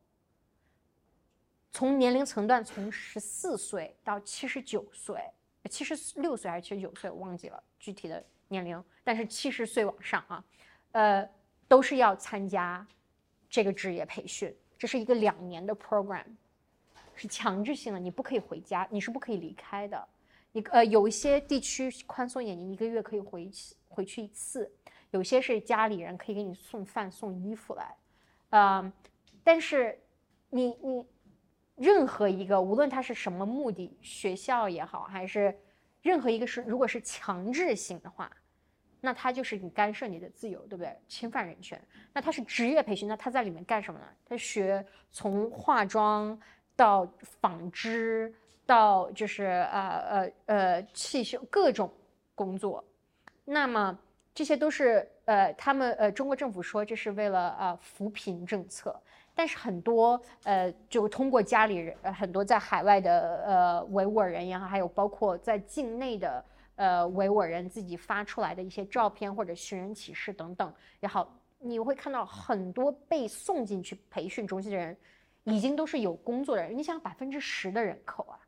[1.71, 5.23] 从年龄层段从十四岁到七十九岁，
[5.71, 10.45] 七十六岁还是七十九岁，我忘记了具体的年龄，但是七十岁往上啊，
[10.93, 11.31] 呃，
[11.69, 12.85] 都是要参加
[13.49, 16.25] 这个职业培训，这是一个两年的 program，
[17.19, 20.09] 是强制性的，你不可以回家，你是不可以离开的。
[20.53, 24.73] 你呃，有一些地区宽松一点，你一个月可以回去回去一次，
[25.11, 27.97] 有些是家里人可以给你送饭送衣服来，
[28.51, 28.93] 嗯，
[29.45, 30.01] 但是
[30.49, 31.05] 你你。
[31.81, 35.57] 任何一个，无论他是什么目的，学校也好，还是
[36.03, 38.29] 任何一个是，如果是强制性的话，
[39.01, 40.93] 那他就是你干涉你的自由，对不对？
[41.07, 41.81] 侵犯人权。
[42.13, 44.07] 那他是职业培训，那他在里面干什么呢？
[44.27, 46.37] 他学从化妆
[46.79, 47.05] 到
[47.41, 48.33] 纺织，
[48.65, 51.93] 到就是呃呃呃汽修各种
[52.37, 52.85] 工作。
[53.45, 53.99] 那么
[54.33, 58.95] 这些都是呃他们呃中国政府说这是为了呃扶贫政策。
[59.35, 66.45] 但是很多呃，就通过家里人，很多在海外的呃维吾尔人也好，还有包括在境内的
[66.75, 74.97] 呃维吾尔人自己发出来的一些照片或者寻人启事等等也好，你会看到很多被送进去培训中心的人，
[75.49, 76.77] 已经都是有工作的人。
[76.77, 78.39] 你想百分之十的人口啊，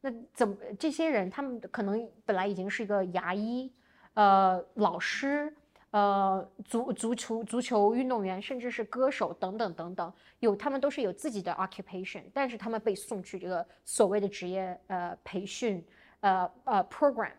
[0.00, 3.72] 那怎么这些人他们可能本来已经是一个牙医，
[4.14, 5.54] 呃老师。
[5.90, 15.82] 呃，足足球足球运动员，甚至是歌手等等等等，有他们都是有自己的 occupation，但是他们被送去这个所谓的职业呃培训
[16.20, 17.32] 呃呃 program，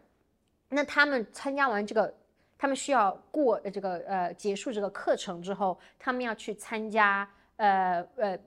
[0.67, 2.11] 那他们参加完这个，
[2.57, 8.39] 他们需要过这个呃结束这个课程之后，他们要去参加呃呃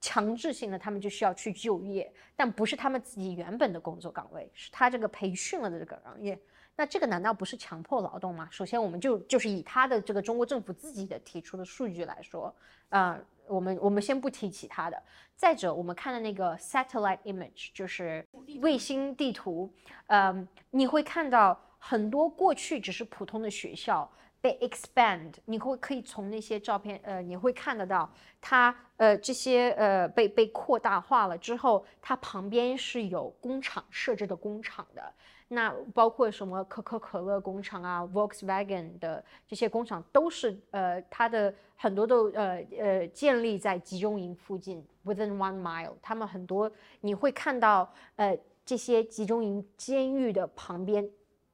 [0.00, 6.38] 强制性的，他们就需要去就业，但不是他们自己原本的工作岗位，是他这个培训了的这个行业。
[6.76, 8.48] 那这个难道不是强迫劳动吗？
[8.50, 12.54] 首先，我们就就是以他的这个中国政府自己的提出的数据来说，
[12.88, 15.02] 啊，我们我们先不提其他的。
[15.36, 18.26] 再者，我们看的那个 satellite image 就是
[18.60, 19.70] 卫星地图，
[20.06, 24.10] 嗯，你会看到很多过去只是普通的学校
[24.40, 28.10] 被 expand，你会可以从那些照片，呃，你会看得到
[28.40, 35.12] 它，呃，这些呃被被扩大化了之后，它旁边是有工厂设置的工厂的。
[35.52, 45.92] 那包括什么可口可乐工厂啊，Volkswagen 的这些工厂都是呃，它的很多都呃呃建立在集中营附近，within one mile。
[46.00, 51.06] 他们很多你会看到呃这些集中营监狱的旁边。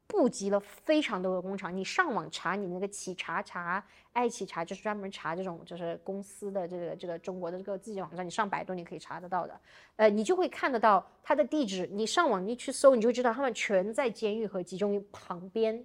[0.08, 9.60] 布集了非常多的工厂，你上网查，你那个企查查、爱企查，就是专门查这种就是公司的这个这个中国的这个自己网站，你上百度你可以查得到的，
[9.96, 15.84] 呃，你就会看得到它的地址，你上网一去搜，你就知道他们全在监狱和集中营旁边，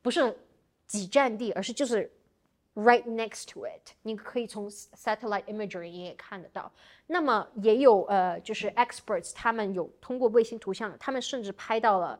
[0.00, 0.34] 不是
[0.86, 2.10] 几站地，而是就是
[2.74, 6.72] right next to it，你可以从 satellite imagery 你也看得到。
[7.06, 12.18] 那么也有呃，就是 experts 他们有通过卫星图像，他们甚至拍到了。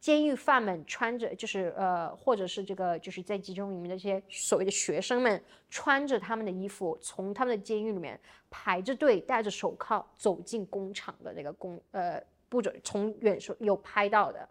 [0.00, 8.18] 监狱犯们穿着，就是呃，或者是这个，就是在集中营里面的这些所谓的学生们，穿着他们的衣服，从他们的监狱里面
[8.48, 12.18] 排着队，戴着手铐走进工厂的那个工，呃，
[12.48, 14.48] 不准从远处有拍到的，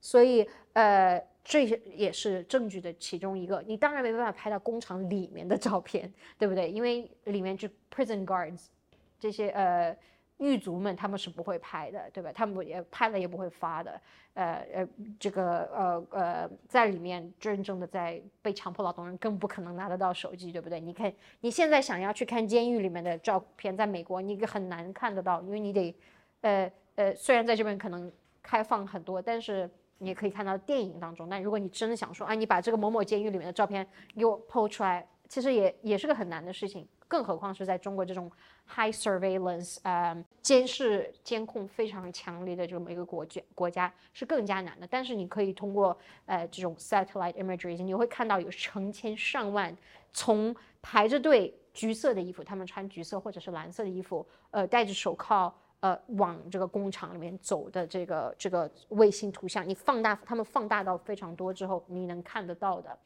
[0.00, 3.62] 所以呃，这些也是证据的其中一个。
[3.66, 6.70] 你当然没办法拍到工厂里面的照片，对不对？
[6.70, 8.68] 因为里面就 prison guards
[9.20, 9.94] 这些呃。
[10.38, 12.30] 狱卒们他们是不会拍的，对吧？
[12.32, 14.00] 他们也拍了也不会发的。
[14.34, 14.88] 呃呃，
[15.18, 20.78] 这个呃呃，在里面真正的在被强迫劳动人更不可能拿得到手机，对不对？
[20.78, 21.10] 你看
[21.40, 25.94] 你现在想要去看监狱里面的照片，在美国你很难看得到，因为你得，
[26.42, 31.30] 呃呃，虽然在这边可能开放很多，但是你也可以看到电影当中。
[31.30, 36.86] 但如果你真的想说，啊，你把这个某某监狱里面的照片给我 PO 出来，其实也也是个很难的事情。
[37.08, 38.28] 更何况是在中国这种
[38.66, 44.86] high surveillance，呃，监视监控非常强烈的这么一个国家，国家是更加难的。
[44.88, 49.76] 但是你可以通过呃这种 satellite imagery，你会看到有成千上万
[50.12, 62.98] 从排着队，橘色的衣服，他们穿橘色或者是蓝色的衣服，呃，戴着手铐，呃，往这个工厂里面走的这个这个卫星图像，你放大，他们放大到非常多之后，你能看得到的，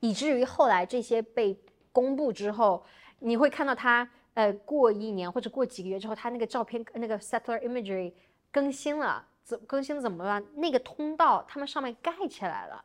[0.00, 1.58] 以至于后来这些被
[1.92, 2.84] 公布之后。
[3.20, 8.12] 你会看到他，呃，过一年或者过几个月之后，他那个照片那个 settler imagery
[8.52, 10.38] 更新了，怎更新怎么了？
[10.56, 12.84] 那个通道他们上面盖起来了，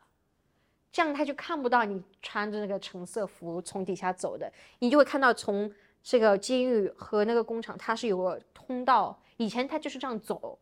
[0.90, 5.70] 这样他就看不到你穿着那个橙色服从底下走的，你就会看到从
[6.02, 10.58] 这个监狱和那个工厂它是有个通道，以前它就是这样走，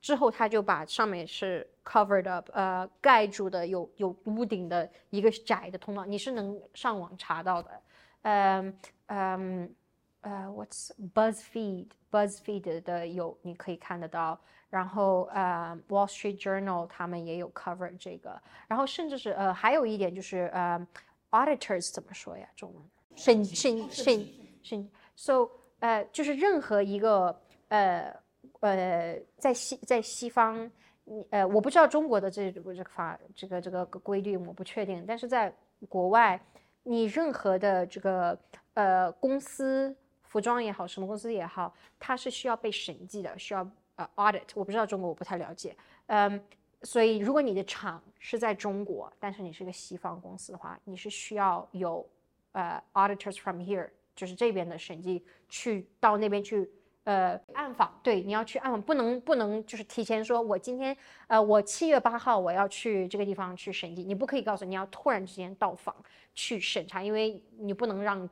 [0.00, 7.82] 之后他就把上面是 covered up，呃，盖住的有有屋顶的一个窄的通道，你是能上网查到的，
[8.22, 9.74] 嗯嗯。
[10.20, 14.38] 呃，What's BuzzFeed？BuzzFeed 的有你可以看得到，
[14.68, 20.86] 然后呃，Wall Street Journal 他们也有 cover 这个，然后甚至是呃，还有一点就是呃
[21.30, 22.48] ，auditors 怎么说呀？
[22.56, 22.84] 中文
[23.14, 24.26] 审审审
[24.60, 25.48] 审，so
[25.78, 28.12] 呃，就是任何一个呃
[28.60, 30.70] 呃，在西在西方，
[31.04, 35.52] 你呃，我不知道中国的这这个法这个这个规律，我不确定，但是在
[35.88, 36.40] 国外，
[36.82, 38.38] 你任何的这个
[38.74, 39.96] 呃公司。
[40.30, 43.66] 服装也好，什么公司也好，它是需要被审计的，需要
[43.96, 44.42] 呃 audit。
[44.54, 45.74] 我不知道中国，我不太了解。
[46.08, 46.38] 嗯，
[46.82, 52.06] 所以如果你的厂是在中国，但是你是个西方公司的话，你是需要有
[52.52, 56.70] 呃 auditors from here，就是这边的审计去到那边去
[57.08, 57.98] 呃暗访。
[58.02, 65.94] 对，你要去暗访，不能不能就是提前说，我今天呃我七月八号我要去这个地方去审计，你不可以告诉你要突然之间到访
[66.34, 68.28] 去审查，因为你不能让。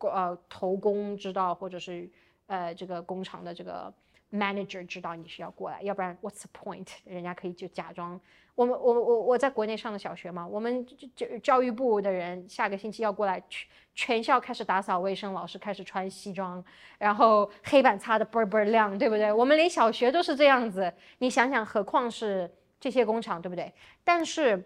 [0.00, 2.06] 呃，头工知道，或者是
[2.48, 3.90] 呃，这个工厂的这个
[4.32, 6.86] manager 知道你是要过来，要不然 what's the point？
[7.04, 8.20] 人家可以就假装
[8.54, 16.62] 我们我我我在国内上的小学嘛，我们教教育部的人下个星期要过来，全全校开始打扫卫生，老师开始穿西装，
[16.98, 19.32] 然后黑板擦的倍儿倍儿亮，对不对？
[19.32, 23.72] 我们连小学都是这样子，你想想，何况是这些工厂，对不对？
[24.04, 24.62] 但是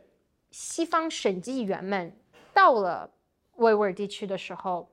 [0.50, 2.14] 西方审计员们
[2.52, 3.08] 到了
[3.56, 4.88] 维吾尔地区的时候。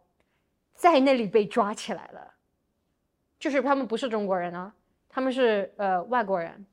[0.73, 2.34] 在那里被抓起来了，
[3.42, 4.72] 就是他们不是中国人啊，
[5.10, 6.66] 他们是呃外国人，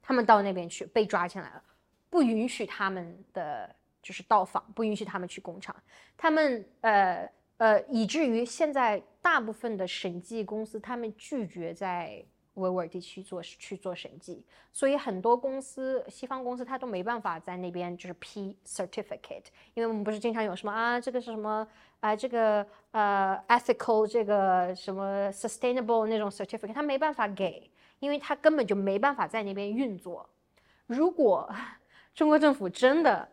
[0.00, 1.62] 他们到那边去被抓起来了，
[2.08, 3.72] 不允许他们的
[4.02, 5.76] 就是到访，不允许他们去工厂，
[6.16, 12.24] 他们呃呃以至于现在大部分的审计公司他们拒绝在。
[12.54, 21.66] 维吾尔地区做去做审计，所以很多公司，西方公司它都没办法在那边就是批 certificate，因为我们不是经常有什么啊，这个是什么
[22.00, 30.28] 啊，这个呃 ethical 这个什么 sustainable 那种 certificate，他没办法给，因为他根本就没办法在那边运作。
[30.86, 31.48] 如果
[32.14, 33.28] 中国政府真的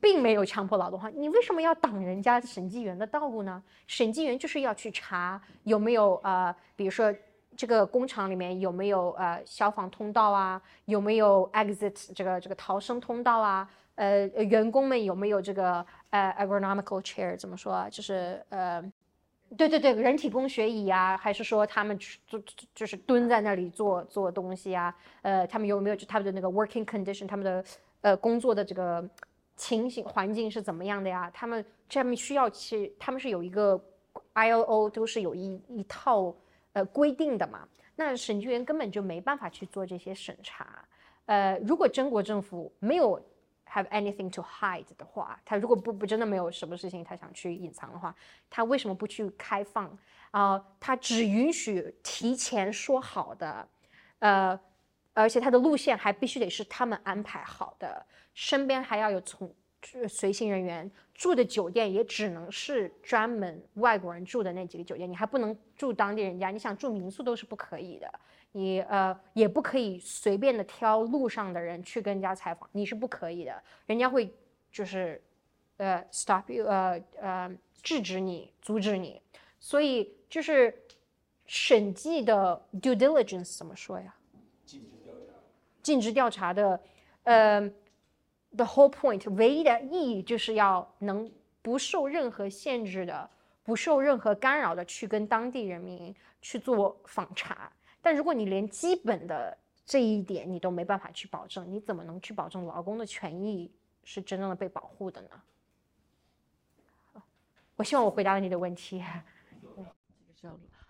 [0.00, 3.62] 并没有强迫劳动的话，你为什么要挡人家审计员的道路呢？
[3.86, 7.14] 审计员就是要去查有没有呃，比如说。
[7.54, 10.60] 这个工厂里面有没有呃消防通道啊？
[10.86, 13.68] 有没有 exit 这个这个逃生通道啊？
[13.94, 17.88] 呃，员工们有没有这个呃 ergonomical chair 怎么说啊？
[17.88, 18.82] 就是呃，
[19.56, 21.16] 对对对，人体工学椅啊？
[21.16, 22.42] 还是说他们就
[22.74, 24.94] 就是蹲在那里做做东西啊？
[25.22, 27.26] 呃，他们有没有就他们的那个 working condition？
[27.26, 27.64] 他们的
[28.00, 29.08] 呃工作的这个
[29.56, 31.30] 情形环境是怎么样的呀？
[31.32, 33.78] 他们这边需要去，他们是有一个
[34.34, 36.34] ILO 都是有一一套。
[36.74, 40.82] 呃，规定的嘛，那审计员根本就没办法去做这些审查。
[41.26, 43.22] 呃，如果中国政府没有
[43.72, 48.14] have anything to hide 的话，他如果不不真的没有什么事情他想去隐藏的话，
[48.50, 49.96] 他为什么不去开放
[50.30, 50.62] 啊？
[50.78, 53.68] 他只允许提前说好的，
[54.18, 54.58] 呃，
[55.14, 58.04] 而且他的路线还必须得是他们安排好的，
[58.34, 59.52] 身边还要有从。
[60.08, 66.52] 随行人员住的酒店也只能是专门外国人住的那几个酒店，你还不能住当地人家。
[66.52, 68.08] 你想住民宿都是不可以的，
[68.52, 74.32] 你呃也不可以随便的挑路上的人去跟人家采访，你是不可以的，人家会
[74.70, 75.22] 就是
[75.78, 79.20] 呃 stop you 呃呃制止你，阻止你。
[79.58, 80.74] 所以就是
[81.46, 84.14] 审计的 due diligence 怎么说呀？
[84.64, 85.32] 尽职调查。
[85.82, 86.80] 尽职调查的，
[87.24, 87.72] 呃。
[88.54, 93.30] The whole point，唯一的意义就是要能不受任何限制的、
[93.62, 97.72] 不受任何干扰的去跟当地人民去做访查。
[98.02, 99.56] 但如果你连基本的
[99.86, 103.70] 这一点你都没办法去保证，你怎么能去保证劳工的权益
[104.04, 105.28] 是真正的被保护的呢？
[107.76, 109.02] 我希望我回答了你的问题。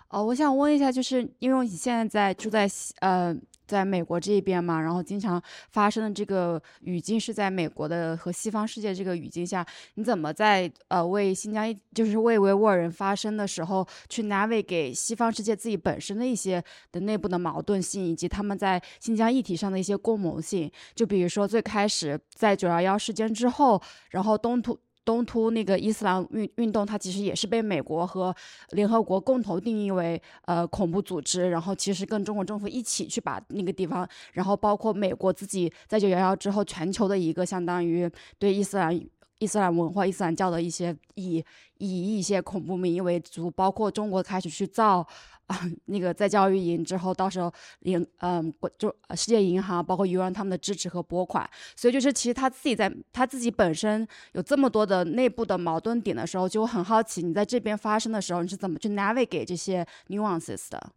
[0.09, 2.69] 哦，我想问一下，就是因为你现在在住在
[3.01, 3.37] 呃。
[3.67, 20.71] 在美国这边嘛，然后经常发生的这个语境是在美国的和西方世界这个语境下，你怎么在呃为新疆就是为维吾尔人发声的时候，去拿捏给西方世界自己本身的一些的内部的矛盾性，以及他们在新疆议题上的一些共谋性？
[20.95, 23.81] 就比如说最开始在九幺幺事件之后，
[24.11, 24.79] 然后东突。
[25.05, 28.35] 东突那个伊斯兰运运动，它其实也是被美国和
[28.71, 39.01] 联合国共同定义为呃恐怖组织，然后其实跟中国政府一起去把那个地方，然后包括美国自己在九幺幺之后，全球的一个相当于对伊斯兰。
[39.39, 41.45] 伊斯兰文化、伊斯兰教的一些以
[41.79, 45.05] 以一些恐怖名义为主，包括中国开始去造
[45.47, 60.93] 啊 那个在教育营之后，到时候银嗯就世界银行包括 UN 他们的支持和拨款，所以就是其实他自己在他自己本身有这么多的内部的矛盾点的时候，就很好奇你在这边发生的时候你是怎么去 navigate 这些 nuances 的？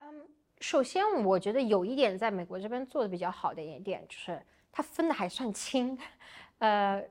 [0.00, 0.08] 嗯，
[0.60, 4.40] 首先我觉得有一点在美国这边做的比较好的一点就是
[4.72, 5.96] 它分的还算清，
[6.58, 7.02] 呃。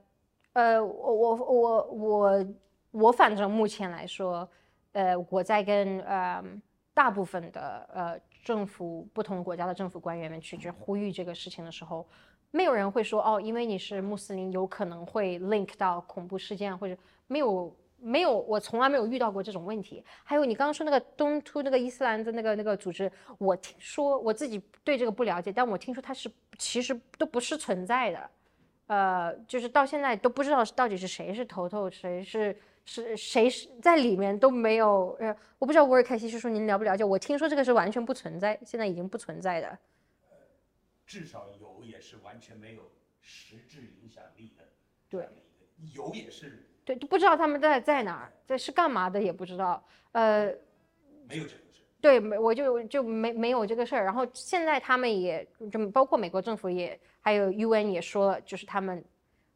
[0.54, 2.46] 呃，我我我我
[2.90, 4.48] 我反正目前来说，
[4.98, 6.42] 呃，我在跟呃
[6.92, 12.04] 大部分的呃政府不同国家的政府官员们去去呼吁这个事情的时候，
[12.50, 16.96] 没有人会说哦，因为你是穆斯林，有可能会 link 到恐怖事件，或者
[17.28, 20.02] 没有没有，我从来没有遇到过这种问题。
[20.24, 23.08] 还有你刚刚说那个东突那个伊斯兰的那个那个组织，
[23.38, 28.30] 我听说我自己对这个不了解，但我听说它是其实都不是存在的。
[28.88, 32.56] 呃，就是到现在都不知道到底是谁是头头，谁是
[32.90, 35.14] 是谁是在里面都没有。
[35.20, 37.04] 呃，我不知道沃尔凯西叔叔您了不了解？
[37.04, 39.78] 我听说这个是完全不存在，现在已经不存在的。
[41.06, 42.82] 至少有也是完全没有
[43.20, 44.64] 实质影响力的。
[45.08, 45.28] 对，
[45.94, 46.66] 有也是。
[46.86, 49.86] 对，都不知道他们在在哪儿，在是干嘛的也不知道。
[50.12, 50.46] 呃，
[51.28, 51.82] 没有这个事。
[52.00, 54.04] 对，没我就就没没有这个事儿。
[54.04, 59.04] 然后现在他们也就包括美国政府也还有 UN 也说了，就是他们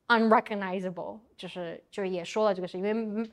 [0.08, 3.30] unrecognizable，就是就是也说了这个事，因为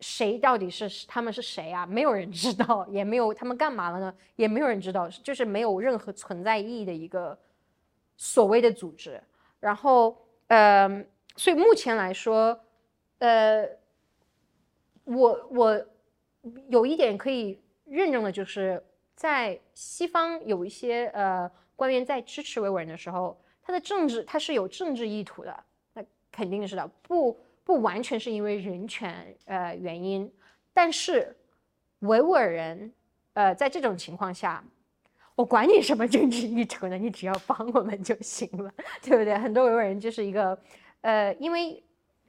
[0.00, 1.84] 谁到底是他们是谁啊？
[1.86, 4.14] 没有人知道，也没有他们干嘛了呢？
[4.36, 7.38] 也没有人知道，就是没有任何存在意义的一个
[8.16, 9.20] 所谓的组织。
[9.60, 10.16] 然后
[10.48, 11.04] 呃，
[11.36, 12.58] 所以目前来说，
[13.18, 13.68] 呃，
[15.04, 15.86] 我我
[16.68, 17.60] 有一点可以。
[17.90, 18.84] 认证的就是
[19.14, 25.64] 在西方有一些呃官员在支持维吾尔人的时候，他的政治他是有政治意图的，
[26.38, 30.32] 肯定是的，不不完全是因为人权呃原因，
[30.72, 31.36] 但是
[31.98, 32.92] 维吾尔人
[33.32, 34.62] 呃在这种情况下，
[35.34, 39.36] 我管你什么政治意图呢，你只要帮我们就行了，对不对？
[39.36, 40.56] 很多维吾尔人就是一个
[41.00, 41.82] 呃，因为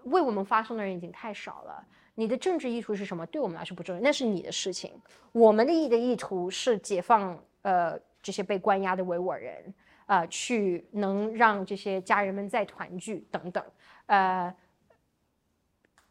[0.05, 1.85] 为我们发声的人已经太少了。
[2.15, 3.23] 你的政治意图是什么？
[3.27, 4.91] 对我们来说不重要，那是你的事情。
[5.31, 9.73] 我们的意的意图是解放呃这些被关押的维吾尔人，
[10.07, 13.63] 啊，去能让这些家人们再团聚等等。
[14.09, 14.51] 呃，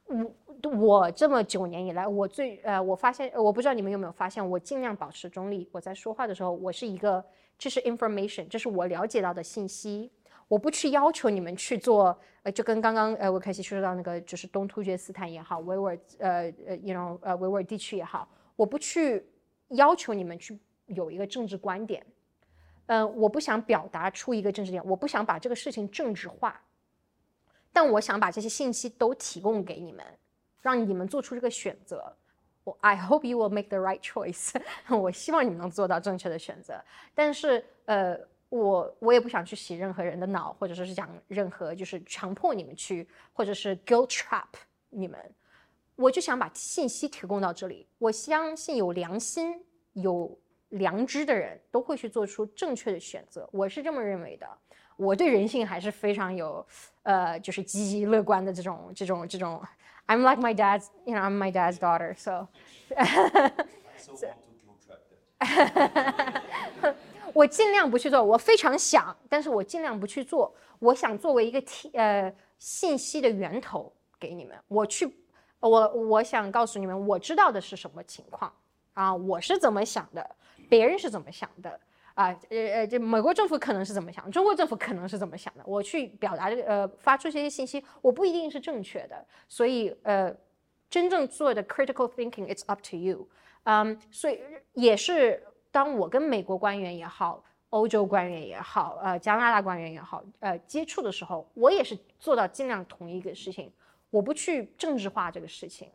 [0.07, 5.69] 我我这么九年以来，我最呃，我发现我不知道你们有没有发现，我尽量保持中立。
[5.73, 7.25] 我在说话的时候，我是一个
[7.59, 10.13] 这是 information，这是我了解到的信息。
[10.47, 19.27] 我不去要求你们去做，呃，就跟刚刚呃，我开始说到那个，就是东突厥斯坦也好，维吾尔呃呃，you know，呃，维吾尔地区也好，我不去
[19.71, 20.57] 要求你们去
[20.87, 22.07] 有一个政治观点，
[22.87, 26.59] 嗯，我不想表达出一个政治点，我不想把这个事情政治化，
[27.73, 30.05] 但我想把这些信息都提供给你们，
[30.63, 32.15] 让你们做出这个选择。
[32.65, 34.61] 我 I hope you will make the right choice，
[34.95, 36.83] 我希望你们能做到正确的选择，
[37.15, 38.19] 但是呃。
[38.51, 44.47] 我我也不想去洗任何人的脑，或者说是讲任何就是强迫你们去，或者是 guilt trap
[44.89, 45.21] 你们。
[45.97, 47.87] 我就想把信息提供到这里。
[47.99, 49.63] 我相信有良心、
[49.93, 50.35] 有
[50.71, 53.47] 良知的人都会去做出正确的选择。
[53.53, 54.49] 我是这么认为的。
[54.99, 56.67] 我对人性还是非常有，
[57.05, 59.63] 呃，就是积极乐观的这种这种这种。
[60.09, 62.49] I'm like my dad's，you know，I'm my dad's daughter，so。
[67.33, 70.53] 我尽量不去做，我非常想，但是我尽量不去做。
[70.81, 75.09] 我想作为一个提呃信息的源头给你们，我去，
[75.61, 78.53] 我我想告诉你们，我知道的是什么情况
[78.95, 80.29] 啊，我是怎么想的，
[80.69, 81.79] 别人是怎么想的
[82.19, 90.35] 啊，呃呃，这美国政府可能是怎么想，中国政府可能是怎么想的，我去表达这个呃发出这些信息，我不一定是正确的，所以呃，
[90.91, 93.29] 真正做的 critical thinking is up to you，
[93.65, 94.41] 嗯，所以
[94.73, 95.43] 也是。
[95.71, 103.71] 当我跟美国官员也好，欧洲官员也好，呃，加拿大官员也好，呃，接触的时候，我也是做到尽量同一个事情，
[104.09, 105.91] 我不去政治化这个事情，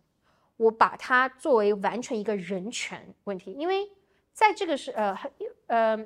[0.58, 3.90] 我把它作为完全一个人权问题，因为
[4.34, 5.18] 在这个是呃
[5.68, 5.98] 呃，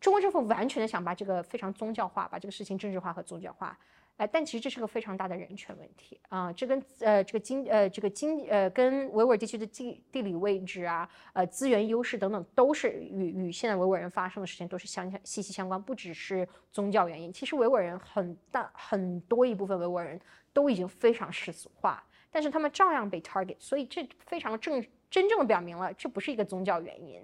[0.00, 3.78] 中国政府完全的想把这个非常宗教化，把这个事情政治化和宗教化。
[4.16, 6.52] 哎，但其实这是个非常大的人权问题啊！
[6.52, 17.32] 这跟呃这个经呃这个经呃跟维吾尔地区的地地理位置啊、呃资源优势等等，都是与与现在维吾尔人发生的事情都是相相息息相关，不只是宗教原因。
[17.32, 20.20] 其实维吾尔人很大很多一部分维吾尔人
[20.52, 22.00] 都已经非常世俗化，
[22.30, 24.80] 但是他们照样被 target，所以这非常正
[25.14, 27.22] 真正表明了这不是一个宗教原因，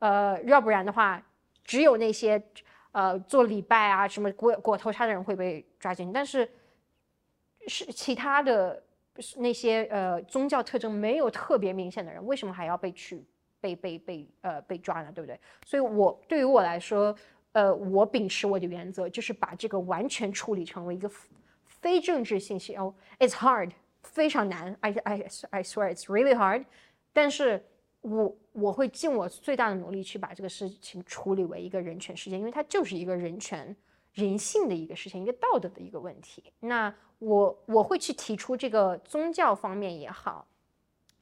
[0.00, 1.22] 呃，要不然的话，
[1.64, 2.42] 只有那些
[2.90, 6.46] 呃做礼拜啊什么裹裹头纱的人会被抓进去，但是
[7.66, 8.82] 是其他的
[9.36, 13.24] 那些呃宗教特征没有特别明显的人，为什么还要被去
[13.62, 15.10] 被被被呃被抓呢？
[15.14, 15.40] 对不对？
[15.64, 17.16] 所以我对于我来说。
[17.54, 21.06] 呃，我秉持我的原则，就是把这个完全处理成为一个
[21.66, 22.94] 非政治信息哦。
[23.18, 23.72] It's hard，
[24.02, 24.74] 非常难。
[24.80, 26.64] I I I swear it's really hard。
[27.12, 27.64] 但是
[28.00, 33.76] 我我会尽我最大的努力去把这个事情处理为一个人权事件，因为它就是一个人权、
[34.12, 36.52] 人性的一个事情，一个道德的一个问题。
[36.60, 40.46] 那我我会去提出这个宗教方面也好。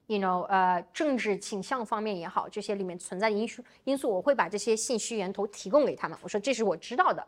[0.06, 6.18] you know，呃，政治倾向方面也好，这些里面存在的因素因素，我会把这些信息源头提供给他们。
[6.20, 7.24] 我说这是我知道的，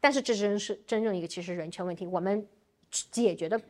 [0.00, 2.46] 但是这真是真正一个其实人权问题，我们
[2.90, 3.60] 解决的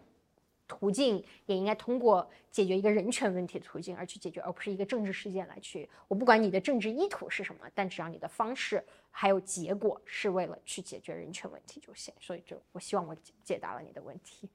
[0.67, 5.89] 途径也应该通过解决一个人权问题的途径而去解决，而不是一个政治事件来去。
[6.09, 12.15] 我不管你的政治意图是什么，但只要你的方式还有结果是为了去解决人权问题就行。
[12.19, 14.49] 所以就我希望我解答了你的问题。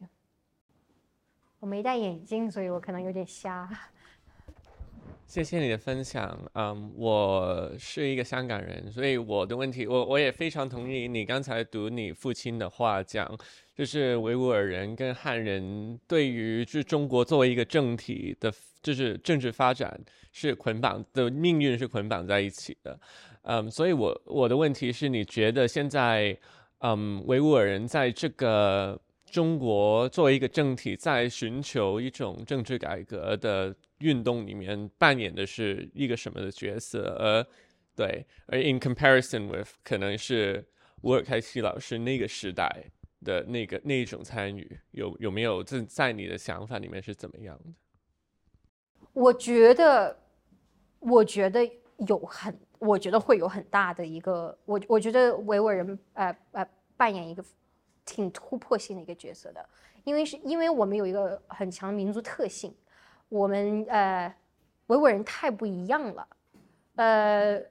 [1.60, 3.68] 我没戴眼镜，所以我可能有点瞎。
[5.26, 6.38] 谢谢你的分享。
[6.54, 13.36] 嗯，我是一个香港人，所以我的问题，我我也非常同意你刚才读你父亲的话讲，
[13.74, 18.52] 就是维吾尔人跟汉人对于就中国作为一个政体的，
[18.82, 19.98] 就是政治发展
[20.30, 22.98] 是捆绑的命运是捆绑在一起的。
[23.42, 26.36] 嗯，所以我我的问题是你觉得现在，
[26.78, 29.00] 嗯，维吾尔人在这个。
[29.34, 37.16] 中国作为一个政体，在寻求一种政治改革的运动里面扮演的是一个什么的角色？
[37.18, 37.44] 而
[37.96, 40.64] 对，而 in comparison with 可能是
[41.00, 42.84] 乌尔开西老师那个时代
[43.24, 47.72] 的那个那一种参与，有有没有在在你的想法里面是怎么样的？
[49.14, 50.16] 我觉得，
[51.00, 51.68] 我觉得
[52.06, 56.64] 有很，我觉得会有很大的一个，我我觉得维吾尔人呃呃
[56.96, 57.44] 扮演一个。
[58.04, 59.66] 挺突破性的一个角色的，
[60.04, 62.74] 因为是因为我们有一个很强民族特性，
[63.28, 64.34] 我们呃
[64.86, 66.28] 维吾尔人太不一样了，
[66.96, 67.62] 呃，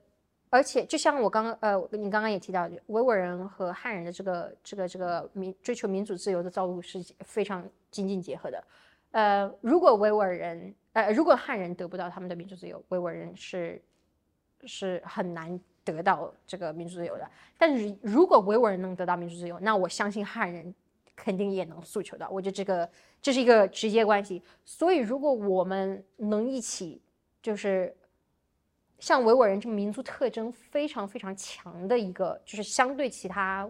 [0.49, 8.63] 而且就像我刚刚呃你刚刚也提到，维吾尔人和汉人的这个这个这个民追求民主自由的道路是非常紧紧结合的，
[9.11, 13.81] 呃，如果维吾尔人呃如果汉人得不到他们的民主自由，维吾尔人是
[14.65, 15.59] 是很难。
[15.85, 20.73] 得到这个民主自由的，但是如果维吾尔人能得到民主自由，那我相信汉人
[21.15, 22.29] 肯定也能诉求到。
[22.29, 22.89] 我觉得这个
[23.21, 24.41] 这是一个直接关系。
[24.63, 27.01] 所以，如果我们能一起，
[27.41, 27.93] 就是
[28.97, 33.69] 像维吾尔人这么民族特征非常非常强的一个，就是相对其他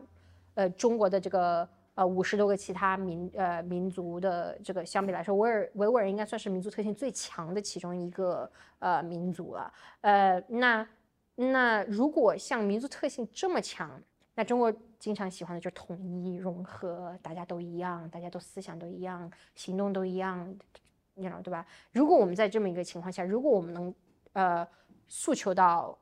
[0.54, 9.74] 呃中国的这个呃五十多个其他民呃民族的这个相比来说，维尔维吾尔人应该算是民族特性最强的其中一个呃民族了。
[10.02, 10.88] 呃，那。
[11.36, 14.00] 那如果像民族特性这么强，
[14.36, 20.48] 那中国经常喜欢的就是统一融合，大家都一样，大家都思想都一样，行动都一样，
[21.16, 21.66] 你知道对吧？
[21.92, 23.96] 如果我们在这么一个情况下，如果我们能
[24.34, 24.68] 呃
[25.08, 25.98] 诉求到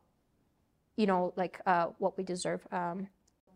[0.96, 3.08] ，you know like 呃 what we deserve，嗯，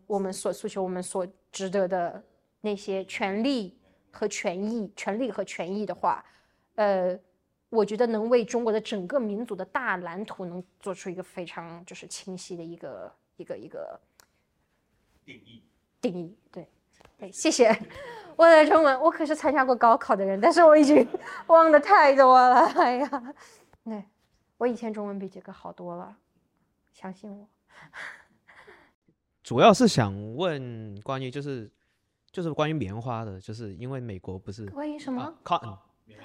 [0.06, 2.24] 我们所诉求我们所值得的
[2.62, 3.78] 那些权利
[4.10, 6.24] 和权益，权利和权益的话，
[6.76, 7.18] 呃。
[7.68, 14.00] 我觉得能为中国的整个民族的大蓝图能做出一个非常就是清晰的一个一个一个
[15.24, 15.62] 定义
[16.00, 16.68] 定义对
[17.18, 17.76] 对谢谢
[18.36, 21.06] 我的中文我可是参加过高考的人，但是我已经
[21.48, 23.34] 忘的太多了哎呀，
[23.84, 24.04] 对
[24.58, 26.16] 我以前中文比这个好多了，
[26.92, 27.48] 相信我。
[29.42, 31.70] 主要是想问关于就是
[32.30, 35.76] 就是关于棉花的，就是因为美国不是关于什么 cotton。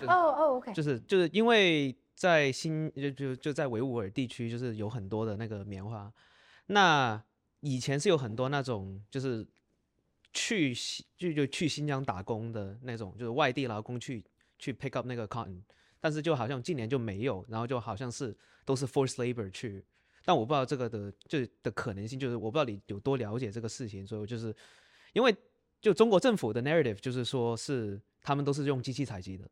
[0.07, 6.11] 哦哦，OK，就是就是因为在新就就就在维吾尔地区，就是有很多的那个棉花。
[6.67, 7.21] 那
[7.61, 9.45] 以前是有很多那种就是
[10.33, 10.73] 去
[11.17, 14.23] 就就去新疆打工的那种，就是外地劳工去
[14.57, 15.61] 去 pick up 那个 cotton，
[15.99, 18.35] 但是就好像近年就没有，然后就好像是
[18.65, 19.83] 都是 forced labor 去。
[20.23, 24.55] 但我不知道这个的就的可能性，就是我不知道你有多了解这个事情，所以我就是
[25.13, 25.35] 因为
[25.81, 29.49] 就中国政府的 narrative 就是说是他们都是用机器采集的。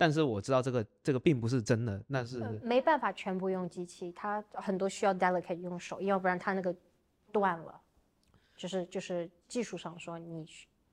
[0.00, 6.72] 但是我知道这个这个并不是真的，那是没办法全部用机器，它很多需要 delicate 用手，要不然它那个
[7.32, 7.80] 断了，
[8.56, 10.46] 就是就是技术上说你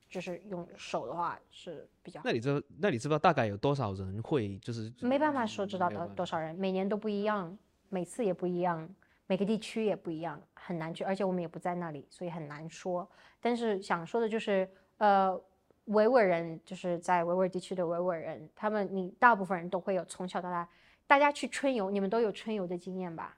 [0.09, 2.19] 就是用手的话是比较。
[2.25, 7.55] 那你知那你知不知道大概有多少人会就是没办法说知道多多少人，每年都不一样，
[7.89, 8.89] 每次也不一样，
[9.27, 13.07] 每个地区也不一样，很难去，而且我们也不在那里，所以很难说。
[13.39, 14.67] 但是想说的就是，
[14.97, 15.39] 呃。
[15.85, 20.67] 维吾尔人就是在维吾尔地区的维吾尔人，他们你大部分人都会有从小到大，
[21.05, 23.37] 大家去春游，你们都有春游的经验吧？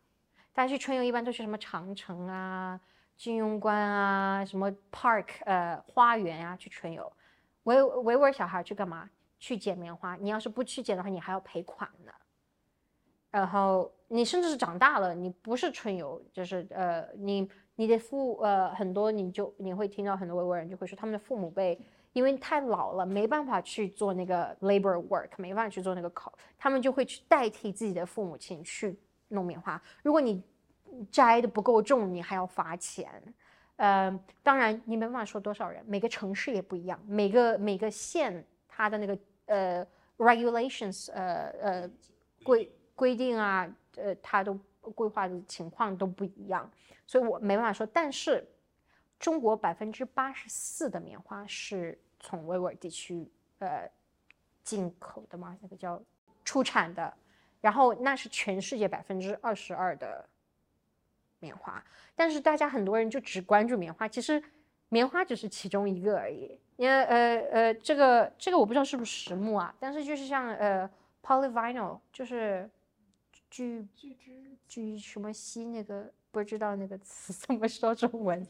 [0.53, 2.80] 大家去春游一般都去什么长城啊、
[3.15, 7.11] 金庸关啊、什么 park 呃花园啊去春游。
[7.64, 9.10] 维维吾尔小孩去干嘛？
[9.40, 10.15] 去捡棉花。
[10.15, 12.11] 你要是不去捡的话，你还要赔款呢。
[13.30, 21.78] 然后你甚至是长大了，你不是春游，就是呃你你的父呃很多你就你会听到很多维吾尔人就会说他们的父母辈
[22.13, 28.97] 因为太老了没办法去做那个 labor work，没办法去做那个考，他们就会去代替自己的父母亲去
[29.29, 29.81] 弄棉花。
[30.03, 30.41] 如果你
[31.11, 33.21] 摘的不够重，你还要罚钱。
[33.75, 41.89] 呃，当然你没办法说多少人，每个城市也不一样，每个每个县它的那个呃 regulations 呃呃
[42.43, 44.59] 规规定啊，呃它都
[44.95, 46.67] 规划的情况都不一样，
[47.05, 47.85] 所以我没办法说。
[47.85, 48.43] 但是
[49.19, 53.30] 中国百分之八十四的棉花是从维吾尔地区
[53.60, 53.89] 呃
[54.64, 56.02] 进口的嘛，那个叫
[56.44, 57.14] 出产的，
[57.61, 60.27] 然后那是全世界百分之二十二的。
[61.39, 61.85] 棉花，
[62.15, 64.41] 但是大家很多人就只关注棉花，其实
[64.89, 66.60] 棉花只是其中一个而已。
[66.77, 70.89] 因为呃呃，这个这个我不知道是不是实木啊，但是就是像呃
[71.22, 72.68] polyvinyl，就是
[73.52, 74.18] 聚聚
[74.68, 78.44] 聚什么烯那个不知道那个词 怎么说中文，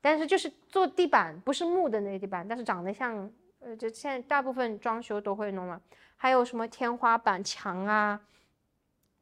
[0.00, 5.80] 但是就是做地板不是木的那个地板，但是长得像呃，就现在大部分装修都会弄嘛，
[6.16, 8.20] 还有什么天花板墙啊。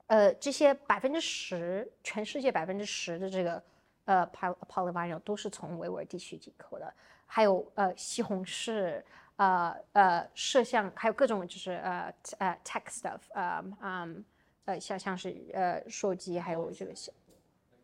[0.07, 3.63] 呃，这些百分之十，全世界百分之十的这个
[4.07, 6.91] 呃 poly polyvinyl 都是从维吾尔地区进口的，
[7.27, 9.03] 还有呃西红柿，
[9.37, 14.25] 呃呃摄像，还有各种就是呃呃 tech stuff，呃嗯
[14.65, 16.95] 呃像像是呃手机，还有这个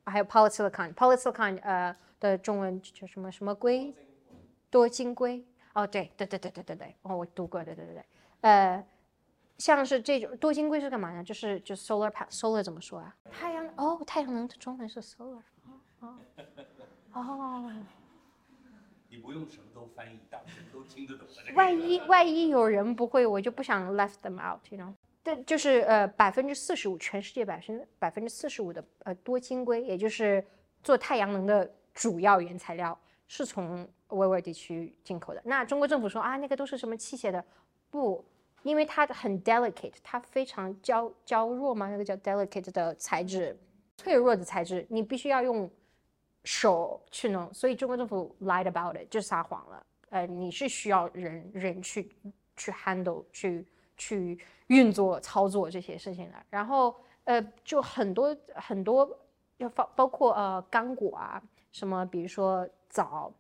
[0.07, 3.95] 还有 polysilicon，polysilicon 呃的中文叫什么什么硅，
[4.71, 5.45] 多晶硅，
[5.75, 8.05] 哦对对对对对对对，哦我读过，对对对对，
[8.41, 8.85] 呃。
[9.57, 11.23] 像是这种多晶硅是干嘛呢？
[11.23, 13.17] 就是就 solar solar 怎么说啊？
[13.31, 15.41] 太阳哦，太阳能的中文是 solar
[16.01, 16.19] 哦
[17.13, 17.73] 哦。
[19.09, 21.55] 你不用什么都翻译，大部分都听得懂的。
[21.55, 24.93] 万一万一有人不会，我就不想 left them out，you know？
[25.25, 30.45] 对，就是呃百分之四十五，全世界百分百分之四十五的呃多晶硅，也就是
[30.83, 32.97] 做太阳能的主要原材料，
[33.27, 35.43] 是从维吾尔地区进口的。
[35.45, 37.45] 那中国政府说啊，那个都是什么器械的？
[37.91, 38.25] 不。
[38.63, 43.55] 因为它很 delicate，它非常娇娇弱嘛，那个叫 delicate 的材质，
[43.99, 45.71] 脆弱的材质，你必须要用
[46.45, 49.87] 手去弄，所以中国政府 lied about it 就撒谎了。
[50.09, 52.17] 呃，你是需要人人去
[52.57, 54.39] 去 handle 去去
[54.69, 56.37] 运作操作这些事情的。
[56.51, 56.95] 然后
[57.25, 59.19] 呃，就很多很多
[59.57, 61.43] 要包包括呃干果啊，
[61.73, 63.33] 什么比如说枣。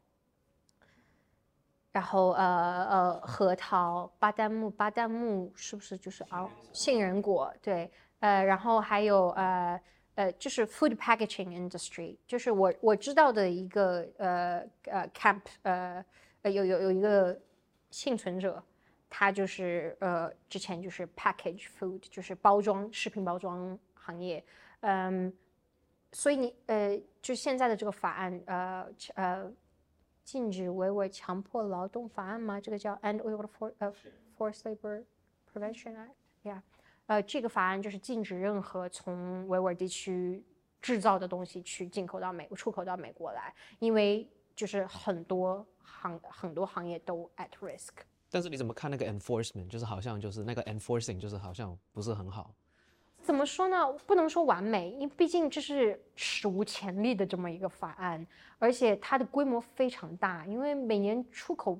[1.92, 7.54] 然后呃呃核桃、巴旦木、巴旦木是不是就是啊杏仁果？
[7.62, 9.80] 对，呃，然后还有呃
[10.16, 16.04] 呃就是 food packaging industry，就是我我知道的一个呃呃 camp，呃
[16.42, 17.40] 呃有有有一个
[17.92, 18.60] 幸存者，
[19.16, 24.44] 他就是呃之前就是 package food，就是包装食品包装行业，
[24.80, 25.32] 嗯，
[26.10, 29.52] 所以你呃就现在的这个法案呃呃。
[30.24, 32.58] 禁止维吾尔强迫劳动法案吗？
[32.58, 33.92] 这个叫 End of For 呃
[34.38, 35.04] Forced Labor
[35.52, 36.62] Prevention Act，yeah，
[37.04, 40.42] 呃，这个法案就是禁止任何从维吾尔地区
[40.80, 44.26] 制造的东西去进口到美出口到美国来，因为
[44.56, 47.92] 就是很多行很多行业都 at risk。
[48.34, 49.68] 但是你怎么看那个 enforcement？
[49.68, 52.52] 就是好像就是那个 enforcing，就是好像不是很好。
[53.22, 53.92] 怎么说呢？
[54.08, 58.26] 不能说完美，因为毕竟这是史无前例的这么一个法案，
[58.58, 61.78] 而且它的规模非常大，因为每年出口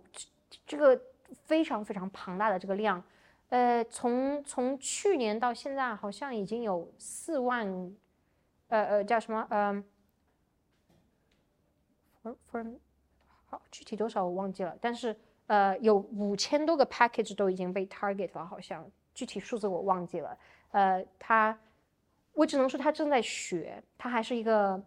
[0.64, 0.96] 这个
[1.42, 3.02] 非常非常庞大的这个量，
[3.48, 7.66] 呃，从从去年到现在，好像已经有四万，
[8.68, 9.44] 呃呃，叫什么？
[9.50, 9.84] 嗯
[13.46, 20.38] 好，具体多少我忘记了，但是呃，有五千多个 package 都已经被 target 了，好像具体数字我忘记了。
[20.70, 21.56] 呃，他，
[22.32, 24.82] 我只能说他正在学，他还是一个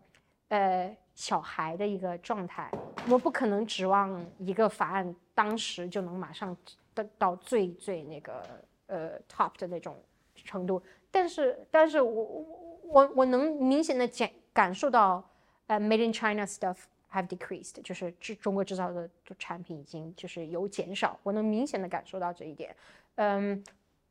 [0.49, 2.71] 呃小孩的一个状态。
[3.09, 6.55] 我不可能指望一个法案当时就能马上
[6.93, 8.43] 到到最最那个
[8.87, 9.95] 呃 top 的那种
[10.35, 10.81] 程度。
[11.09, 12.45] 但是，但是我
[12.83, 15.23] 我我能明显的感感受到，
[15.67, 16.77] 呃，made in China stuff
[17.11, 19.09] have decreased，就是制中国制造的
[19.39, 21.19] 产品已经就是有减少。
[21.23, 22.75] 我能明显的感受到这一点，
[23.15, 23.63] 嗯。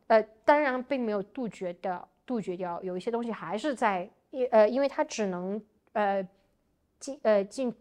[0.09, 4.09] 呃，当然并没有杜绝掉，杜绝掉有一些东西还是在，
[4.53, 5.61] 呃，因为它只能
[5.95, 6.25] 呃
[7.01, 7.75] 禁呃禁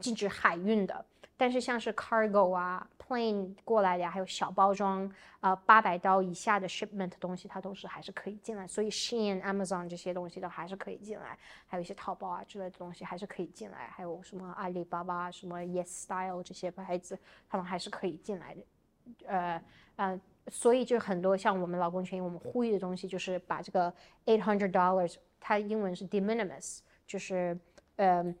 [0.00, 1.04] 禁止海运的，
[1.36, 5.10] 但是像是 cargo 啊 plan 过来的呀，还有小包装，
[5.40, 8.66] 呃，八百刀以下的 shipment 东西，它都是还是可以进来。
[8.66, 17.18] 所以 Shein、Amazon 这些东西都还是可以进来，还有一些淘宝啊之类的东西还是可以进来，还有什么阿里巴巴、什么 Yes Style 这些牌子，
[17.48, 18.62] 他们还是可以进来的。
[19.26, 19.62] 呃
[19.96, 23.90] 呃，所以就很多像我们劳工权益，我们呼吁的东西就是把这个
[24.26, 27.58] eight hundred dollars，它英文是 de minimis，就是
[27.96, 28.34] 呃。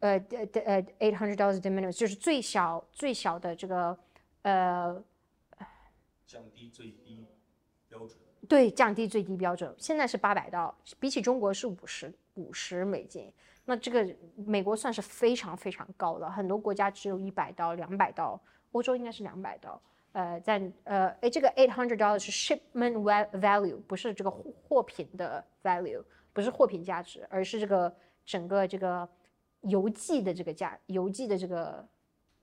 [0.00, 3.98] 呃的的呃，eight hundred dollars de minimis 就是最小最小的这个
[4.42, 5.02] 呃
[6.24, 7.26] 降低最低
[7.88, 8.16] 标准。
[8.48, 9.74] 对，降低最低标准。
[9.76, 13.32] 现在是八百刀，比起中国是五十五十美金。
[13.64, 14.06] 那这个
[14.36, 19.80] 美国算是非常非常高了，很多国家只有一百刀、两百刀，欧洲应该是两百刀。
[20.12, 22.94] 呃，在呃，哎，这个 eight hundred dollars 是 shipment
[23.32, 26.02] value，不是这个货货品的 value，
[26.32, 27.92] 不是货品价值，而是这个
[28.24, 29.08] 整个这个。
[29.62, 31.86] 邮寄的这个价，邮寄的这个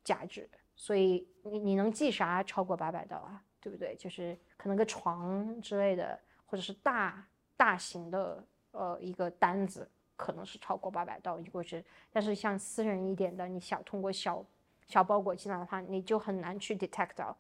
[0.04, 3.42] 价值，所以你你能寄啥超过八百刀啊？
[3.62, 3.96] 对不对？
[3.96, 7.28] 就是可能个床之类的，或者是大
[7.58, 11.84] 大型的呃一个单子，可能是超过八百刀如果是。
[12.12, 14.46] 但是像私人一点的，你想通过小
[14.88, 17.36] 小包裹进来的话，你就很难去 detect 到。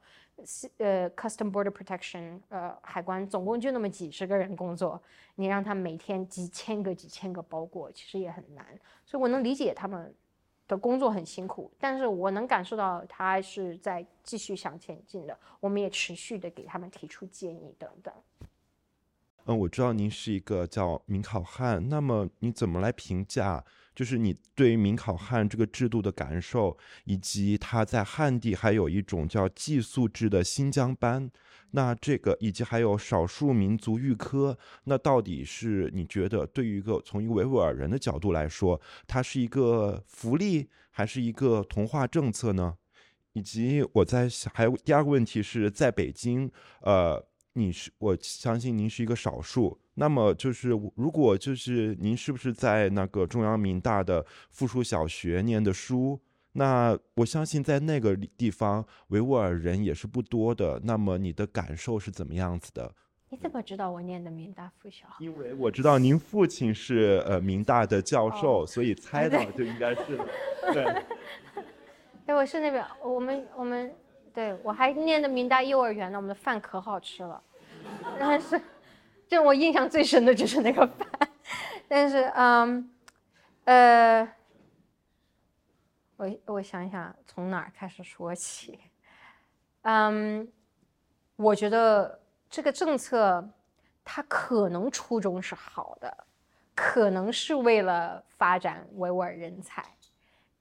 [0.77, 5.01] 呃，custom border protection，呃，海关总共就那么几十个人工作，
[5.35, 8.65] 你让他每天几千个、几千个包裹，其实也很难。
[9.05, 10.13] 所以我能理解他们
[10.67, 15.39] 的工作很辛苦，但是我能感受到他是在继续向前进的。
[15.61, 18.13] 我们也持续的给他们提出建议等等。
[19.45, 23.63] 嗯，我知道您是一个叫明考汉，那么你怎么来评价？
[23.95, 31.31] 就是你对于民考汉这个制度的感受，以及他在汉地还有一种叫寄宿制的新疆班，
[31.71, 42.75] 那这个以及还有少数民族预科，那到底是你觉得对于一个从一个维吾尔人的角度来说，它是一个福利还是一个同化政策呢？
[43.33, 46.51] 以及我在想，还有第二个问题是在北京，
[46.81, 47.25] 呃。
[47.57, 56.19] 你是我相信您是一个少数，那么就是如果就是您是不是在那个中央民大的附属小学念的书？
[56.53, 60.79] 那我相信在那个地方维吾尔人也是不多的。
[60.83, 62.93] 那么你的感受是怎么样子的？
[63.29, 65.07] 你怎么知道我念的民大附小？
[65.19, 70.17] 因为我知道您父亲是呃民大的教授，所以猜到就应该是
[70.71, 71.03] 对。
[72.25, 73.93] 对，我是那边，我们我们。
[74.33, 77.41] 对我还念的民大幼儿园呢，我们的饭可好吃了，
[78.19, 78.59] 但是，
[79.27, 81.07] 就我印象最深的就是那个饭，
[81.87, 82.89] 但是嗯，
[83.65, 84.35] 呃，
[86.17, 88.79] 我我想想从哪儿开始说起，
[89.81, 90.47] 嗯，
[91.35, 92.19] 我觉得
[92.49, 93.47] 这个政策
[94.03, 96.25] 它可能初衷是好的，
[96.75, 99.83] 可能是为了发展维吾尔人才。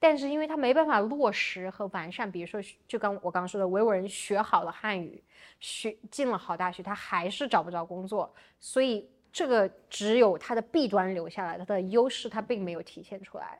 [0.04, 5.24] 但是因为他没办法落实和完善，比如说，就刚我刚刚说的，维吾尔人学好了汉语，
[5.60, 13.58] 学进了好大学，他还是找不着工作，所以这个只有他的弊端留下来，他的优势他并没有体现出来，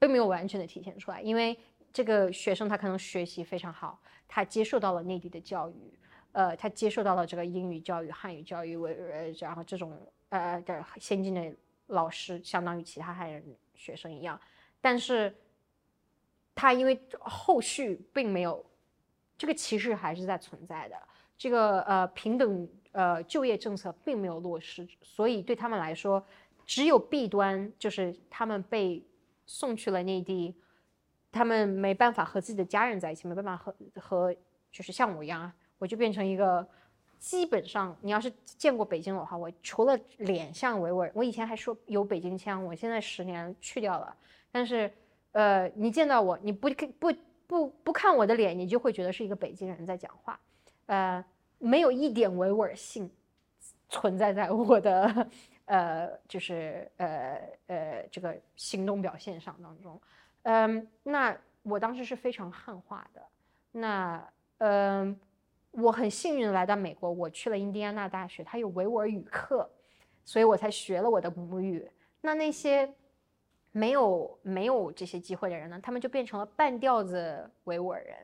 [0.00, 1.22] 并没有完全的体现出来。
[1.22, 1.56] 因为
[1.92, 3.96] 这个学生他可能学习非常好，
[4.26, 5.94] 他接受到了内地的教育，
[6.32, 9.96] 呃，他接受到了这个英语教育、汉语教育，维呃，然后这种
[10.30, 11.54] 呃的先进的
[11.86, 13.40] 老师，相当于其他汉人
[13.76, 14.40] 学生一样，
[14.80, 15.32] 但是。
[16.56, 18.64] 他因为后续并没有
[19.36, 20.96] 这个歧视还是在存在的，
[21.36, 26.24] 这个呃平等呃就业政策并没有落实，所以对他们来说，
[26.64, 29.04] 只有弊端就是他们被
[29.44, 30.54] 送去了内地，
[31.30, 34.34] 他们没办法和自己的家人在一起，没办法和和
[34.72, 36.66] 就是像我一样，我就变成一个
[37.18, 44.16] 基本上你要是见过北京的话，我除了脸像维吾尔，我以前还说有北京腔，我现在十年去掉了，
[44.50, 44.90] 但是。
[45.36, 47.12] 呃，你见到我，你不不
[47.46, 50.40] 不不看我的脸，你就会觉得是一个北京人在讲话，
[50.86, 51.22] 呃，
[51.58, 53.10] 没有一点维吾尔性
[53.90, 55.28] 存在在我的
[55.66, 60.00] 呃，就是呃呃这个行动表现上当中，
[60.44, 63.22] 嗯，那我当时是非常汉化的，
[63.72, 64.26] 那
[64.56, 65.20] 嗯，
[65.72, 69.68] 我很幸运来到美国，我去了印第安纳大学，它有维吾尔语课，
[70.24, 71.86] 所以我才学了我的母语。
[72.22, 72.90] 那那些。
[73.76, 78.16] 没有没有这些机会的人呢，他们就变成了半吊子维吾尔人，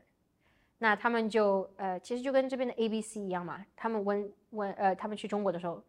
[0.79, 3.63] 那他们就呃，其实就跟这边的 A B C 一样嘛。
[3.77, 5.85] 他们问问呃，他们去中国的时候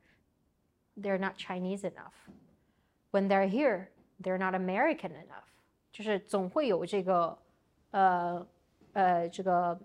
[0.98, 2.12] ，they're not Chinese enough.
[3.12, 3.88] When they're here,
[4.22, 5.48] they're not American enough.
[5.94, 7.38] 就是总会有这个
[7.92, 8.46] 呃
[8.92, 9.80] 呃这个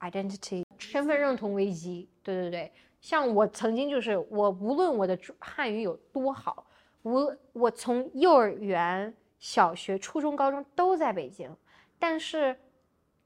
[0.00, 2.08] identity 身份认同危机。
[2.22, 6.64] 对对对，像我曾经就是我无论我的汉语有多好。
[7.02, 11.56] 我我从幼儿园、小学、初中、高中都在北京，
[11.98, 12.58] 但是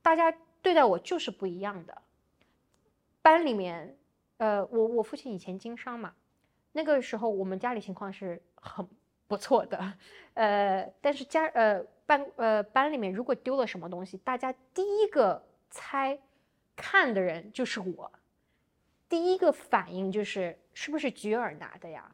[0.02, 2.02] 大家对待我就是不一样的。
[3.22, 3.96] 班里面，
[4.36, 6.12] 呃，我我父亲以前经商嘛，
[6.72, 8.86] 那个时候我们家里情况是很
[9.26, 9.92] 不错的，
[10.34, 16.18] 呃，但是家呃班呃班里面如果丢了什么东西，大家第一个猜
[16.76, 18.12] 看的人就是我，
[19.08, 22.12] 第一个反应就是是不是菊儿拿的呀？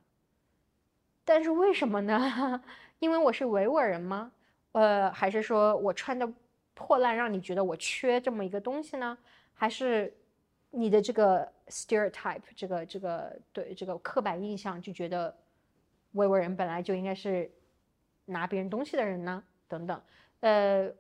[1.29, 2.63] 但是为什么呢？
[3.01, 4.33] 因为我是维吾尔人吗？
[4.73, 6.27] 呃，还是说我穿的
[6.73, 9.17] 破烂让你觉得我缺这么一个东西呢？
[9.53, 10.11] 还是
[10.71, 15.37] 你的这个 stereotype 这个这个对这个刻板印象就觉得
[16.13, 17.51] 维吾尔人本来就应该是
[18.25, 19.45] 拿别人东西的人呢？
[19.69, 20.01] 等等，
[20.41, 20.91] 呃，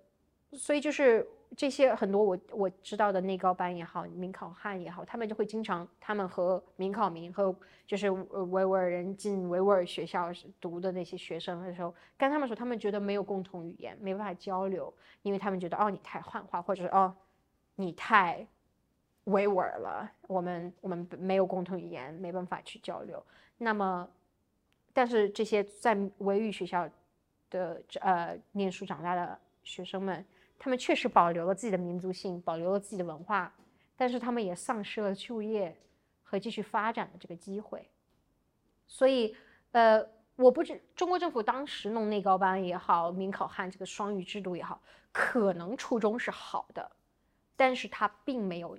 [0.53, 1.27] 所以就是
[1.57, 7.55] 这些很多我我知道的内高班也好，民考汉也好，他们就会经常他们和民考民和
[7.87, 10.31] 就是维吾尔人进维吾尔学校
[10.61, 14.93] 读的那些学生的时候，跟他们说，他们觉得没有共同语言，没办法交流，
[15.23, 17.15] 因为他们觉得哦你太汉化，或者是哦
[17.77, 18.47] 你太
[19.25, 23.25] 维吾尔了，我们我们没有共同语言，没办法去交流。
[23.57, 24.09] 那么，
[24.93, 26.89] 但是这些在维语学校
[27.51, 30.25] 的呃念书长大的学生们，
[30.59, 33.55] 他们确实保留了自己的民族性，保留了自己的文化，
[33.97, 35.77] 但是他们也丧失了就业
[36.23, 37.89] 和继续发展的这个机会。
[38.87, 39.37] 所以，
[39.73, 40.05] 呃，
[40.37, 44.81] 我不知中国政府当时弄内高班也好，民考汉这个双语制度也好，
[45.13, 46.91] 可能初衷是好的，
[47.55, 48.79] 但是它并没有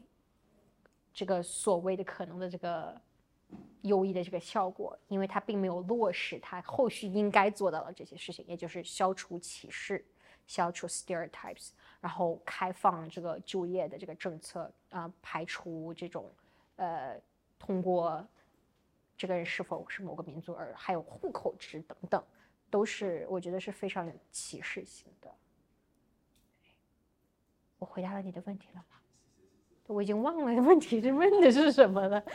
[1.13, 2.99] 这个所谓的可能的这个
[3.81, 10.03] 优异的这个效果，因为它并没有落实它后续应该做到的这些事情，也就是消除歧视、
[10.49, 11.69] 消除 stereotypes，
[12.01, 16.33] 然后开放这个就业的这个政策啊、排除这种
[16.77, 17.15] 呃
[17.59, 18.27] 通过
[19.15, 22.23] 这个人是否是某个民族而还有户口制等等，
[22.67, 25.31] 都是我觉得是非常有歧视性的。
[27.77, 28.97] 我回答了你的问题了吗？
[29.85, 32.25] 我已经忘了问题是问的是什么了。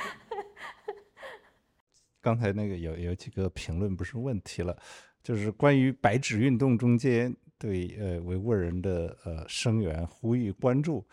[2.23, 4.81] 刚才那个有有几个评论不是问题了，
[5.21, 11.07] 就是关于白纸运动中间对呃维吾尔人的呃声援、呼吁、关注，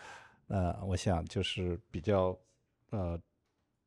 [0.48, 2.38] 呃，我想就是比较
[2.90, 3.20] 呃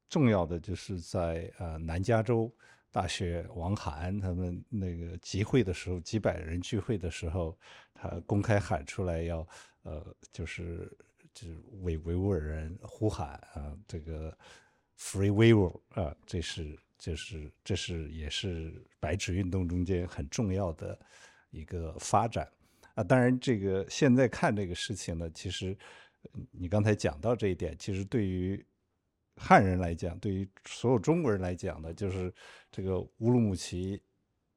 [0.08, 2.50] 重要的，就是在呃南加州
[2.90, 7.58] 大学王涵他们那个集会的时候，几百人聚会的时候，
[7.92, 9.46] 他公开喊出来要
[9.82, 10.90] 呃就是
[11.34, 14.36] 就是为维吾尔人呼喊啊，这个
[14.96, 20.96] Free Weibo 啊，这是这是这是也是白纸运动中间很重要的
[21.54, 22.50] 一个发展
[22.94, 23.04] 啊。
[23.04, 25.76] 当然，这个现在看这个事情呢，其实
[26.50, 28.64] 你刚才讲到这一点，其实对于
[29.36, 32.32] 汉人来讲，对于所有中国人来讲呢，就是
[32.70, 34.02] 这个乌鲁木齐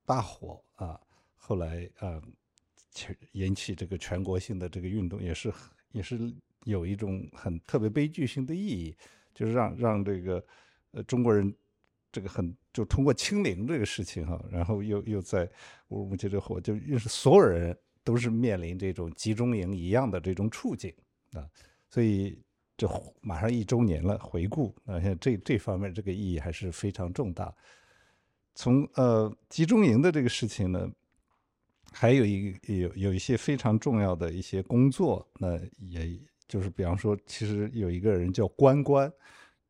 [0.06, 1.00] 大火啊，
[1.35, 2.22] 后来啊，
[2.92, 5.53] 其引起这个全国性的这个运动，也是
[5.92, 8.95] 也是有一种很特别悲剧性的意义，
[9.34, 10.43] 就是让让这个
[10.92, 11.53] 呃中国人
[12.18, 15.48] 这个很就通过清零这个事情哈，然后又又在
[15.90, 20.92] 乌鲁木齐这火，就又是所有人都是面临这种集中营一样的这种处境
[21.34, 21.48] 啊，
[21.92, 22.42] 所以
[22.76, 22.90] 这
[23.22, 27.54] 马上一周年了，回顾啊，像这这方面这个意义还是非常重大。
[28.56, 30.92] 从呃集中营的这个事情呢，
[31.92, 39.14] 还有一有有一些非常重要的一些工作，那也就是比方说，其实有一个人叫关关，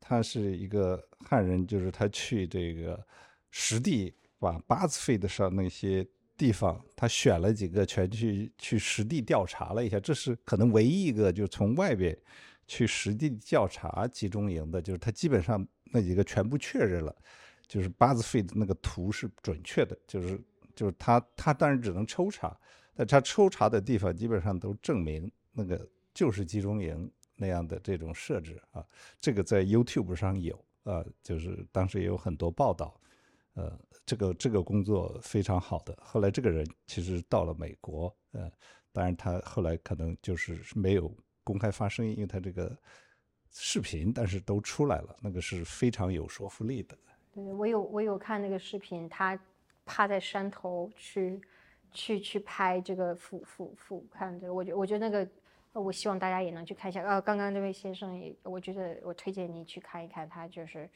[0.00, 3.04] 他是一个汉人，就是他去这个
[3.50, 12.16] 实地把八字费的上那些地方，他选了几个全去去实地调查了一下，这是可能唯一一个就从外边
[12.66, 17.14] 去实地调查集中营的，就是他基本上那几个全部确认了，
[17.66, 20.40] 就是八字费的那个图是准确的，就是
[20.74, 22.56] 就是他他当然只能抽查，
[22.94, 28.84] 但他抽查的地方基本上都证明那个就是集中营那样的这种设置啊，
[29.20, 33.00] 这个在 YouTube 上有啊，就是当时也有很多报道，
[33.54, 35.96] 呃，这个这个工作非常好的。
[36.02, 38.50] 后来这个人其实到了美国，呃，
[38.92, 41.10] 当然他后来可能就是没有
[41.44, 42.76] 公开发声音，因为他这个
[43.52, 46.98] 视频，但是都出来了，那个是非常有说服力的。
[47.32, 49.38] 对我有我有看那个视频，他
[49.84, 51.40] 趴在山头去
[51.92, 55.30] 去去拍这个俯俯俯看这个，我觉我觉得那个，
[55.78, 57.00] 呃我希望大家也能去看一下。
[57.02, 60.90] 呃，刚刚这位先生也，我觉得我推荐你去看一看，他就是，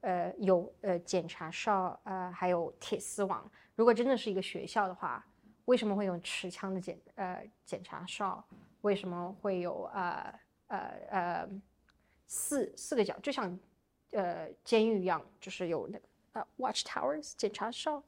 [0.00, 3.48] 呃，有呃检查哨，呃，还有铁丝网。
[3.74, 5.22] 如果真的是一个学校的话，
[5.66, 8.42] 为什么会有持枪的检呃检查哨？
[8.80, 10.78] 为什么会有呃呃
[11.10, 11.48] 呃
[12.26, 13.58] 四四个角，就像
[14.12, 18.02] 呃监狱一样，就是有那个呃 watch towers 检查哨，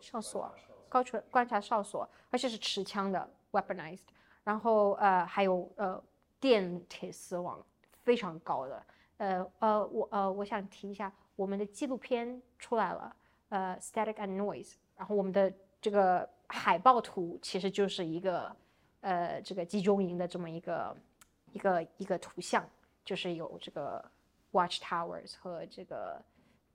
[0.00, 0.54] 哨所，
[0.88, 4.06] 高处观察哨所，而且是持枪的 weaponized，
[4.44, 6.00] 然后呃还有呃
[6.38, 7.64] 电铁丝网
[8.02, 8.86] 非常高的。
[9.16, 13.16] 呃呃，我呃我想提一下，我们的纪录片出来了，
[13.48, 18.54] 呃，Static and Noise，然后我们的这个海报图其实就是一个
[19.00, 20.96] 呃这个集中营的这么一个
[21.52, 22.68] 一个一个图像，
[23.04, 24.04] 就是有这个
[24.50, 26.20] Watch Towers 和这个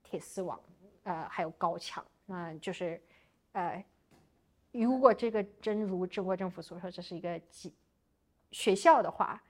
[0.01, 0.59] 铁丝网，
[1.03, 3.01] 呃，还有高墙，那就是
[3.51, 3.83] 呃，
[4.71, 7.73] 如果这个真如中国政府所说，这是一个几
[8.51, 9.41] 学校的话。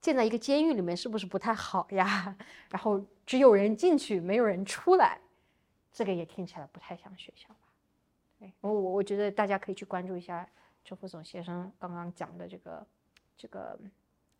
[0.00, 2.36] 建在一个监狱里面是不是不太好呀？
[2.70, 5.20] 然后只有人进去，没有人出来，
[5.92, 7.68] 这个也听起来不太像学校吧？
[8.40, 10.44] 对我我我觉得大家可以去关注一下
[10.82, 12.84] 周副总先生刚刚讲的这个
[13.36, 13.78] 这个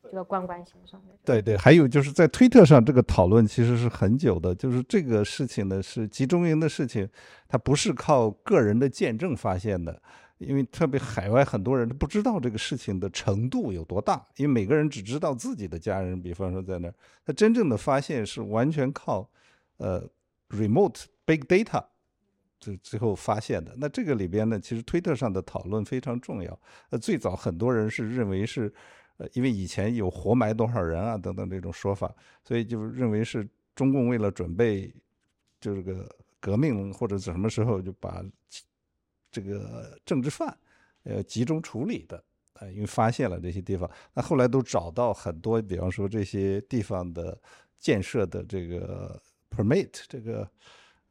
[0.02, 1.14] 这个官官形上的。
[1.24, 7.08] 对对，还有就是在推特上这个讨论其实是很久的，就是这个事情呢是集中营的事情，
[7.48, 10.02] 它不是靠个人的见证发现的。
[10.38, 19.30] 因为特别海外很多人都不知道这个事情的程度有多大，因为每个人只知道自己的家人，比方说在那儿，他真正的发现是完全靠，
[19.76, 20.04] 呃
[20.48, 21.84] ，remote big data，
[22.58, 23.72] 最最后发现的。
[23.78, 26.58] 那这个里边呢，其实推特上的讨论非常重要。
[26.90, 28.74] 呃，最早很多人是认为是，
[29.32, 34.92] 因为以前有活埋多少人啊等等这种说法，所以就认为是中共为了准备
[35.60, 36.08] 就这个
[36.40, 38.24] 革命或者什么时候就把。
[39.34, 40.54] 这个政治犯，
[41.04, 47.40] 呃，集中处理的，呃，因为发现了这些地方，那后来都找到很多，比方说这些地方的
[47.80, 49.18] 建设的这个
[49.48, 50.46] permit，这个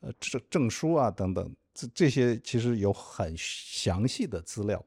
[0.02, 4.86] 呃证证书啊等等，这这些其实有很详细的资料。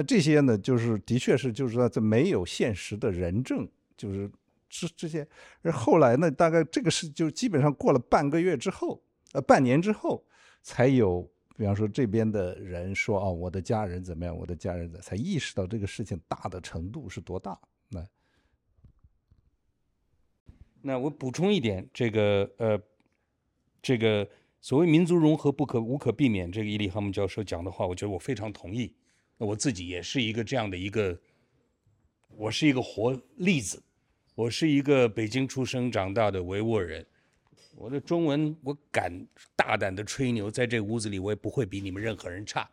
[0.00, 4.30] 那这些呢，就是的确是就是说这没有现实的人证，就是
[4.66, 5.28] 这这些。
[5.60, 10.24] 而后来呢，大概这个事就基本上过了半个月之后，呃，半年之后
[10.62, 11.30] 才有。
[11.58, 14.34] 比方说这边的人说：“哦，我的家人怎么样？
[14.34, 18.06] 我的家人怎才意识到这个事情大的程度是多大。”那
[20.80, 22.80] 那我补充一点，这个呃，
[23.82, 24.26] 这个
[24.62, 28.94] 所谓民族融合不可无可避免，这个伊利哈姆教授讲的话，我觉得我非常同意。
[29.40, 31.18] 那我自己也是一个这样的一个，
[32.36, 33.82] 我是一个活例子，
[34.34, 37.06] 我是一个北京出生长大的维吾尔人。
[37.74, 42.70] 我的中文，我敢大胆的吹牛，在这屋子里，我也不会比你们任何人差。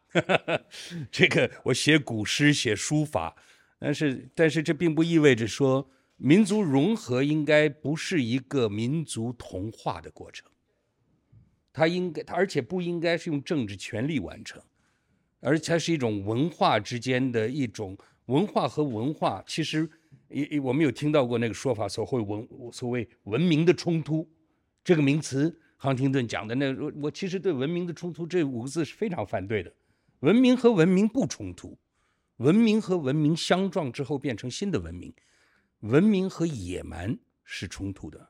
[1.09, 3.33] 这个我写古诗，写书法，
[3.79, 10.51] 但是，但是这并不意味着说民族融合应该不是一个民族同化的过程。
[11.71, 14.61] 它应该，它而且不应该是用政治权力完成，
[15.39, 19.43] 而且是一种文化之间的一种文化和文化。
[19.47, 19.89] 其实，
[20.29, 24.27] 也我们有听到过那个说法，所谓文所谓文明的冲突。
[24.83, 29.73] 这个名词，杭廷顿讲的那，我其实对“文明的冲突”这五个字是非常反对的。
[30.21, 31.77] 文明和文明不冲突，
[32.37, 35.13] 文明和文明相撞之后变成新的文明，
[35.81, 38.29] 文明和野蛮是冲突的。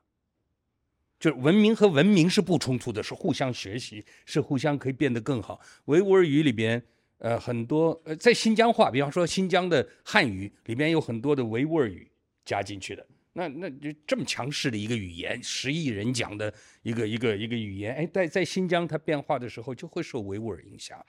[1.19, 5.61] 就是文明和文明是不冲突的，是互相学习，是互相可以变得更好。
[5.85, 6.83] 维吾尔语里边，
[7.19, 12.09] 呃，很多呃，在新疆话，比方说新疆的汉语里边有很多的维吾尔语
[12.45, 13.05] 加进去的。
[13.33, 21.03] 那那就这么强势的一个语言，十亿人讲的一个一个一个语言，哎，在在新疆它变化的时候就会受维吾尔影响，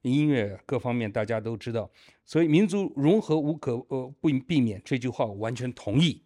[0.00, 1.90] 音乐各方面大家都知道，
[2.24, 6.22] 所以民族融合无可呃不避免这句话我完全同意，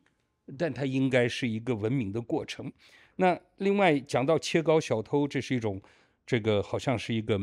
[0.56, 2.72] 但它应该是一个文明的过程。
[3.16, 5.82] 那另外讲到切糕小偷，这是一种
[6.24, 7.40] 这个好像是一个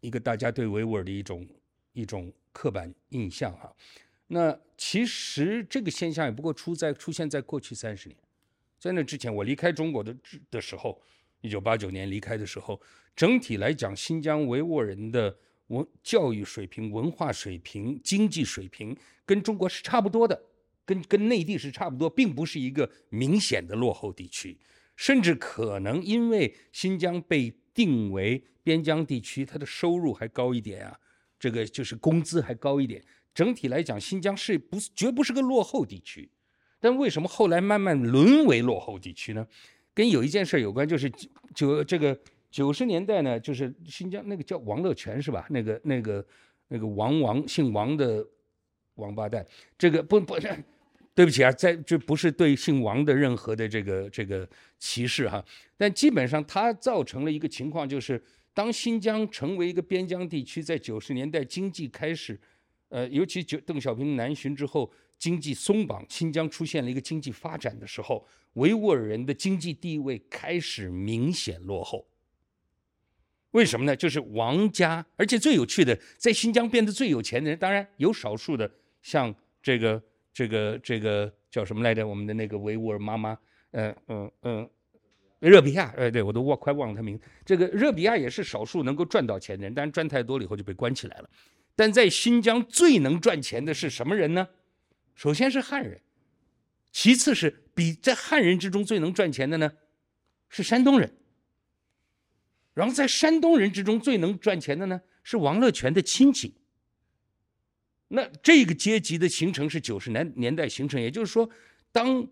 [0.00, 1.46] 一个大家对维吾尔的一种
[1.92, 3.74] 一种刻板印象哈。
[4.28, 8.16] 那其实这个现象也不过出在出现在过去三十年，
[8.78, 10.16] 在那之前，我离开中国的
[10.50, 11.00] 的时候，
[11.40, 12.80] 一九八九年离开的时候，
[13.16, 18.96] 整体来讲，新疆维吾尔人的文教育水平、文化水平、经济水平
[19.26, 20.40] 跟中国是差不多的，
[20.84, 24.56] 跟跟内地是差不多，并不是一个明显的落后地区，
[24.94, 30.98] 甚至可能因为新疆被定为边疆地区，它的收入还高一点啊，
[31.38, 33.02] 这个就是工资还高一点。
[33.32, 36.28] 整体来讲，新疆是不绝不是个落后地区？
[36.80, 39.46] 但为什么后来慢慢沦为落后地区呢？
[39.92, 41.10] 跟有一件事有关，就是
[41.54, 42.18] 九这个
[42.50, 45.46] 九十年代呢，就是新疆那个叫王乐泉是吧？
[45.50, 46.26] 那个那个
[46.68, 48.26] 那个王王姓王的
[48.94, 50.64] 王八蛋，这个不不是，
[51.14, 54.48] 对不起啊，在这不是对姓王的任何的这个这个
[54.78, 55.44] 歧视哈。
[55.76, 58.22] 但基本上他造成了一个情况，就是
[58.52, 62.40] 当新疆成为一个边疆地区，在九十年代经济开始。
[62.88, 72.04] 呃，尤其就邓小平南巡之后，经济松绑，新疆出现了一个经济发展的时候，维吾尔人的经济地位开始明显落后。
[73.52, 73.94] 为什么呢？
[73.94, 78.68] 就是王家，而且最有趣的，在新疆变得最有钱的人，当然有少数的，
[79.02, 80.02] 像这个
[80.34, 82.04] 这个这个叫什么来着？
[82.04, 83.38] 我们的那个维吾尔妈妈，
[83.70, 84.70] 嗯嗯嗯，
[85.48, 87.18] 热比亚，哎，对我都忘快忘了他名。
[87.44, 91.30] 这个热比亚也是少数能够赚到钱的人，但是赚太多了以后就被关起来了。
[91.74, 94.46] 但在新疆最能赚钱的是什么人呢？
[95.14, 96.00] 首先是汉人，
[96.92, 99.72] 其次是比在汉人之中最能赚钱的呢，
[100.48, 101.10] 是山东人。
[102.74, 106.54] 然后在山东人之中最能赚钱的呢，是王乐泉的亲戚。
[108.08, 111.48] 那这个阶级的形成是九十年年代形成，也就是说，
[111.92, 112.26] 当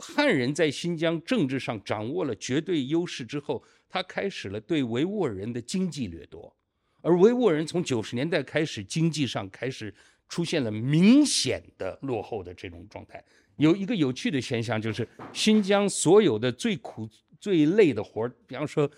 [0.00, 6.54] 汉人在新疆政治上掌握了绝对优势之后，他开始了对维吾尔人的经济掠夺，
[7.02, 9.94] 而维吾尔人从九十年代开始经济上开始
[10.28, 13.22] 出现了明显的落后的这种状态。
[13.56, 17.08] 有一个有趣的现象就是，新疆所有的最苦
[17.40, 18.90] 最累的活儿，比方说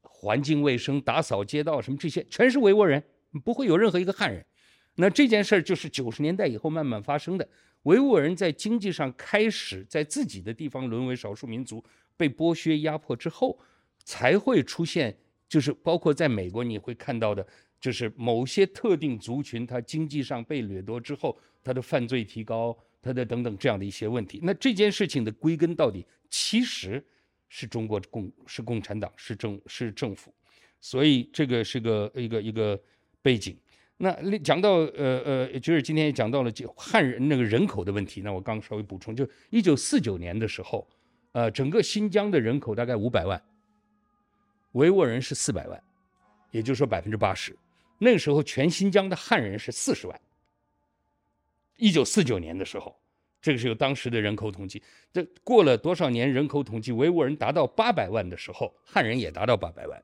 [0.00, 3.02] 环境卫生、打扫街道什么这些，全是维吾尔人，
[3.44, 4.44] 不会有任何一个汉人。
[4.96, 7.48] 那这件事儿就是九十年代以后慢慢发生的。
[7.84, 11.82] 维吾尔人在经济上开始在自己的地方沦为少数民族，
[12.16, 13.58] 被剥削压迫之后，
[14.04, 15.16] 才会出现，
[15.48, 17.46] 就是包括在美国你会看到的，
[17.80, 24.40] 就是某些特定族群，他经济上被掠夺之后，他的犯罪提高，他的等等这样的一些问题。
[24.42, 27.04] 那这件事情的归根到底，其实
[27.50, 30.32] 是中国共是共产党是政是政府，
[30.80, 32.80] 所以这个是个一个一个
[33.20, 33.54] 背景。
[33.96, 38.20] 那讲到呃呃，就是今天也讲到了就汉人那个人口的问题。
[38.22, 40.86] 那我刚稍微补充，就一九四九年的时候，
[41.32, 43.40] 呃，整个新疆的人口大概五百万，
[44.72, 45.80] 维吾尔人是四百万，
[46.50, 47.56] 也就是说百分之八十。
[47.98, 50.20] 那个时候全新疆的汉人是四十万。
[51.76, 52.94] 一九四九年的时候，
[53.40, 54.82] 这个是有当时的人口统计。
[55.12, 60.02] 这过了多少年人口统计，维吾尔人达到八百万的时候，汉人也达到八百万，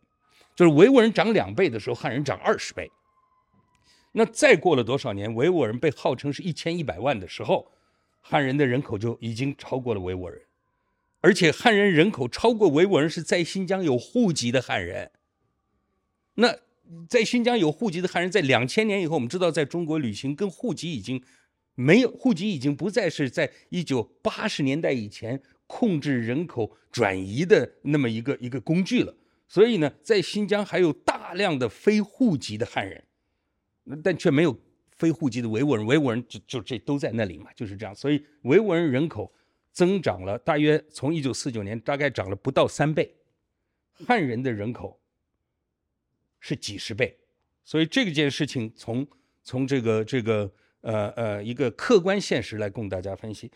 [0.54, 2.88] 就是维吾尔人涨两倍的时候，汉人涨二十倍。
[4.12, 7.70] 那再过了多少年，维吾尔人被号称是一千一百万的时候，
[8.20, 10.42] 汉人的人口就已经超过了维吾尔人，
[11.20, 15.12] 而且汉人人口超过维吾尔人是在新疆有户籍的汉人。
[16.34, 16.56] 那
[17.08, 21.22] 在新疆有户籍的汉人，在两千年以后，我们知道在中国旅行跟户籍已经
[21.76, 29.14] 没有户籍已经不再是在一九八十年代以前控制人口转移的那么一个一个工具了。
[29.46, 33.04] 所以呢，在新疆还有大量的非户籍的汉人。
[34.02, 34.56] 但却没有
[34.90, 37.94] 非户籍的维吾尔人，维吾尔人就就这都在那里嘛，就是这样。
[37.94, 39.32] 所以维吾尔人人口
[39.72, 43.14] 增长了，大约从一九四九年大概涨了不到三倍，
[44.06, 44.98] 汉人的人口
[46.38, 47.16] 是几十倍。
[47.64, 49.06] 所以这件事情从
[49.42, 53.50] 从这个这个呃呃一个客观现实来供大家分析。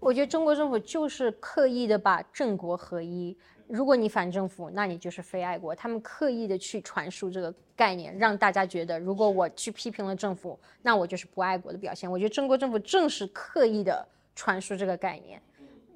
[0.00, 3.36] 我觉得中国政府就是刻意的把政国合一。
[3.72, 5.74] 如果你反政府，那你就是非爱国。
[5.74, 12.10] 他们刻意的去传输这个概念，让大家觉得，如果我去批评了政府，那我就是不爱国的表现。
[12.10, 15.40] 我觉得中国政府正是刻意的传输这个概念。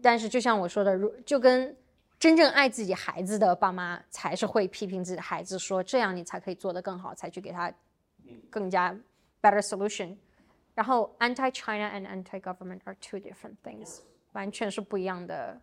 [0.00, 1.76] 但是，就像我说的，如就跟
[2.18, 7.70] 真正爱自己孩子的爸妈，才是会批评自己的孩子，说这样你才可以做得更好，才去给他
[8.48, 8.98] 更加
[9.42, 10.16] better solution。
[10.74, 13.98] 然后，anti-China and anti-government are two different things，
[14.32, 15.60] 完全是不一样的。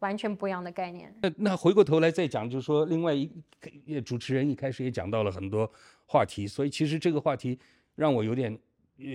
[0.00, 1.14] 完全不一样的概念。
[1.22, 3.30] 那那回过头来再讲，就是说，另外一
[4.04, 5.70] 主持人一开始也讲到了很多
[6.04, 7.58] 话题，所以其实这个话题
[7.94, 8.58] 让我有点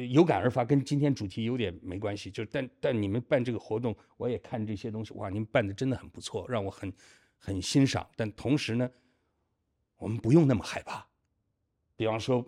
[0.10, 2.32] 有感而发，跟今天主题有点没关系。
[2.32, 6.92] 就但但你们办这个活动，我也看这些东西，哇，您办的真的很不错，让我很
[7.38, 8.08] 很欣赏。
[8.16, 8.90] 但同时呢，
[9.98, 11.06] 我们不用那么害怕。
[11.96, 12.44] 比方说，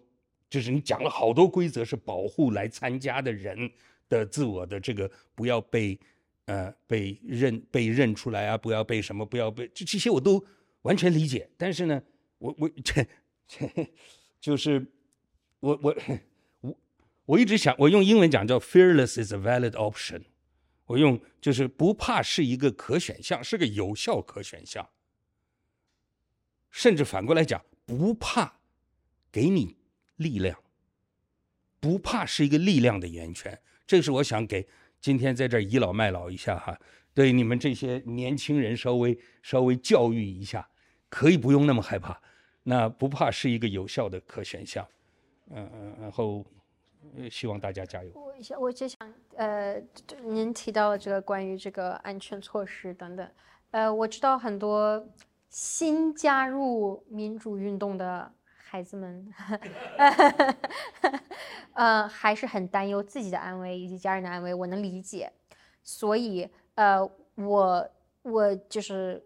[0.49, 3.71] 就是你讲了好多规则，是保护来参加的人
[4.09, 5.99] 的自我的这个不要被。
[6.45, 8.57] 呃，被认被认出来啊！
[8.57, 10.45] 不要被什么，不要被这这些我都
[10.81, 11.49] 完全理解。
[11.57, 12.03] 但是呢，
[12.37, 13.07] 我我这
[13.47, 13.65] 这
[14.41, 14.85] 就是
[15.61, 15.95] 我我
[16.59, 16.75] 我
[17.25, 20.23] 我一直想，我用英文讲叫 “fearless is a valid option”。
[20.87, 24.89] 我用就是不怕是一个可选项，是个有效可选项。
[26.71, 28.59] 甚至反过来讲，不怕
[29.31, 29.77] 给你
[30.17, 30.61] 力量，
[31.79, 33.61] 不怕是一个力量的源泉。
[33.87, 34.67] 这是我想给。
[35.03, 36.79] 今天在这倚老卖老一下哈，
[37.13, 40.65] 对你们这些年轻人稍微稍微教育一下，
[41.09, 42.17] 可以不用那么害怕，
[42.63, 44.87] 那不怕是一个有效的可选项，
[45.49, 46.45] 嗯嗯，然后
[47.29, 48.11] 希望大家加油。
[48.15, 49.75] 我想，我就想，呃，
[50.23, 53.29] 您提到了这个关于这个安全措施等等，
[53.71, 55.05] 呃，我知道很多
[55.49, 58.33] 新加入民主运动的。
[58.73, 59.31] 孩子们，
[61.73, 65.31] 呃，还是很担忧自己的安危以及家人的安危，我能理解。
[65.83, 66.99] 所以，呃，
[67.35, 67.87] 我
[68.23, 69.23] 我就是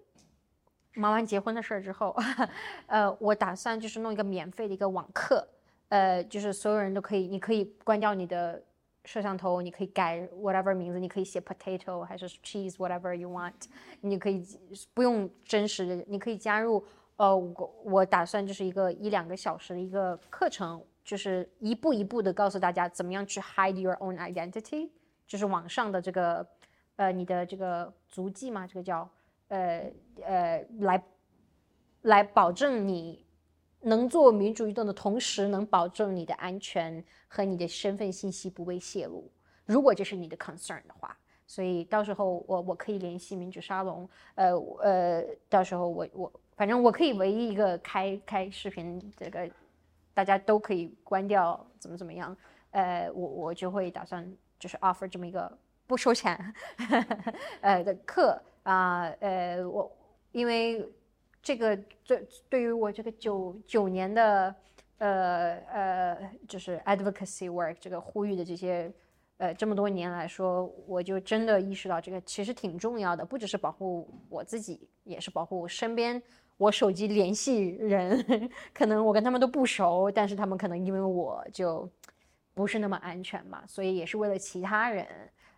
[0.95, 2.14] 忙完结婚的事儿之后，
[2.88, 5.48] 呃，我打算就是弄一个免费的一个网课，
[5.88, 8.61] 呃，就是所有人都可以，你可以关掉你的
[9.06, 13.53] 摄像头，你可以改 whatever 名字，你可以写 potato 还是 cheese whatever you want，
[14.01, 14.45] 你可以
[14.93, 16.85] 不用真实的，你可以加入。
[17.18, 24.92] 呃，我我打算就是一个一两个小时的一个课程，就是一步一步的告诉大家怎么样去 hide your own identity，
[25.26, 26.48] 就是网上的这个
[26.96, 29.10] 呃你的这个足迹嘛，这个叫
[29.48, 29.92] 呃
[30.24, 31.04] 呃来
[32.04, 33.26] 来保证你
[33.82, 39.32] 能做民主运动的同时，能保证你的安全和你的身份信息不被泄露。
[39.66, 46.32] 如果这是你的 concern 的话，所以到时候我我可以联系民主沙龙，呃呃，到时候我我。
[46.58, 49.50] 反正我可以唯一一个开开视频，这个
[50.14, 52.36] 大家都可以关掉，怎么怎么样？
[52.72, 54.30] 呃，我我就会打算
[54.60, 56.53] 就是 offer 这么一个不收钱
[57.61, 59.95] 呃的课啊，呃，我
[60.32, 60.86] 因为
[61.42, 64.56] 这个对对于我这个九九年的
[64.98, 68.92] 呃呃就是 advocacy work 这个呼吁的这些。
[69.40, 76.19] 呃，这么多年来说，我就真的意识到这个其实挺重要的，不只是保护我自己，也是保护我身边
[76.58, 78.50] 我手机联系人。
[78.74, 81.90] 可能我跟他们都不熟，但是他们可能因为我就
[82.53, 85.06] 不是那么安全嘛，所以也是为了其他人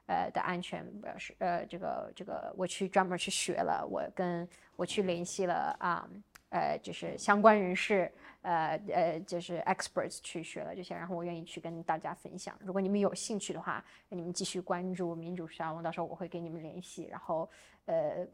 [0.08, 6.08] 呃的安全，表示呃这个这个我去专门去学了，我跟我去联系了啊
[6.50, 8.12] 呃就是相关人士。
[8.42, 12.58] 呃呃，就是 experts 去学了这些，然后我愿意去跟大家分享。
[12.64, 17.06] 如果你们有兴趣的话，你们继续关注民主沙龙，到时候我会给你们联系。
[17.12, 17.50] 然后
[17.86, 18.26] 呃，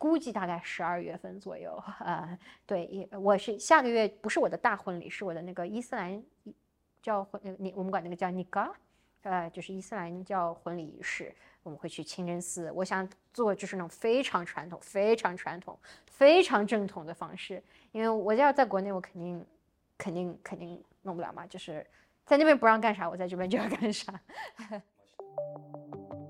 [0.00, 6.22] 估计大概十二月份左右， 呃，对，也我是下个月不是我的大婚礼，是我的那个伊斯兰
[7.02, 8.72] 教婚，你我们管那个叫尼嘎，
[9.24, 11.34] 呃，就是伊斯兰教婚礼仪式。
[11.62, 17.62] 我们会去清真寺，我想做就是那种非常传统、非常传统、非常正统的方式，
[17.92, 19.44] 因为我要在国内，我肯定、
[19.98, 21.86] 肯定、肯定弄不了嘛，就是
[22.24, 24.18] 在那边不让干啥，我在这边就要干啥。